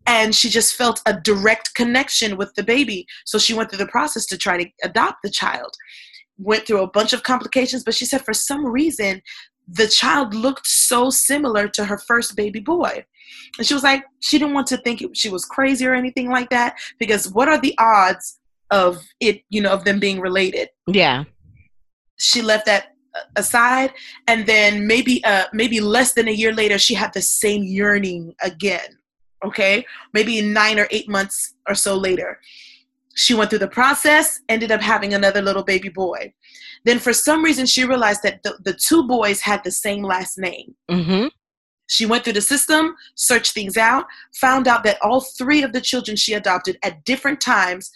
And 0.06 0.36
she 0.36 0.50
just 0.50 0.76
felt 0.76 1.02
a 1.06 1.20
direct 1.20 1.76
connection 1.76 2.36
with 2.36 2.54
the 2.56 2.64
baby. 2.64 3.08
So 3.26 3.38
she 3.38 3.54
went 3.54 3.70
through 3.70 3.80
the 3.80 3.88
process 3.88 4.26
to 4.28 4.38
try 4.38 4.62
to 4.62 4.70
adopt 4.84 5.24
the 5.24 5.30
child. 5.30 5.76
Went 6.38 6.68
through 6.68 6.82
a 6.82 6.90
bunch 6.90 7.14
of 7.14 7.24
complications, 7.24 7.84
but 7.84 7.96
she 7.96 8.06
said 8.06 8.26
for 8.26 8.34
some 8.34 8.66
reason, 8.66 9.22
the 9.68 9.88
child 9.88 10.34
looked 10.34 10.68
so 10.68 11.10
similar 11.10 11.70
to 11.70 11.86
her 11.86 11.98
first 11.98 12.36
baby 12.36 12.60
boy. 12.60 13.06
And 13.58 13.66
she 13.66 13.74
was 13.74 13.84
like, 13.84 14.04
she 14.20 14.38
didn't 14.38 14.54
want 14.54 14.68
to 14.68 14.78
think 14.78 15.02
it, 15.02 15.16
she 15.16 15.30
was 15.30 15.46
crazy 15.46 15.86
or 15.86 15.94
anything 15.94 16.30
like 16.30 16.50
that 16.50 16.76
because 17.00 17.32
what 17.32 17.48
are 17.48 17.60
the 17.60 17.76
odds 17.78 18.40
of 18.72 19.06
it, 19.20 19.42
you 19.50 19.62
know, 19.62 19.72
of 19.72 19.86
them 19.86 20.00
being 20.00 20.20
related? 20.20 20.70
Yeah. 20.88 21.24
She 22.18 22.42
left 22.42 22.66
that 22.66 22.93
aside, 23.36 23.92
and 24.28 24.46
then 24.46 24.88
maybe, 24.88 25.24
uh, 25.24 25.46
maybe 25.54 25.80
less 25.80 26.14
than 26.14 26.28
a 26.28 26.32
year 26.32 26.54
later, 26.54 26.78
she 26.78 26.94
had 26.94 27.14
the 27.14 27.22
same 27.22 27.64
yearning 27.64 28.34
again. 28.42 29.00
Okay, 29.46 29.86
maybe 30.14 30.42
nine 30.42 30.80
or 30.80 30.88
eight 30.90 31.10
months 31.10 31.56
or 31.68 31.76
so 31.76 31.98
later, 31.98 32.40
she 33.16 33.34
went 33.34 33.50
through 33.50 33.60
the 33.60 33.68
process, 33.68 34.40
ended 34.48 34.72
up 34.72 34.82
having 34.82 35.14
another 35.14 35.42
little 35.42 35.64
baby 35.64 35.90
boy. 35.90 36.34
Then, 36.86 37.00
for 37.00 37.14
some 37.14 37.44
reason, 37.44 37.66
she 37.66 37.84
realized 37.84 38.24
that 38.24 38.42
the, 38.44 38.58
the 38.64 38.74
two 38.74 39.08
boys 39.08 39.42
had 39.42 39.64
the 39.64 39.72
same 39.72 40.04
last 40.04 40.38
name. 40.38 40.76
Mm-hmm. 40.90 41.28
She 41.88 42.06
went 42.06 42.24
through 42.24 42.34
the 42.34 42.42
system, 42.42 42.96
searched 43.16 43.54
things 43.54 43.78
out, 43.78 44.06
found 44.34 44.68
out 44.68 44.84
that 44.86 44.98
all 45.02 45.20
three 45.20 45.62
of 45.62 45.74
the 45.74 45.82
children 45.82 46.16
she 46.16 46.34
adopted 46.34 46.78
at 46.82 47.04
different 47.04 47.42
times 47.42 47.92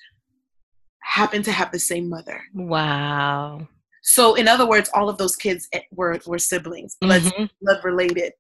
happened 1.04 1.46
to 1.46 1.52
have 1.52 1.72
the 1.72 1.80
same 1.80 2.10
mother. 2.10 2.42
Wow. 2.54 3.68
So, 4.08 4.36
in 4.36 4.48
other 4.48 4.66
words, 4.66 4.90
all 4.94 5.10
of 5.10 5.18
those 5.18 5.36
kids 5.36 5.68
eh, 5.74 5.82
were, 5.92 6.18
were 6.26 6.40
siblings, 6.40 6.96
blood, 7.02 7.24
Mhm. 7.24 7.50
blood 7.62 7.84
related. 7.84 8.32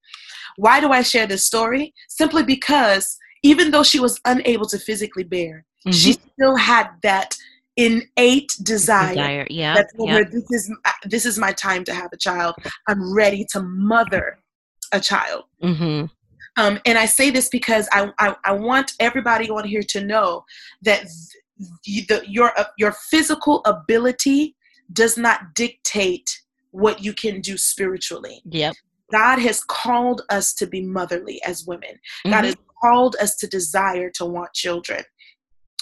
Why 0.56 0.80
do 0.80 0.92
I 0.92 1.02
share 1.02 1.28
this 1.28 1.46
story? 1.46 1.94
Simply 2.08 2.42
because 2.42 3.18
even 3.44 3.72
though 3.72 3.84
she 3.84 4.00
was 4.00 4.20
unable 4.24 4.66
to 4.68 4.80
physically 4.80 5.24
bear, 5.26 5.66
she 5.92 6.14
Mhm. 6.14 6.22
still 6.34 6.56
had 6.56 6.88
that 7.04 7.36
innate 7.76 8.52
desire. 8.64 9.14
Desire. 9.14 9.48
Yeah. 9.50 9.76
that 9.76 9.88
told 9.96 10.10
yeah. 10.10 10.24
this 10.24 10.50
is 10.50 10.72
this 11.04 11.26
is 11.26 11.38
my 11.38 11.52
time 11.52 11.84
to 11.84 11.94
have 11.94 12.12
a 12.14 12.18
child. 12.18 12.56
I'm 12.88 13.14
ready 13.14 13.46
to 13.52 13.62
mother 13.62 14.40
a 14.94 15.00
child. 15.00 15.44
Mm-hmm. 15.62 16.06
Um, 16.60 16.80
and 16.86 16.98
I 16.98 17.06
say 17.06 17.30
this 17.30 17.50
because 17.50 17.88
I, 17.92 18.12
I, 18.18 18.36
I 18.46 18.54
want 18.54 18.94
everybody 19.00 19.50
on 19.50 19.64
here 19.64 19.84
to 19.84 20.02
know 20.04 20.44
that 20.82 21.02
th- 21.86 22.08
the, 22.08 22.24
your 22.28 22.58
uh, 22.60 22.66
your 22.78 22.94
physical 22.94 23.62
ability 23.66 24.56
does 24.94 25.18
not 25.18 25.54
dictate 25.56 26.30
what 26.72 27.04
you 27.04 27.14
can 27.14 27.42
do 27.42 27.58
spiritually. 27.58 28.42
Yep. 28.46 28.76
God 29.12 29.40
has 29.40 29.64
called 29.64 30.22
us 30.30 30.54
to 30.56 30.68
be 30.68 30.82
motherly 30.82 31.42
as 31.44 31.66
women. 31.66 32.00
God 32.26 32.44
Mhm. 32.44 32.46
has 32.46 32.56
called 32.82 33.16
us 33.22 33.36
to 33.38 33.48
desire 33.48 34.10
to 34.12 34.26
want 34.26 34.54
children. 34.54 35.04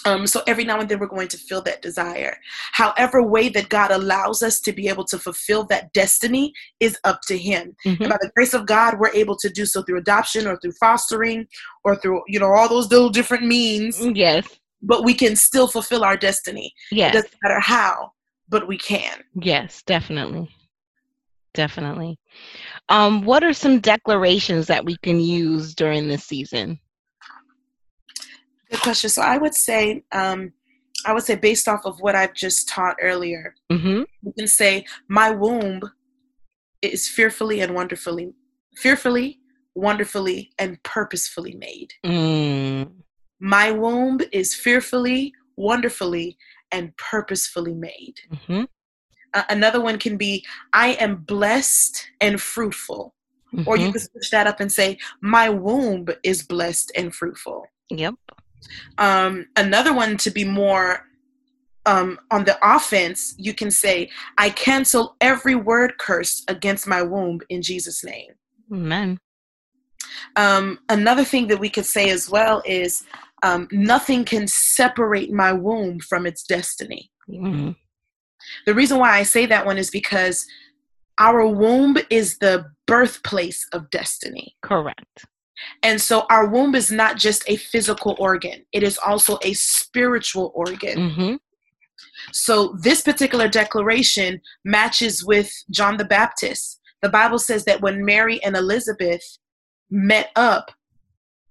Um, 0.04 0.26
so 0.28 0.42
every 0.46 0.62
now 0.62 0.78
and 0.78 0.88
then 0.88 1.00
we're 1.00 1.08
going 1.08 1.26
to 1.28 1.36
feel 1.36 1.60
that 1.62 1.82
desire. 1.82 2.36
However, 2.72 3.22
way 3.22 3.48
that 3.48 3.68
God 3.68 3.90
allows 3.90 4.40
us 4.40 4.60
to 4.60 4.72
be 4.72 4.86
able 4.88 5.04
to 5.06 5.18
fulfill 5.18 5.64
that 5.64 5.92
destiny 5.92 6.52
is 6.78 6.96
up 7.02 7.22
to 7.22 7.36
Him. 7.36 7.74
Mhm. 7.84 8.00
And 8.02 8.08
by 8.10 8.18
the 8.20 8.30
grace 8.36 8.54
of 8.54 8.66
God, 8.66 9.00
we're 9.00 9.12
able 9.14 9.36
to 9.38 9.48
do 9.48 9.66
so 9.66 9.82
through 9.82 9.98
adoption 9.98 10.46
or 10.46 10.56
through 10.58 10.74
fostering 10.78 11.48
or 11.84 11.96
through, 11.96 12.22
you 12.28 12.38
know, 12.38 12.52
all 12.52 12.68
those 12.68 12.88
little 12.90 13.10
different 13.10 13.44
means, 13.46 13.98
Yes. 14.14 14.46
but 14.80 15.02
we 15.02 15.12
can 15.12 15.34
still 15.34 15.66
fulfill 15.66 16.04
our 16.04 16.16
destiny. 16.16 16.72
It 16.92 16.98
Yes. 16.98 17.12
doesn't 17.14 17.34
matter 17.42 17.58
how, 17.58 18.12
but 18.48 18.66
we 18.68 18.78
can. 18.78 19.22
Yes. 19.34 19.82
Definitely. 19.82 20.48
Definitely. 21.54 22.18
Um, 22.90 23.22
what 23.24 23.42
are 23.42 23.52
some 23.54 23.80
declarations 23.80 24.66
that 24.66 24.84
we 24.84 24.96
can 24.98 25.18
use 25.20 25.74
during 25.74 26.06
this 26.06 26.24
season? 26.24 26.78
Good 28.70 28.80
question. 28.82 29.10
So 29.10 29.22
I 29.22 29.38
would 29.38 29.54
say, 29.54 30.02
um, 30.12 30.52
I 31.04 31.12
would 31.12 31.22
say 31.22 31.36
based 31.36 31.68
off 31.68 31.86
of 31.86 32.00
what 32.00 32.14
I've 32.14 32.34
just 32.34 32.68
taught 32.68 32.96
earlier, 33.00 33.54
Mm-hmm. 33.70 34.02
you 34.22 34.32
can 34.36 34.48
say, 34.48 34.84
My 35.08 35.30
womb 35.30 35.80
is 36.82 37.08
fearfully 37.08 37.60
and 37.60 37.74
wonderfully, 37.74 38.32
fearfully, 38.76 39.38
wonderfully, 39.74 40.50
and 40.58 40.82
purposefully 40.82 41.54
made. 41.54 41.92
Mm. 42.04 42.92
My 43.40 43.70
womb 43.70 44.20
is 44.32 44.54
fearfully, 44.54 45.32
wonderfully, 45.56 46.36
and 46.72 46.96
purposefully 46.96 47.74
made. 47.74 48.14
Mm-hmm. 48.32 48.64
Uh, 49.34 49.42
another 49.50 49.80
one 49.80 49.98
can 49.98 50.16
be, 50.16 50.44
I 50.72 50.90
am 50.94 51.16
blessed 51.16 52.08
and 52.20 52.40
fruitful. 52.40 53.14
Or 53.64 53.76
you 53.76 53.88
Mhm. 53.88 53.92
can 53.92 54.00
switch 54.00 54.30
that 54.30 54.46
up 54.46 54.60
and 54.60 54.70
say, 54.70 54.98
My 55.20 55.48
womb 55.48 56.06
is 56.22 56.42
blessed 56.42 56.92
and 56.96 57.14
fruitful. 57.14 57.64
Yep. 57.90 58.14
Um, 58.98 59.46
another 59.56 59.94
one 59.94 60.16
to 60.18 60.30
be 60.30 60.44
more 60.44 61.06
um, 61.86 62.18
on 62.32 62.44
the 62.44 62.58
offense, 62.62 63.34
you 63.38 63.54
can 63.54 63.70
say, 63.70 64.10
I 64.36 64.50
cancel 64.50 65.14
every 65.20 65.54
word 65.54 65.98
curse 65.98 66.42
against 66.48 66.88
my 66.88 67.00
womb 67.00 67.40
in 67.48 67.62
Jesus' 67.62 68.02
name. 68.02 68.32
Amen. 68.72 69.20
Um, 70.34 70.80
another 70.88 71.24
thing 71.24 71.46
that 71.46 71.60
we 71.60 71.70
could 71.70 71.86
say 71.86 72.10
as 72.10 72.28
well 72.28 72.60
is, 72.66 73.04
um, 73.42 73.68
nothing 73.70 74.24
can 74.24 74.46
separate 74.46 75.32
my 75.32 75.52
womb 75.52 76.00
from 76.00 76.26
its 76.26 76.42
destiny. 76.42 77.10
Mhm. 77.28 77.76
The 78.64 78.74
reason 78.74 78.98
why 78.98 79.18
I 79.18 79.22
say 79.22 79.46
that 79.46 79.66
one 79.66 79.78
is 79.78 79.90
because 79.90 80.46
our 81.18 81.46
womb 81.46 81.96
is 82.10 82.38
the 82.38 82.66
birthplace 82.86 83.66
of 83.72 83.90
destiny. 83.90 84.56
Correct. 84.62 85.24
And 85.82 86.00
so 86.00 86.26
our 86.30 86.46
womb 86.46 86.74
is 86.74 86.90
not 86.90 87.16
just 87.16 87.42
a 87.48 87.56
physical 87.56 88.14
organ, 88.18 88.64
it 88.72 88.82
is 88.82 88.98
also 88.98 89.38
a 89.42 89.54
spiritual 89.54 90.52
organ. 90.54 90.98
Mm-hmm. 90.98 91.34
So 92.32 92.76
this 92.80 93.02
particular 93.02 93.48
declaration 93.48 94.40
matches 94.64 95.24
with 95.24 95.50
John 95.70 95.96
the 95.96 96.04
Baptist. 96.04 96.80
The 97.02 97.08
Bible 97.08 97.38
says 97.38 97.64
that 97.64 97.80
when 97.80 98.04
Mary 98.04 98.42
and 98.42 98.56
Elizabeth 98.56 99.22
met 99.90 100.30
up, 100.36 100.70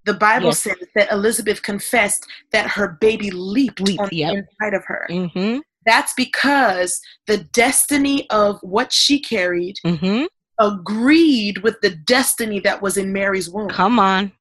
the 0.05 0.13
Bible 0.13 0.47
Yes. 0.47 0.59
says 0.59 0.75
that 0.95 1.11
Elizabeth 1.11 1.61
confessed 1.63 2.25
that 2.51 2.67
her 2.71 2.97
baby 3.01 3.31
leaped, 3.31 3.81
Leaped, 3.81 3.99
on 4.01 4.09
yep. 4.11 4.31
the 4.33 4.37
inside 4.39 4.73
of 4.75 4.83
her. 4.85 5.07
Mm-hmm. 5.09 5.59
That's 5.85 6.13
because 6.13 6.99
the 7.27 7.37
destiny 7.53 8.27
of 8.29 8.59
what 8.61 8.91
she 8.91 9.19
carried 9.19 9.75
Mm-hmm. 9.85 10.25
agreed 10.59 11.59
with 11.59 11.79
the 11.81 11.91
destiny 11.91 12.59
that 12.61 12.81
was 12.81 12.97
in 12.97 13.11
Mary's 13.13 13.49
womb. 13.49 13.69
Come 13.69 13.99
on. 13.99 14.31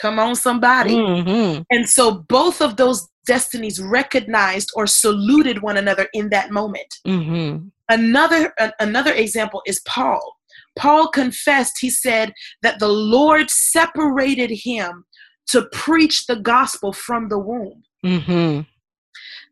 Come 0.00 0.18
on, 0.18 0.34
somebody. 0.36 0.94
Mm-hmm. 0.94 1.62
And 1.70 1.88
so 1.88 2.24
both 2.28 2.60
of 2.60 2.76
those 2.76 3.08
destinies 3.26 3.80
recognized 3.80 4.70
or 4.76 4.86
saluted 4.86 5.62
one 5.62 5.76
another 5.78 6.08
in 6.12 6.28
that 6.30 6.50
moment. 6.50 6.94
Mm-hmm. 7.06 7.68
Another 7.88 8.52
an- 8.58 8.72
another 8.80 9.12
example 9.12 9.62
is 9.66 9.80
Paul. 9.86 10.35
Paul 10.76 11.08
confessed, 11.08 11.78
he 11.80 11.90
said 11.90 12.32
that 12.62 12.78
the 12.78 12.88
Lord 12.88 13.50
separated 13.50 14.50
him 14.50 15.04
to 15.48 15.66
preach 15.72 16.26
the 16.26 16.36
gospel 16.36 16.92
from 16.92 17.28
the 17.28 17.38
womb. 17.38 17.82
Mm-hmm. 18.04 18.60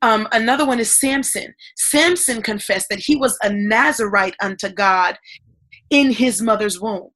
Um, 0.02 0.28
another 0.32 0.66
one 0.66 0.80
is 0.80 0.92
Samson. 0.92 1.54
Samson 1.76 2.42
confessed 2.42 2.88
that 2.90 2.98
he 2.98 3.16
was 3.16 3.38
a 3.42 3.50
Nazarite 3.50 4.36
unto 4.40 4.68
God 4.68 5.16
in 5.90 6.10
his 6.10 6.42
mother's 6.42 6.80
womb. 6.80 7.10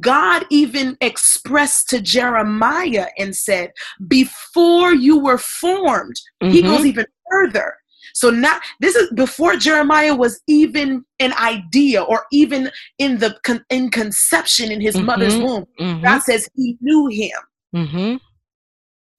God 0.00 0.44
even 0.50 0.96
expressed 1.00 1.88
to 1.88 2.00
Jeremiah 2.00 3.08
and 3.18 3.34
said, 3.34 3.72
Before 4.06 4.92
you 4.92 5.18
were 5.18 5.38
formed, 5.38 6.16
he 6.40 6.62
Mhm. 6.62 6.66
goes 6.66 6.86
even 6.86 7.06
further. 7.30 7.74
So 8.16 8.30
now 8.30 8.58
this 8.80 8.96
is 8.96 9.12
before 9.12 9.56
Jeremiah 9.56 10.14
was 10.14 10.40
even 10.46 11.04
an 11.20 11.34
idea 11.34 12.02
or 12.02 12.24
even 12.32 12.70
in 12.96 13.18
the 13.18 13.36
con- 13.44 13.62
in 13.68 13.90
conception 13.90 14.72
in 14.72 14.80
his 14.80 14.96
mother's 14.96 15.34
Mhm. 15.34 15.44
womb. 15.44 15.64
Mm-hmm. 15.78 16.02
God 16.02 16.20
says 16.22 16.48
he 16.56 16.78
knew 16.80 17.08
him. 17.08 17.38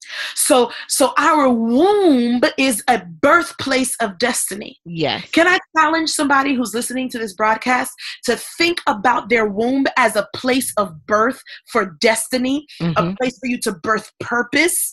Mm-hmm. 0.08 0.32
So 0.34 0.70
so 0.88 1.12
our 1.18 1.48
womb 1.48 2.40
is 2.56 2.82
a 2.88 3.04
birthplace 3.04 3.94
of 4.00 4.18
destiny. 4.18 4.78
Yes. 4.84 5.28
Can 5.30 5.46
I 5.46 5.58
challenge 5.76 6.10
somebody 6.10 6.54
who's 6.54 6.74
listening 6.74 7.08
to 7.10 7.18
this 7.18 7.34
broadcast 7.34 7.92
to 8.24 8.36
think 8.36 8.80
about 8.86 9.28
their 9.28 9.46
womb 9.46 9.86
as 9.96 10.16
a 10.16 10.26
place 10.34 10.72
of 10.76 11.06
birth 11.06 11.40
for 11.70 11.96
destiny, 12.00 12.66
Mhm. 12.80 12.94
a 12.96 13.16
place 13.16 13.38
for 13.38 13.46
you 13.46 13.58
to 13.62 13.72
birth 13.72 14.10
purpose? 14.20 14.92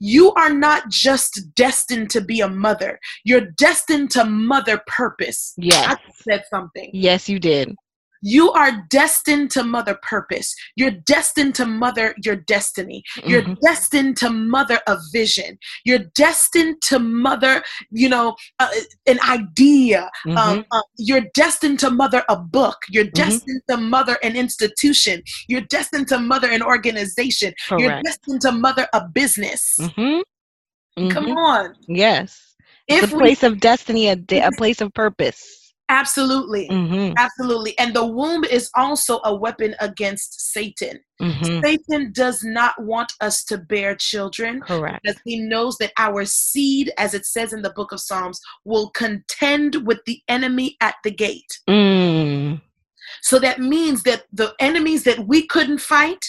You 0.00 0.32
are 0.34 0.52
not 0.52 0.88
just 0.90 1.54
destined 1.54 2.10
to 2.10 2.20
be 2.20 2.40
a 2.40 2.48
mother, 2.48 2.98
you're 3.24 3.48
destined 3.58 4.10
to 4.12 4.24
mother 4.24 4.80
purpose. 4.86 5.54
Yes. 5.56 5.96
I 5.96 6.12
said 6.22 6.44
something. 6.50 6.90
Yes, 6.92 7.28
you 7.28 7.38
did. 7.38 7.74
You 8.22 8.50
are 8.52 8.84
destined 8.90 9.50
to 9.52 9.62
mother 9.62 9.98
purpose. 10.02 10.54
You're 10.76 10.90
destined 10.90 11.54
to 11.56 11.66
mother 11.66 12.14
your 12.24 12.36
destiny. 12.36 13.02
You're 13.24 13.42
Mhm. 13.42 13.56
destined 13.62 14.16
to 14.18 14.30
mother 14.30 14.80
a 14.86 14.96
vision. 15.12 15.58
You're 15.84 16.04
destined 16.14 16.80
to 16.82 16.98
mother, 16.98 17.62
you 17.90 18.08
know, 18.08 18.36
uh, 18.58 18.68
an 19.06 19.18
idea. 19.28 20.10
Mhm. 20.26 20.36
Um, 20.36 20.64
uh, 20.72 20.82
you're 20.98 21.26
destined 21.34 21.78
to 21.80 21.90
mother 21.90 22.24
a 22.28 22.36
book. 22.36 22.78
You're 22.88 23.04
Mm-hmm. 23.04 23.30
destined 23.30 23.62
to 23.70 23.76
mother 23.76 24.18
an 24.22 24.36
institution. 24.36 25.22
You're 25.48 25.62
destined 25.62 26.08
to 26.08 26.18
mother 26.18 26.50
an 26.50 26.62
organization. 26.62 27.54
You're 27.78 28.00
destined 28.02 28.40
to 28.42 28.52
mother 28.52 28.88
a 28.92 29.06
business. 29.08 29.76
Mm-hmm. 29.80 31.08
Come 31.10 31.26
Mhm. 31.26 31.36
on. 31.36 31.74
Yes. 31.88 32.54
If 32.88 33.04
It's 33.04 33.12
a 33.12 33.16
we 33.16 33.22
place 33.22 33.42
of 33.42 33.60
destiny, 33.60 34.08
a, 34.08 34.16
de- 34.16 34.40
a 34.40 34.50
place 34.52 34.80
of 34.80 34.94
purpose. 34.94 35.65
Absolutely, 35.88 36.68
Mm-hmm. 36.68 37.14
absolutely, 37.16 37.78
and 37.78 37.94
the 37.94 38.04
womb 38.04 38.44
is 38.44 38.70
also 38.74 39.20
a 39.24 39.34
weapon 39.34 39.74
against 39.80 40.52
Satan. 40.52 41.00
Mm-hmm. 41.20 41.60
Satan 41.64 42.12
does 42.12 42.42
not 42.44 42.74
want 42.82 43.12
us 43.20 43.42
to 43.44 43.56
bear 43.58 43.94
children 43.94 44.60
Correct. 44.60 45.00
because 45.02 45.20
he 45.24 45.40
knows 45.40 45.78
that 45.78 45.92
our 45.98 46.24
seed, 46.24 46.92
as 46.98 47.14
it 47.14 47.24
says 47.24 47.52
in 47.52 47.62
the 47.62 47.70
book 47.70 47.92
of 47.92 48.00
Psalms, 48.00 48.40
will 48.64 48.90
contend 48.90 49.86
with 49.86 50.00
the 50.06 50.20
enemy 50.28 50.76
at 50.80 50.96
the 51.04 51.10
gate. 51.10 51.60
Mm. 51.68 52.60
So 53.22 53.38
that 53.38 53.60
means 53.60 54.02
that 54.02 54.24
the 54.32 54.54
enemies 54.60 55.04
that 55.04 55.26
we 55.26 55.46
couldn't 55.46 55.78
fight, 55.78 56.24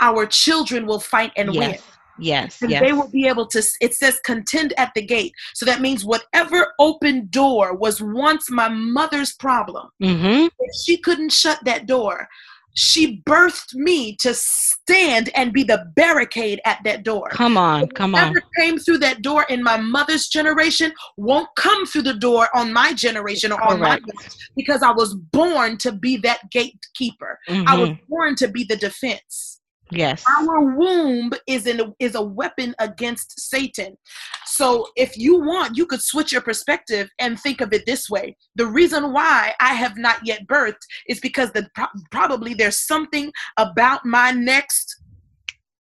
our 0.00 0.26
children 0.26 0.86
will 0.86 1.00
fight 1.00 1.32
and 1.36 1.50
win. 1.56 1.76
Yes. 2.18 2.58
Yes. 2.66 2.82
They 2.82 2.92
will 2.92 3.08
be 3.08 3.26
able 3.26 3.46
to, 3.48 3.62
it 3.80 3.94
says 3.94 4.20
contend 4.24 4.74
at 4.78 4.92
the 4.94 5.02
gate. 5.02 5.32
So 5.54 5.66
that 5.66 5.80
means 5.80 6.04
whatever 6.04 6.72
open 6.78 7.28
door 7.28 7.74
was 7.76 8.00
once 8.00 8.50
my 8.50 8.68
mother's 8.68 9.34
problem, 9.34 9.88
mm-hmm. 10.02 10.46
she 10.84 10.98
couldn't 10.98 11.32
shut 11.32 11.58
that 11.64 11.86
door, 11.86 12.28
she 12.76 13.22
birthed 13.22 13.74
me 13.74 14.14
to 14.16 14.34
stand 14.34 15.30
and 15.34 15.50
be 15.52 15.64
the 15.64 15.90
barricade 15.96 16.60
at 16.66 16.78
that 16.84 17.04
door. 17.04 17.28
Come 17.30 17.56
on. 17.56 17.88
Come 17.88 18.14
on. 18.14 18.28
Whatever 18.28 18.42
came 18.58 18.78
through 18.78 18.98
that 18.98 19.22
door 19.22 19.46
in 19.48 19.62
my 19.62 19.78
mother's 19.78 20.28
generation 20.28 20.92
won't 21.16 21.48
come 21.56 21.86
through 21.86 22.02
the 22.02 22.14
door 22.14 22.48
on 22.54 22.72
my 22.74 22.92
generation 22.92 23.50
or 23.50 23.62
on 23.62 23.80
my 23.80 23.98
Correct. 23.98 24.36
because 24.56 24.82
I 24.82 24.90
was 24.92 25.14
born 25.14 25.78
to 25.78 25.92
be 25.92 26.18
that 26.18 26.50
gatekeeper. 26.50 27.38
I 27.48 27.78
was 27.78 27.88
Mhm. 27.88 28.00
born 28.08 28.36
to 28.36 28.48
be 28.48 28.64
the 28.64 28.76
defense. 28.76 29.45
Yes. 29.90 30.24
Our 30.38 30.76
womb 30.76 31.32
is 31.46 31.66
an 31.66 31.94
is 32.00 32.14
a 32.16 32.22
weapon 32.22 32.74
against 32.78 33.38
Satan. 33.38 33.96
So 34.44 34.88
if 34.96 35.16
you 35.16 35.38
want, 35.40 35.76
you 35.76 35.86
could 35.86 36.02
switch 36.02 36.32
your 36.32 36.40
perspective 36.42 37.08
and 37.18 37.38
think 37.38 37.60
of 37.60 37.72
it 37.72 37.86
this 37.86 38.10
way. 38.10 38.36
The 38.56 38.66
reason 38.66 39.12
why 39.12 39.54
I 39.60 39.74
have 39.74 39.96
not 39.96 40.26
yet 40.26 40.46
birthed 40.48 40.82
is 41.08 41.20
because 41.20 41.52
the 41.52 41.68
pro- 41.74 41.86
probably 42.10 42.54
there's 42.54 42.78
something 42.78 43.32
about 43.58 44.04
my 44.04 44.32
next 44.32 45.02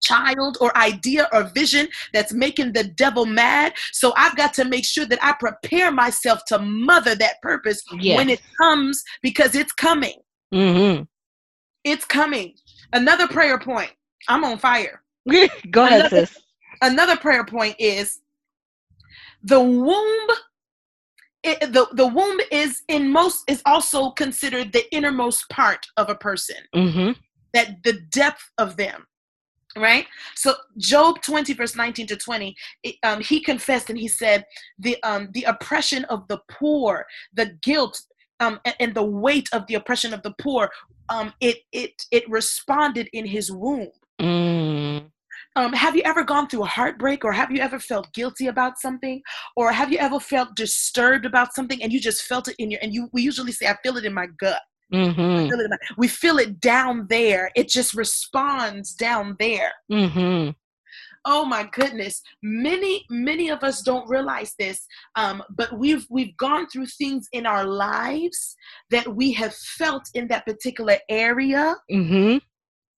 child 0.03 0.57
or 0.61 0.75
idea 0.77 1.27
or 1.33 1.43
vision 1.55 1.87
that's 2.13 2.31
making 2.31 2.73
the 2.73 2.83
devil 2.83 3.25
mad. 3.25 3.73
So 3.91 4.13
I've 4.15 4.35
got 4.35 4.53
to 4.55 4.65
make 4.65 4.85
sure 4.85 5.05
that 5.05 5.19
I 5.23 5.33
prepare 5.39 5.91
myself 5.91 6.41
to 6.47 6.59
mother 6.59 7.15
that 7.15 7.41
purpose 7.41 7.81
Yes. 7.99 8.17
when 8.17 8.29
it 8.29 8.41
comes 8.61 9.03
because 9.23 9.55
it's 9.55 9.71
coming. 9.73 10.19
Mm-hmm. 10.53 11.03
It's 11.83 12.05
coming. 12.05 12.53
Another 12.95 13.27
prayer 13.27 13.59
point. 13.59 13.91
I'm 14.27 14.43
on 14.43 14.57
fire. 14.57 15.03
Go 15.71 15.85
ahead, 15.85 15.99
Another- 16.01 16.25
sis. 16.25 16.37
Another 16.81 17.15
prayer 17.17 17.45
point 17.45 17.75
is 17.79 18.19
the 19.43 19.59
womb. 19.61 20.27
It, 21.43 21.59
the, 21.73 21.87
the 21.93 22.07
womb 22.07 22.39
is 22.51 22.81
in 22.87 23.11
most 23.11 23.43
is 23.47 23.61
also 23.67 24.09
considered 24.11 24.73
the 24.73 24.83
innermost 24.93 25.47
part 25.49 25.85
of 25.95 26.09
a 26.09 26.15
person 26.15 26.55
Mm-hmm. 26.75 27.11
that 27.53 27.83
the 27.83 27.93
depth 28.11 28.49
of 28.57 28.77
them 28.77 29.05
right 29.77 30.07
so 30.35 30.55
job 30.77 31.21
20 31.21 31.53
verse 31.53 31.75
19 31.75 32.07
to 32.07 32.15
20 32.15 32.55
it, 32.83 32.95
um, 33.03 33.19
he 33.19 33.41
confessed 33.41 33.89
and 33.89 33.99
he 33.99 34.07
said 34.07 34.45
the 34.79 34.95
um, 35.03 35.27
the 35.33 35.43
oppression 35.43 36.05
of 36.05 36.25
the 36.29 36.39
poor 36.49 37.05
the 37.33 37.47
guilt 37.61 38.01
um, 38.39 38.59
and, 38.65 38.75
and 38.79 38.95
the 38.95 39.03
weight 39.03 39.49
of 39.53 39.65
the 39.67 39.75
oppression 39.75 40.13
of 40.13 40.21
the 40.23 40.33
poor 40.41 40.69
um, 41.09 41.33
it 41.39 41.57
it 41.71 42.05
it 42.11 42.27
responded 42.29 43.07
in 43.13 43.25
his 43.25 43.51
womb 43.51 43.89
Mm. 44.21 45.11
um, 45.57 45.73
have 45.73 45.93
you 45.97 46.01
ever 46.05 46.23
gone 46.23 46.47
through 46.47 46.63
a 46.63 46.67
heartbreak 46.67 47.25
or 47.25 47.33
have 47.33 47.51
you 47.51 47.59
ever 47.59 47.79
felt 47.79 48.13
guilty 48.13 48.47
about 48.47 48.79
something 48.79 49.21
or 49.57 49.73
have 49.73 49.91
you 49.91 49.97
ever 49.97 50.21
felt 50.21 50.55
disturbed 50.55 51.25
about 51.25 51.53
something 51.53 51.83
and 51.83 51.91
you 51.91 51.99
just 51.99 52.23
felt 52.23 52.47
it 52.47 52.55
in 52.57 52.71
your 52.71 52.79
and 52.81 52.93
you 52.93 53.09
we 53.11 53.21
usually 53.21 53.51
say 53.51 53.67
i 53.67 53.75
feel 53.83 53.97
it 53.97 54.05
in 54.05 54.13
my 54.13 54.27
gut 54.39 54.61
Mm-hmm. 54.93 55.49
feel 55.49 55.59
in 55.59 55.69
my, 55.69 55.77
we 55.97 56.07
feel 56.07 56.37
it 56.37 56.61
down 56.61 57.07
there 57.09 57.49
it 57.55 57.67
just 57.67 57.93
responds 57.93 58.93
down 58.93 59.35
there 59.39 59.71
Mm-hmm. 59.91 60.51
Oh 61.25 61.43
my 61.45 61.67
goodness 61.73 62.21
many 62.43 63.03
many 63.09 63.49
of 63.49 63.63
us 63.63 63.81
don't 63.81 64.07
realize 64.09 64.53
this 64.59 64.85
um, 65.15 65.43
but 65.49 65.77
we've 65.77 66.05
we've 66.09 66.35
gone 66.37 66.67
through 66.67 66.85
things 66.85 67.27
in 67.31 67.45
our 67.45 67.65
lives 67.65 68.55
that 68.89 69.07
we 69.15 69.31
have 69.33 69.53
felt 69.53 70.03
in 70.13 70.27
that 70.27 70.45
particular 70.45 70.97
area 71.09 71.75
Mm-hmm. 71.91 72.37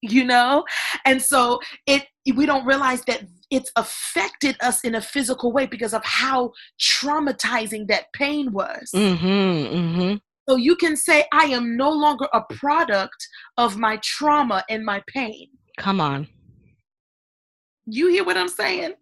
you 0.02 0.24
know 0.26 0.64
and 1.06 1.22
so 1.22 1.60
it 1.88 2.06
we 2.36 2.46
don't 2.46 2.66
realize 2.66 3.02
that 3.06 3.24
it's 3.50 3.72
affected 3.78 4.58
us 4.62 4.82
in 4.84 4.96
a 4.96 5.02
physical 5.02 5.54
way 5.54 5.66
because 5.66 5.94
of 5.94 6.04
how 6.04 6.52
traumatizing 6.80 7.88
that 7.88 8.06
pain 8.14 8.52
was 8.52 8.90
Mm-hmm. 8.94 9.26
Mm-hmm. 9.28 10.16
so 10.48 10.56
you 10.56 10.76
can 10.76 10.96
say 10.96 11.26
i 11.32 11.46
am 11.46 11.78
no 11.78 11.90
longer 11.90 12.28
a 12.34 12.42
product 12.54 13.28
of 13.58 13.78
my 13.78 13.98
trauma 14.04 14.64
and 14.70 14.84
my 14.86 15.02
pain 15.08 15.48
Come 15.80 16.02
on. 16.02 16.28
You 17.88 18.10
hear 18.10 18.24
what 18.24 18.38
i'm 18.38 18.48
saying 18.48 18.94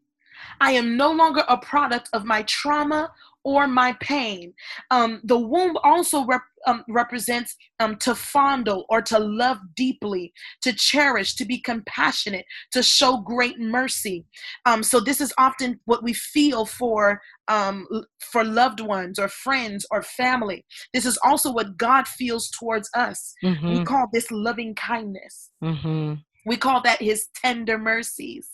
i 0.61 0.71
am 0.71 0.95
no 0.95 1.11
longer 1.11 1.43
a 1.49 1.57
product 1.57 2.09
of 2.13 2.23
my 2.23 2.41
trauma 2.43 3.11
or 3.45 3.67
my 3.67 3.93
pain. 4.01 4.53
Um, 4.91 5.21
the 5.23 5.37
womb 5.37 5.77
also 5.83 6.25
rep, 6.25 6.41
um, 6.65 6.83
represents 6.89 7.55
um, 7.79 7.95
to 7.97 8.15
fondle 8.15 8.85
or 8.89 9.01
to 9.03 9.19
love 9.19 9.59
deeply, 9.75 10.33
to 10.63 10.73
cherish, 10.73 11.35
to 11.35 11.45
be 11.45 11.61
compassionate, 11.61 12.45
to 12.71 12.81
show 12.81 13.17
great 13.17 13.59
mercy. 13.59 14.25
Um, 14.65 14.81
so 14.81 14.99
this 14.99 15.21
is 15.21 15.31
often 15.37 15.79
what 15.85 16.03
we 16.03 16.13
feel 16.13 16.65
for 16.65 17.21
um, 17.47 17.87
for 18.31 18.43
loved 18.43 18.79
ones 18.79 19.19
or 19.19 19.29
friends 19.29 19.85
or 19.91 20.01
family. 20.01 20.65
This 20.91 21.05
is 21.05 21.19
also 21.23 21.53
what 21.53 21.77
God 21.77 22.07
feels 22.07 22.49
towards 22.49 22.89
us. 22.95 23.35
Mm-hmm. 23.43 23.69
We 23.69 23.83
call 23.85 24.07
this 24.11 24.31
loving 24.31 24.73
kindness. 24.73 25.51
Mm-hmm. 25.63 26.15
We 26.47 26.57
call 26.57 26.81
that 26.81 26.99
His 26.99 27.27
tender 27.35 27.77
mercies. 27.77 28.49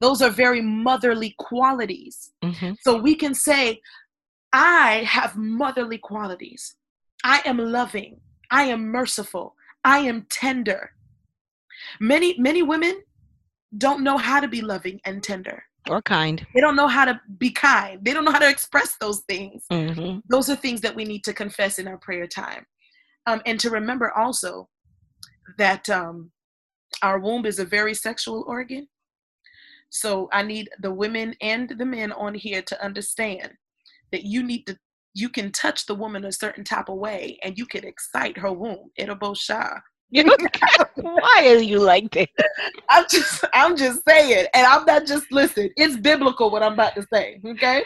Those 0.00 0.22
are 0.22 0.30
very 0.30 0.60
motherly 0.60 1.34
qualities. 1.38 2.32
Mm-hmm. 2.42 2.72
So 2.80 2.96
we 2.96 3.14
can 3.14 3.34
say, 3.34 3.80
I 4.52 5.04
have 5.06 5.36
motherly 5.36 5.98
qualities. 5.98 6.76
I 7.22 7.42
am 7.44 7.58
loving. 7.58 8.20
I 8.50 8.64
am 8.64 8.88
merciful. 8.88 9.54
I 9.84 9.98
am 9.98 10.26
tender. 10.30 10.92
Many, 12.00 12.38
many 12.38 12.62
women 12.62 13.02
don't 13.76 14.02
know 14.02 14.16
how 14.16 14.40
to 14.40 14.48
be 14.48 14.62
loving 14.62 15.00
and 15.04 15.22
tender 15.22 15.62
or 15.88 16.02
kind. 16.02 16.46
They 16.54 16.60
don't 16.60 16.76
know 16.76 16.88
how 16.88 17.04
to 17.04 17.20
be 17.38 17.50
kind. 17.50 18.04
They 18.04 18.12
don't 18.12 18.24
know 18.24 18.32
how 18.32 18.38
to 18.38 18.48
express 18.48 18.96
those 19.00 19.20
things. 19.20 19.64
Mm-hmm. 19.70 20.20
Those 20.28 20.50
are 20.50 20.56
things 20.56 20.80
that 20.82 20.94
we 20.94 21.04
need 21.04 21.24
to 21.24 21.32
confess 21.32 21.78
in 21.78 21.88
our 21.88 21.98
prayer 21.98 22.26
time. 22.26 22.66
Um, 23.26 23.40
and 23.46 23.58
to 23.60 23.70
remember 23.70 24.10
also 24.16 24.68
that 25.58 25.88
um, 25.88 26.32
our 27.02 27.18
womb 27.18 27.46
is 27.46 27.58
a 27.58 27.64
very 27.64 27.94
sexual 27.94 28.44
organ. 28.46 28.88
So 29.90 30.28
I 30.32 30.42
need 30.42 30.70
the 30.80 30.92
women 30.92 31.34
and 31.40 31.68
the 31.68 31.84
men 31.84 32.12
on 32.12 32.34
here 32.34 32.62
to 32.62 32.84
understand 32.84 33.52
that 34.12 34.24
you 34.24 34.42
need 34.42 34.66
to 34.66 34.78
you 35.12 35.28
can 35.28 35.50
touch 35.50 35.86
the 35.86 35.94
woman 35.94 36.24
a 36.24 36.32
certain 36.32 36.62
type 36.62 36.88
of 36.88 36.96
way 36.96 37.36
and 37.42 37.58
you 37.58 37.66
can 37.66 37.84
excite 37.84 38.38
her 38.38 38.52
womb. 38.52 38.90
It'll 38.96 39.16
both 39.16 39.38
shy. 39.38 39.76
Why 40.94 41.42
are 41.46 41.58
you 41.58 41.80
like 41.80 42.12
that? 42.12 42.28
I'm 42.88 43.04
just 43.10 43.44
I'm 43.54 43.76
just 43.76 44.02
saying, 44.08 44.46
and 44.54 44.66
I'm 44.66 44.84
not 44.84 45.06
just 45.06 45.30
listen, 45.30 45.70
it's 45.76 45.96
biblical 45.96 46.50
what 46.50 46.62
I'm 46.62 46.74
about 46.74 46.94
to 46.96 47.06
say, 47.12 47.40
okay? 47.46 47.84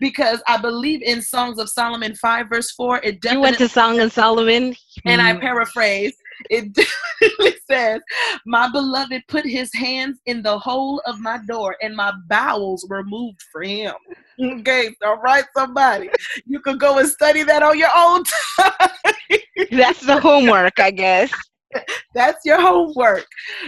Because 0.00 0.42
I 0.48 0.56
believe 0.56 1.00
in 1.02 1.22
Songs 1.22 1.58
of 1.58 1.70
Solomon 1.70 2.14
5, 2.16 2.48
verse 2.48 2.72
4. 2.72 2.98
It 2.98 3.20
definitely 3.22 3.36
You 3.36 3.40
went 3.40 3.58
to 3.58 3.68
Song 3.68 4.00
of 4.00 4.12
Solomon? 4.12 4.74
And 5.04 5.22
I 5.22 5.32
mm. 5.32 5.40
paraphrase 5.40 6.14
it 6.48 7.62
says, 7.70 8.00
My 8.46 8.70
beloved 8.70 9.22
put 9.28 9.44
his 9.44 9.72
hands 9.74 10.18
in 10.26 10.42
the 10.42 10.58
hole 10.58 11.02
of 11.06 11.20
my 11.20 11.38
door, 11.46 11.76
and 11.82 11.94
my 11.94 12.12
bowels 12.28 12.86
were 12.88 13.04
moved 13.04 13.42
for 13.52 13.62
him. 13.62 13.94
Okay, 14.40 14.94
all 15.04 15.18
right, 15.18 15.44
somebody. 15.54 16.08
You 16.46 16.60
can 16.60 16.78
go 16.78 16.98
and 16.98 17.08
study 17.08 17.42
that 17.42 17.62
on 17.62 17.78
your 17.78 17.90
own 17.94 18.24
time. 18.58 18.90
That's 19.70 20.00
the 20.00 20.20
homework, 20.20 20.80
I 20.80 20.90
guess. 20.90 21.32
That's 22.14 22.44
your 22.44 22.60
homework. 22.60 23.26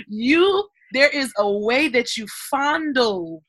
You 0.08 0.68
there 0.92 1.08
is 1.08 1.32
a 1.38 1.50
way 1.50 1.88
that 1.88 2.16
you 2.16 2.26
fondle 2.50 3.42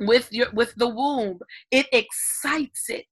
with 0.00 0.32
your 0.32 0.50
with 0.52 0.74
the 0.76 0.88
womb. 0.88 1.38
It 1.70 1.86
excites 1.92 2.88
it. 2.88 3.06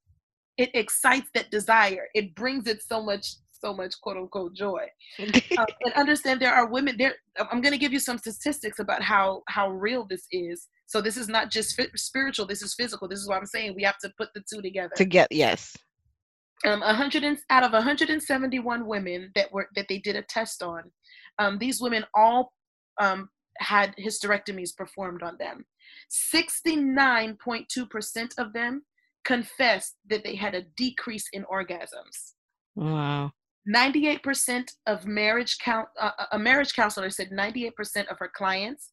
It 0.56 0.70
excites 0.74 1.30
that 1.34 1.50
desire. 1.50 2.06
It 2.14 2.34
brings 2.34 2.66
it 2.66 2.82
so 2.82 3.02
much 3.02 3.26
so 3.60 3.74
much 3.74 3.94
quote 4.00 4.16
unquote 4.16 4.54
joy. 4.54 4.86
Um, 5.58 5.66
and 5.82 5.92
understand 5.94 6.40
there 6.40 6.54
are 6.54 6.70
women 6.70 6.96
there 6.96 7.14
i'm 7.50 7.60
going 7.60 7.72
to 7.72 7.78
give 7.78 7.92
you 7.92 7.98
some 7.98 8.18
statistics 8.18 8.78
about 8.78 9.02
how 9.02 9.42
how 9.48 9.70
real 9.70 10.06
this 10.08 10.26
is. 10.30 10.68
So 10.86 11.00
this 11.00 11.16
is 11.16 11.28
not 11.28 11.50
just 11.50 11.78
spiritual 11.96 12.46
this 12.46 12.62
is 12.62 12.74
physical. 12.74 13.08
This 13.08 13.20
is 13.20 13.28
what 13.28 13.38
i'm 13.38 13.46
saying. 13.46 13.74
We 13.76 13.82
have 13.82 13.98
to 13.98 14.10
put 14.16 14.28
the 14.34 14.42
two 14.50 14.62
together. 14.62 14.92
To 14.96 15.04
get 15.04 15.28
yes. 15.30 15.76
Um 16.64 16.80
100 16.80 17.24
and, 17.24 17.38
out 17.50 17.64
of 17.64 17.72
171 17.72 18.86
women 18.86 19.32
that 19.34 19.52
were 19.52 19.68
that 19.74 19.86
they 19.88 19.98
did 19.98 20.16
a 20.16 20.22
test 20.22 20.62
on 20.62 20.84
um, 21.40 21.58
these 21.58 21.80
women 21.80 22.04
all 22.14 22.52
um, 23.00 23.30
had 23.58 23.96
hysterectomies 23.96 24.76
performed 24.76 25.22
on 25.22 25.36
them. 25.38 25.64
69.2% 26.34 28.38
of 28.38 28.52
them 28.52 28.82
confessed 29.24 29.96
that 30.08 30.22
they 30.22 30.36
had 30.36 30.54
a 30.54 30.62
decrease 30.76 31.26
in 31.32 31.44
orgasms. 31.44 32.34
Wow 32.76 33.32
98% 33.68 34.72
of 34.86 35.06
marriage 35.06 35.58
count 35.58 35.88
uh, 36.00 36.12
a 36.32 36.38
marriage 36.38 36.74
counselor 36.74 37.10
said 37.10 37.30
98% 37.30 37.72
of 38.08 38.18
her 38.18 38.30
clients 38.34 38.90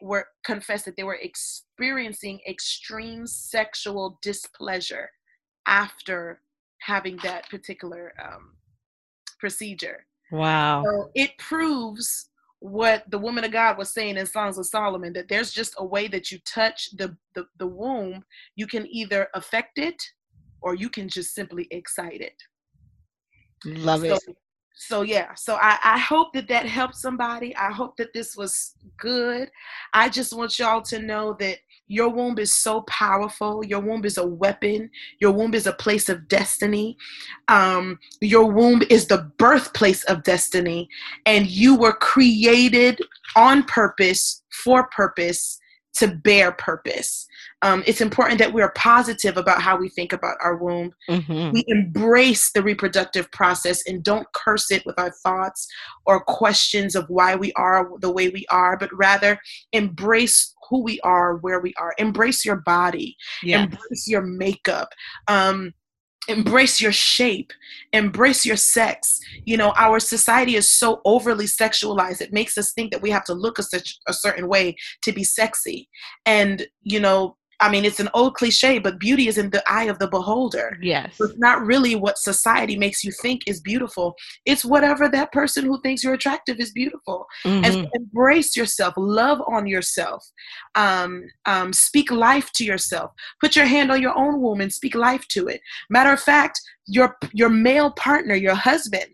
were 0.00 0.26
confessed 0.44 0.84
that 0.86 0.96
they 0.96 1.02
were 1.02 1.18
experiencing 1.20 2.40
extreme 2.48 3.26
sexual 3.26 4.18
displeasure 4.22 5.10
after 5.66 6.40
having 6.80 7.18
that 7.22 7.48
particular 7.50 8.12
um, 8.22 8.52
procedure. 9.38 10.06
Wow. 10.32 10.84
So 10.84 11.10
it 11.14 11.36
proves 11.38 12.30
what 12.60 13.04
the 13.10 13.18
woman 13.18 13.44
of 13.44 13.52
God 13.52 13.76
was 13.76 13.92
saying 13.92 14.16
in 14.16 14.26
Songs 14.26 14.56
of 14.56 14.66
Solomon 14.66 15.12
that 15.12 15.28
there's 15.28 15.52
just 15.52 15.74
a 15.76 15.84
way 15.84 16.08
that 16.08 16.30
you 16.30 16.38
touch 16.46 16.88
the, 16.96 17.14
the, 17.34 17.44
the 17.58 17.66
womb, 17.66 18.24
you 18.56 18.66
can 18.66 18.86
either 18.86 19.28
affect 19.34 19.78
it 19.78 20.02
or 20.62 20.74
you 20.74 20.88
can 20.88 21.08
just 21.08 21.34
simply 21.34 21.68
excite 21.70 22.22
it. 22.22 22.42
Love 23.64 24.00
so, 24.02 24.14
it. 24.14 24.36
So 24.76 25.02
yeah, 25.02 25.34
so 25.34 25.54
I, 25.54 25.78
I 25.82 25.98
hope 25.98 26.32
that 26.32 26.48
that 26.48 26.66
helped 26.66 26.96
somebody. 26.96 27.54
I 27.56 27.70
hope 27.70 27.96
that 27.96 28.12
this 28.12 28.36
was 28.36 28.74
good. 28.96 29.50
I 29.92 30.08
just 30.08 30.32
want 30.32 30.58
y'all 30.58 30.82
to 30.82 30.98
know 30.98 31.36
that 31.38 31.58
your 31.86 32.08
womb 32.08 32.38
is 32.38 32.52
so 32.52 32.82
powerful. 32.82 33.64
Your 33.64 33.80
womb 33.80 34.04
is 34.04 34.18
a 34.18 34.26
weapon. 34.26 34.90
Your 35.20 35.32
womb 35.32 35.54
is 35.54 35.66
a 35.66 35.72
place 35.72 36.08
of 36.08 36.28
destiny. 36.28 36.96
Um, 37.48 37.98
your 38.20 38.50
womb 38.50 38.82
is 38.90 39.06
the 39.06 39.30
birthplace 39.38 40.02
of 40.04 40.24
destiny, 40.24 40.88
and 41.24 41.46
you 41.46 41.76
were 41.76 41.92
created 41.92 43.00
on 43.36 43.62
purpose 43.64 44.42
for 44.64 44.88
purpose 44.88 45.60
to 45.94 46.08
bear 46.08 46.52
purpose. 46.52 47.26
Um, 47.64 47.82
it's 47.86 48.02
important 48.02 48.38
that 48.40 48.52
we 48.52 48.60
are 48.60 48.72
positive 48.76 49.38
about 49.38 49.62
how 49.62 49.78
we 49.78 49.88
think 49.88 50.12
about 50.12 50.36
our 50.42 50.56
womb. 50.56 50.92
Mm-hmm. 51.08 51.52
We 51.52 51.64
embrace 51.66 52.52
the 52.52 52.62
reproductive 52.62 53.30
process 53.30 53.82
and 53.86 54.04
don't 54.04 54.30
curse 54.34 54.70
it 54.70 54.84
with 54.84 54.98
our 54.98 55.10
thoughts 55.22 55.66
or 56.04 56.22
questions 56.22 56.94
of 56.94 57.06
why 57.08 57.34
we 57.34 57.54
are 57.54 57.88
the 58.00 58.12
way 58.12 58.28
we 58.28 58.44
are, 58.50 58.76
but 58.76 58.90
rather 58.92 59.38
embrace 59.72 60.54
who 60.68 60.82
we 60.82 61.00
are, 61.00 61.36
where 61.36 61.60
we 61.60 61.72
are. 61.78 61.94
Embrace 61.96 62.44
your 62.44 62.56
body, 62.56 63.16
yes. 63.42 63.64
embrace 63.64 64.06
your 64.06 64.20
makeup. 64.20 64.90
Um, 65.26 65.72
embrace 66.26 66.80
your 66.80 66.90
shape 66.90 67.52
embrace 67.92 68.46
your 68.46 68.56
sex 68.56 69.20
you 69.44 69.58
know 69.58 69.74
our 69.76 70.00
society 70.00 70.56
is 70.56 70.70
so 70.70 71.02
overly 71.04 71.44
sexualized 71.44 72.22
it 72.22 72.32
makes 72.32 72.56
us 72.56 72.72
think 72.72 72.90
that 72.90 73.02
we 73.02 73.10
have 73.10 73.24
to 73.24 73.34
look 73.34 73.58
a, 73.58 73.62
such, 73.62 73.98
a 74.08 74.12
certain 74.14 74.48
way 74.48 74.74
to 75.02 75.12
be 75.12 75.22
sexy 75.22 75.86
and 76.24 76.66
you 76.82 76.98
know 76.98 77.36
I 77.64 77.70
mean, 77.70 77.86
it's 77.86 77.98
an 77.98 78.10
old 78.12 78.34
cliche, 78.34 78.78
but 78.78 78.98
beauty 78.98 79.26
is 79.26 79.38
in 79.38 79.48
the 79.48 79.62
eye 79.66 79.84
of 79.84 79.98
the 79.98 80.06
beholder. 80.06 80.76
Yes. 80.82 81.16
It's 81.18 81.38
not 81.38 81.64
really 81.64 81.94
what 81.94 82.18
society 82.18 82.76
makes 82.76 83.02
you 83.02 83.10
think 83.22 83.40
is 83.46 83.58
beautiful. 83.58 84.16
It's 84.44 84.66
whatever 84.66 85.08
that 85.08 85.32
person 85.32 85.64
who 85.64 85.80
thinks 85.80 86.04
you're 86.04 86.12
attractive 86.12 86.60
is 86.60 86.72
beautiful. 86.72 87.26
Mm-hmm. 87.42 87.64
And 87.64 87.88
embrace 87.94 88.54
yourself, 88.54 88.92
love 88.98 89.40
on 89.48 89.66
yourself, 89.66 90.22
um, 90.74 91.24
um, 91.46 91.72
speak 91.72 92.10
life 92.10 92.52
to 92.56 92.64
yourself. 92.64 93.12
Put 93.40 93.56
your 93.56 93.64
hand 93.64 93.90
on 93.90 94.02
your 94.02 94.14
own 94.14 94.42
womb 94.42 94.60
and 94.60 94.70
speak 94.70 94.94
life 94.94 95.26
to 95.28 95.46
it. 95.48 95.62
Matter 95.88 96.12
of 96.12 96.20
fact, 96.20 96.60
your 96.86 97.16
your 97.32 97.48
male 97.48 97.92
partner, 97.92 98.34
your 98.34 98.54
husband, 98.54 99.06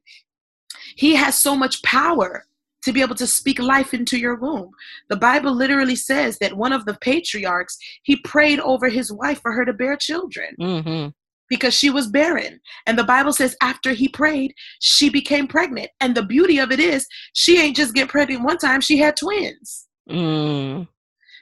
he 0.97 1.15
has 1.15 1.39
so 1.39 1.55
much 1.55 1.81
power 1.85 2.47
to 2.85 2.93
be 2.93 3.01
able 3.01 3.15
to 3.17 3.27
speak 3.27 3.59
life 3.59 3.93
into 3.95 4.19
your 4.19 4.37
womb. 4.37 4.71
The 5.09 5.17
Bible 5.17 5.53
literally 5.53 5.97
says 5.97 6.39
that 6.39 6.57
one 6.57 6.73
of 6.73 6.87
the 6.87 6.95
patriarchs, 7.01 7.77
he 8.03 8.17
prayed 8.17 8.61
over 8.61 8.89
his 8.89 9.13
wife 9.13 9.41
for 9.41 9.53
her 9.53 9.65
to 9.65 9.73
bear 9.73 9.97
children. 9.97 10.55
Mm-hmm. 10.61 11.09
Because 11.49 11.75
she 11.75 11.91
was 11.91 12.07
barren. 12.07 12.61
And 12.87 12.97
the 12.97 13.05
Bible 13.05 13.33
says 13.33 13.57
after 13.61 13.93
he 13.93 14.07
prayed, 14.07 14.55
she 14.79 15.11
became 15.11 15.49
pregnant. 15.49 15.91
And 16.01 16.15
the 16.15 16.23
beauty 16.23 16.59
of 16.59 16.71
it 16.71 16.79
is, 16.79 17.09
she 17.35 17.61
ain't 17.61 17.77
just 17.77 17.93
get 17.93 18.09
pregnant 18.09 18.45
one 18.45 18.59
time, 18.59 18.81
she 18.81 18.99
had 18.99 19.17
twins. 19.17 19.89
Mm 20.09 20.87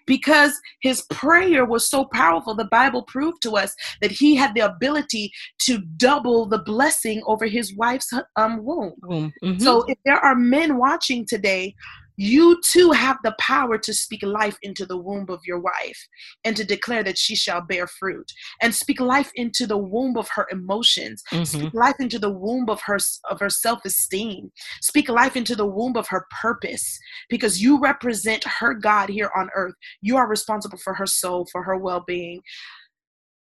because 0.09 0.59
his 0.81 1.03
prayer 1.11 1.65
was 1.65 1.89
so 1.89 2.07
powerful. 2.07 2.55
The 2.55 2.65
Bible 2.65 3.03
proved 3.03 3.43
to 3.43 3.53
us 3.53 3.77
that 4.01 4.11
he 4.11 4.35
had 4.35 4.55
the 4.55 4.61
ability 4.63 5.31
to 5.67 5.79
double 5.99 6.47
the 6.47 6.59
blessing 6.59 7.23
over 7.27 7.47
his 7.47 7.77
wife's 7.77 8.13
um, 8.35 8.65
womb. 8.65 8.95
Mm-hmm. 9.05 9.59
So 9.59 9.83
if 9.83 9.99
there 10.05 10.19
are 10.19 10.35
men 10.35 10.79
watching 10.79 11.27
today 11.27 11.75
you 12.19 12.61
too 12.65 12.91
have 12.91 13.17
the 13.23 13.35
power 13.39 13.79
to 13.79 13.95
speak 13.95 14.23
life 14.25 14.57
into 14.63 14.85
the 14.85 14.97
womb 14.97 15.27
of 15.29 15.41
your 15.47 15.61
wife 15.61 16.09
and 16.45 16.57
to 16.57 16.65
declare 16.65 17.05
that 17.05 17.17
she 17.17 17.37
shall 17.37 17.61
bear 17.61 17.87
fruit 17.87 18.31
and 18.61 18.75
speak 18.75 19.01
life 19.01 19.31
into 19.37 19.69
the 19.69 19.79
womb 19.79 20.17
of 20.17 20.29
her 20.35 20.47
emotions 20.51 21.23
mm-hmm. 21.33 21.45
speak 21.45 21.73
life 21.73 21.95
into 22.01 22.19
the 22.19 22.31
womb 22.31 22.69
of 22.69 22.81
her 22.83 22.99
of 23.31 23.39
her 23.39 23.49
self-esteem 23.49 24.51
speak 24.83 25.09
life 25.09 25.37
into 25.37 25.55
the 25.55 25.67
womb 25.67 25.97
of 25.97 26.09
her 26.09 26.27
purpose 26.43 26.99
because 27.31 27.63
you 27.63 27.81
represent 27.81 28.43
her 28.45 28.75
god 28.75 29.09
here 29.09 29.31
on 29.37 29.49
earth 29.55 29.75
you 30.03 30.17
are 30.17 30.29
responsible 30.29 30.79
for 30.79 30.95
her 30.95 31.07
soul 31.07 31.47
for 31.53 31.63
her 31.63 31.77
well-being 31.77 32.43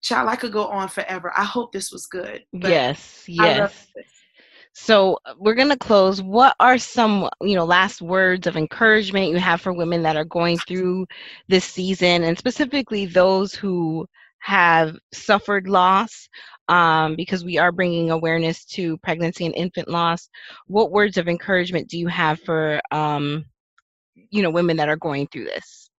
child, 0.03 0.29
I 0.29 0.35
could 0.35 0.53
go 0.53 0.67
on 0.67 0.89
forever. 0.89 1.33
I 1.37 1.45
hope 1.45 1.73
this 1.73 1.93
was 1.93 2.07
good. 2.07 2.43
Yes, 2.53 3.25
yes. 3.29 3.87
So 4.75 5.19
uh, 5.25 5.35
we're 5.39 5.55
going 5.55 5.69
to 5.69 5.77
close. 5.77 6.23
What 6.23 6.57
are 6.59 6.79
some, 6.79 7.29
you 7.41 7.55
know, 7.55 7.65
last 7.65 8.01
words 8.01 8.47
of 8.47 8.57
encouragement 8.57 9.31
you 9.31 9.39
have 9.39 9.61
for 9.61 9.73
women 9.73 10.03
that 10.03 10.17
are 10.17 10.25
going 10.25 10.59
through 10.59 11.07
this 11.49 11.65
season 11.65 12.25
and 12.25 12.39
specifically 12.39 13.07
those 13.07 13.55
who 13.55 14.07
have 14.39 14.97
suffered 15.13 15.69
loss 15.69 16.29
um, 16.69 17.15
because 17.17 17.45
we 17.45 17.59
are 17.59 17.71
bringing 17.71 18.11
awareness 18.11 18.65
to 18.65 18.97
pregnancy 18.99 19.47
and 19.47 19.55
infant 19.55 19.89
loss. 19.89 20.29
What 20.67 20.91
words 20.91 21.17
of 21.17 21.29
encouragement 21.29 21.89
do 21.89 21.99
you 21.99 22.09
have 22.09 22.41
for, 22.41 22.81
um, 22.91 23.45
you 24.15 24.43
know, 24.43 24.51
women 24.51 24.77
that 24.79 24.89
are 24.89 24.97
going 24.97 25.29
through 25.29 25.45
this? 25.45 25.91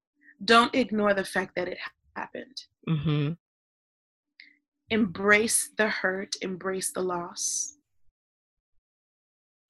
Don't 0.43 0.73
ignore 0.75 1.13
the 1.13 1.23
fact 1.23 1.55
that 1.55 1.67
it 1.67 1.77
happened. 2.15 2.57
Mm-hmm. 2.89 3.33
Embrace 4.89 5.69
the 5.77 5.87
hurt, 5.87 6.35
embrace 6.41 6.91
the 6.91 7.01
loss 7.01 7.72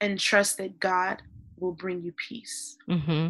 and 0.04 0.20
trust 0.20 0.58
that 0.58 0.80
God 0.80 1.22
will 1.58 1.72
bring 1.72 2.02
you 2.02 2.14
peace. 2.28 2.78
Mm-hmm. 2.90 3.30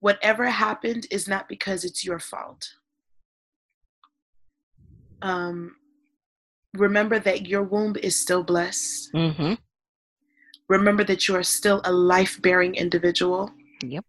Whatever 0.00 0.46
happened 0.46 1.06
is 1.10 1.28
not 1.28 1.46
because 1.48 1.84
it's 1.84 2.04
your 2.04 2.18
fault. 2.18 2.72
Um, 5.20 5.76
remember 6.74 7.18
that 7.18 7.46
your 7.46 7.62
womb 7.62 7.96
is 8.02 8.18
still 8.18 8.42
blessed. 8.42 9.12
Mm-hmm. 9.12 9.54
Remember 10.68 11.04
that 11.04 11.28
you 11.28 11.36
are 11.36 11.42
still 11.42 11.82
a 11.84 11.92
life 11.92 12.40
bearing 12.40 12.74
individual. 12.74 13.50
Yep. 13.82 14.04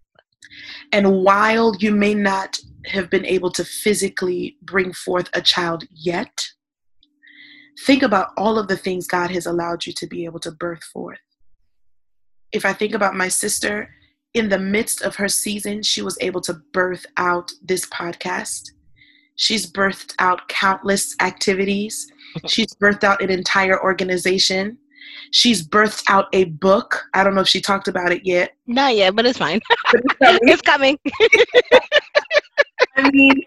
And 0.94 1.24
while 1.24 1.76
you 1.80 1.92
may 1.92 2.14
not 2.14 2.58
have 2.86 3.10
been 3.10 3.26
able 3.26 3.52
to 3.52 3.66
physically 3.66 4.58
bring 4.62 4.94
forth 4.94 5.30
a 5.34 5.42
child 5.42 5.84
yet, 5.92 6.48
think 7.86 8.04
about 8.04 8.30
all 8.38 8.58
of 8.58 8.70
the 8.70 8.78
things 8.78 9.08
God 9.08 9.32
has 9.32 9.46
allowed 9.46 9.86
you 9.86 9.92
to 9.94 10.08
be 10.08 10.24
able 10.24 10.40
to 10.42 10.52
birth 10.52 10.84
forth 10.84 11.20
if 12.52 12.66
I 12.66 12.74
think 12.74 12.94
about 12.94 13.16
my 13.16 13.28
sister, 13.28 13.90
in 14.34 14.50
the 14.50 14.60
midst 14.60 15.02
of 15.02 15.16
her 15.16 15.30
season, 15.30 15.82
she 15.82 16.02
was 16.02 16.18
able 16.22 16.42
to 16.42 16.54
birth 16.74 17.06
out 17.18 17.52
this 17.64 17.86
podcast. 17.88 18.72
She's 19.38 19.70
birthed 19.72 20.14
out 20.20 20.48
countless 20.50 21.16
activities. 21.22 22.12
She's 22.48 22.74
birthed 22.76 23.04
out 23.04 23.22
an 23.22 23.30
entire 23.30 23.82
organization. 23.82 24.78
She's 25.32 25.66
birthed 25.66 26.04
out 26.10 26.26
a 26.34 26.46
book. 26.46 27.02
I 27.14 27.24
don't 27.24 27.36
know 27.36 27.42
if 27.42 27.48
she 27.48 27.62
talked 27.62 27.88
about 27.88 28.12
it 28.12 28.26
yet. 28.26 28.52
Not 28.68 28.96
yet, 28.96 29.16
but 29.16 29.26
it's 29.26 29.38
fine. 29.38 29.62
it's 30.22 30.62
coming. 30.62 30.98
I 32.98 33.10
mean, 33.12 33.42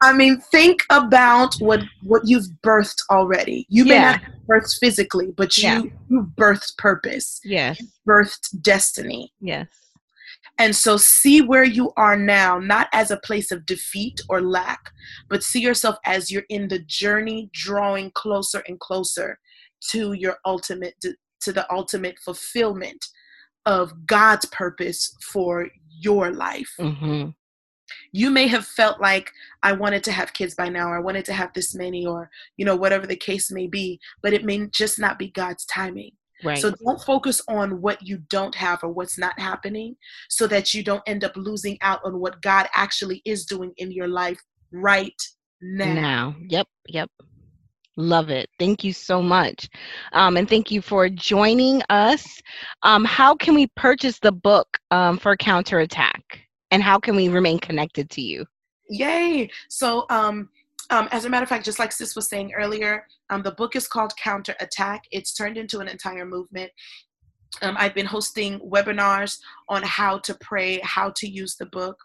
I 0.00 0.12
mean, 0.12 0.40
think 0.40 0.84
about 0.90 1.54
what 1.56 1.82
what 2.02 2.22
you've 2.24 2.46
birthed 2.62 3.02
already. 3.10 3.66
You 3.68 3.84
may 3.84 3.94
yeah. 3.94 4.12
not 4.12 4.20
have 4.20 4.34
birthed 4.48 4.78
physically, 4.78 5.32
but 5.36 5.56
you 5.56 5.64
yeah. 5.64 5.82
you 6.08 6.32
birthed 6.36 6.76
purpose. 6.78 7.40
Yes. 7.44 7.80
You 7.80 7.88
birthed 8.06 8.62
destiny. 8.62 9.32
Yes. 9.40 9.66
And 10.58 10.74
so 10.74 10.96
see 10.96 11.40
where 11.40 11.64
you 11.64 11.92
are 11.96 12.16
now, 12.16 12.58
not 12.58 12.88
as 12.92 13.10
a 13.10 13.18
place 13.18 13.52
of 13.52 13.66
defeat 13.66 14.20
or 14.28 14.40
lack, 14.40 14.90
but 15.28 15.44
see 15.44 15.60
yourself 15.60 15.96
as 16.04 16.30
you're 16.30 16.46
in 16.48 16.68
the 16.68 16.80
journey 16.80 17.48
drawing 17.52 18.10
closer 18.12 18.62
and 18.66 18.78
closer 18.80 19.38
to 19.90 20.12
your 20.12 20.38
ultimate 20.44 20.94
to 21.00 21.52
the 21.52 21.72
ultimate 21.72 22.18
fulfillment 22.18 23.04
of 23.66 24.06
God's 24.06 24.46
purpose 24.46 25.16
for 25.32 25.68
your 26.00 26.30
life. 26.30 26.72
Mm-hmm 26.80 27.30
you 28.12 28.30
may 28.30 28.46
have 28.46 28.66
felt 28.66 29.00
like 29.00 29.30
I 29.62 29.72
wanted 29.72 30.04
to 30.04 30.12
have 30.12 30.32
kids 30.32 30.54
by 30.54 30.68
now, 30.68 30.88
or 30.88 30.96
I 30.96 31.00
wanted 31.00 31.24
to 31.26 31.32
have 31.32 31.52
this 31.52 31.74
many, 31.74 32.06
or 32.06 32.30
you 32.56 32.64
know, 32.64 32.76
whatever 32.76 33.06
the 33.06 33.16
case 33.16 33.50
may 33.50 33.66
be, 33.66 34.00
but 34.22 34.32
it 34.32 34.44
may 34.44 34.66
just 34.66 34.98
not 34.98 35.18
be 35.18 35.30
God's 35.30 35.64
timing. 35.66 36.12
Right. 36.44 36.58
So 36.58 36.72
don't 36.84 37.00
focus 37.00 37.42
on 37.48 37.80
what 37.80 38.06
you 38.06 38.18
don't 38.30 38.54
have 38.54 38.84
or 38.84 38.90
what's 38.90 39.18
not 39.18 39.38
happening 39.40 39.96
so 40.28 40.46
that 40.46 40.72
you 40.72 40.84
don't 40.84 41.02
end 41.06 41.24
up 41.24 41.36
losing 41.36 41.76
out 41.80 42.00
on 42.04 42.20
what 42.20 42.40
God 42.42 42.68
actually 42.74 43.22
is 43.24 43.44
doing 43.44 43.72
in 43.78 43.90
your 43.90 44.06
life 44.08 44.40
right 44.72 45.20
now. 45.60 45.94
Now. 45.94 46.36
Yep, 46.48 46.66
yep. 46.86 47.10
Love 47.96 48.30
it. 48.30 48.48
Thank 48.60 48.84
you 48.84 48.92
so 48.92 49.20
much. 49.20 49.68
Um, 50.12 50.36
and 50.36 50.48
thank 50.48 50.70
you 50.70 50.80
for 50.80 51.08
joining 51.08 51.82
us. 51.90 52.40
Um, 52.84 53.04
how 53.04 53.34
can 53.34 53.54
we 53.54 53.66
purchase 53.74 54.20
the 54.20 54.30
book 54.30 54.68
um, 54.92 55.18
for 55.18 55.36
Counterattack? 55.36 56.22
And 56.70 56.82
how 56.82 56.98
can 56.98 57.16
we 57.16 57.28
remain 57.28 57.58
connected 57.58 58.10
to 58.10 58.20
you? 58.20 58.44
Yay! 58.90 59.50
So, 59.68 60.06
um, 60.10 60.48
um, 60.90 61.08
as 61.10 61.24
a 61.24 61.28
matter 61.28 61.42
of 61.42 61.48
fact, 61.48 61.64
just 61.64 61.78
like 61.78 61.92
Sis 61.92 62.16
was 62.16 62.28
saying 62.28 62.52
earlier, 62.54 63.04
um, 63.30 63.42
the 63.42 63.52
book 63.52 63.76
is 63.76 63.86
called 63.86 64.16
Counter 64.16 64.54
Attack. 64.60 65.02
It's 65.10 65.34
turned 65.34 65.58
into 65.58 65.80
an 65.80 65.88
entire 65.88 66.24
movement. 66.24 66.70
Um, 67.60 67.76
I've 67.78 67.94
been 67.94 68.06
hosting 68.06 68.58
webinars 68.60 69.38
on 69.68 69.82
how 69.82 70.18
to 70.18 70.34
pray, 70.40 70.80
how 70.82 71.12
to 71.16 71.28
use 71.28 71.56
the 71.56 71.66
book. 71.66 71.96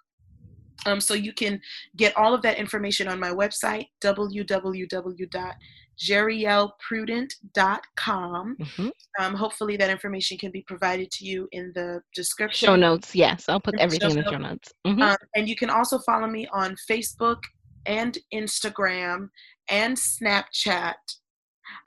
Um, 0.85 0.99
so 0.99 1.13
you 1.13 1.31
can 1.31 1.61
get 1.95 2.15
all 2.17 2.33
of 2.33 2.41
that 2.41 2.57
information 2.57 3.07
on 3.07 3.19
my 3.19 3.29
website, 3.29 3.87
www 4.03 5.53
jerieleprudent.com. 5.99 8.57
Mm-hmm. 8.59 8.89
Um, 9.19 9.35
hopefully, 9.35 9.77
that 9.77 9.89
information 9.89 10.37
can 10.37 10.51
be 10.51 10.61
provided 10.63 11.09
to 11.11 11.25
you 11.25 11.47
in 11.51 11.71
the 11.75 12.01
description. 12.13 12.67
Show 12.67 12.75
notes, 12.75 13.15
yes. 13.15 13.49
I'll 13.49 13.59
put 13.59 13.79
everything 13.79 14.11
in 14.11 14.17
the 14.17 14.23
show 14.23 14.37
notes. 14.37 14.71
Mm-hmm. 14.85 15.01
Um, 15.01 15.17
and 15.35 15.47
you 15.47 15.55
can 15.55 15.69
also 15.69 15.99
follow 15.99 16.27
me 16.27 16.47
on 16.53 16.75
Facebook 16.89 17.39
and 17.85 18.17
Instagram 18.33 19.29
and 19.69 19.97
Snapchat. 19.97 20.93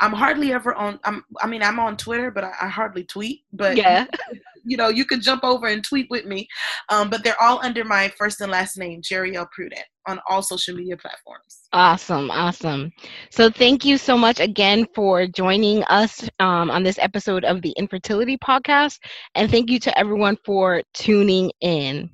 I'm 0.01 0.13
hardly 0.13 0.53
ever 0.53 0.75
on. 0.75 0.99
I'm, 1.05 1.25
I 1.41 1.47
mean, 1.47 1.63
I'm 1.63 1.79
on 1.79 1.97
Twitter, 1.97 2.31
but 2.31 2.45
I, 2.45 2.53
I 2.63 2.69
hardly 2.69 3.05
tweet. 3.05 3.43
But 3.53 3.77
yeah, 3.77 4.07
you 4.67 4.77
know, 4.77 4.89
you 4.89 5.05
can 5.05 5.21
jump 5.21 5.45
over 5.45 5.67
and 5.67 5.83
tweet 5.83 6.09
with 6.11 6.27
me. 6.27 6.49
Um, 6.89 7.09
but 7.09 7.25
they're 7.25 7.41
all 7.41 7.61
under 7.63 7.85
my 7.85 8.13
first 8.19 8.41
and 8.41 8.51
last 8.51 8.77
name, 8.77 9.01
Jeriele 9.01 9.51
Prudent, 9.51 9.85
on 10.07 10.21
all 10.29 10.43
social 10.43 10.75
media 10.75 10.97
platforms. 10.97 11.69
Awesome, 11.73 12.31
awesome. 12.31 12.93
So 13.31 13.49
thank 13.51 13.85
you 13.85 13.97
so 13.99 14.19
much 14.19 14.41
again 14.41 14.87
for 14.95 15.27
joining 15.27 15.85
us 15.85 16.29
um, 16.41 16.71
on 16.71 16.83
this 16.83 16.99
episode 16.99 17.45
of 17.45 17.63
the 17.63 17.71
Infertility 17.77 18.37
Podcast, 18.39 18.99
and 19.35 19.51
thank 19.51 19.71
you 19.71 19.79
to 19.81 19.99
everyone 19.99 20.37
for 20.45 20.83
tuning 20.95 21.51
in. 21.61 22.11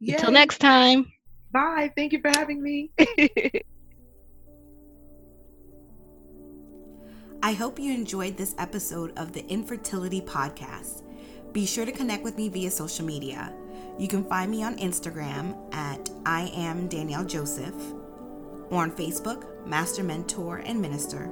Yay. 0.00 0.14
Until 0.14 0.32
next 0.32 0.58
time. 0.58 1.06
Bye. 1.52 1.90
Thank 1.96 2.12
you 2.12 2.20
for 2.20 2.28
having 2.28 2.62
me. 2.62 2.90
I 7.42 7.52
hope 7.52 7.78
you 7.78 7.92
enjoyed 7.94 8.36
this 8.36 8.54
episode 8.58 9.16
of 9.16 9.32
the 9.32 9.46
Infertility 9.46 10.20
Podcast. 10.20 11.05
Be 11.56 11.64
sure 11.64 11.86
to 11.86 11.92
connect 11.92 12.22
with 12.22 12.36
me 12.36 12.50
via 12.50 12.70
social 12.70 13.06
media. 13.06 13.50
You 13.98 14.08
can 14.08 14.24
find 14.24 14.50
me 14.50 14.62
on 14.62 14.76
Instagram 14.76 15.56
at 15.72 16.10
I 16.26 16.52
am 16.54 16.86
Danielle 16.86 17.24
Joseph, 17.24 17.74
or 18.68 18.82
on 18.82 18.90
Facebook, 18.90 19.66
Master 19.66 20.02
Mentor 20.02 20.58
and 20.58 20.78
Minister, 20.78 21.30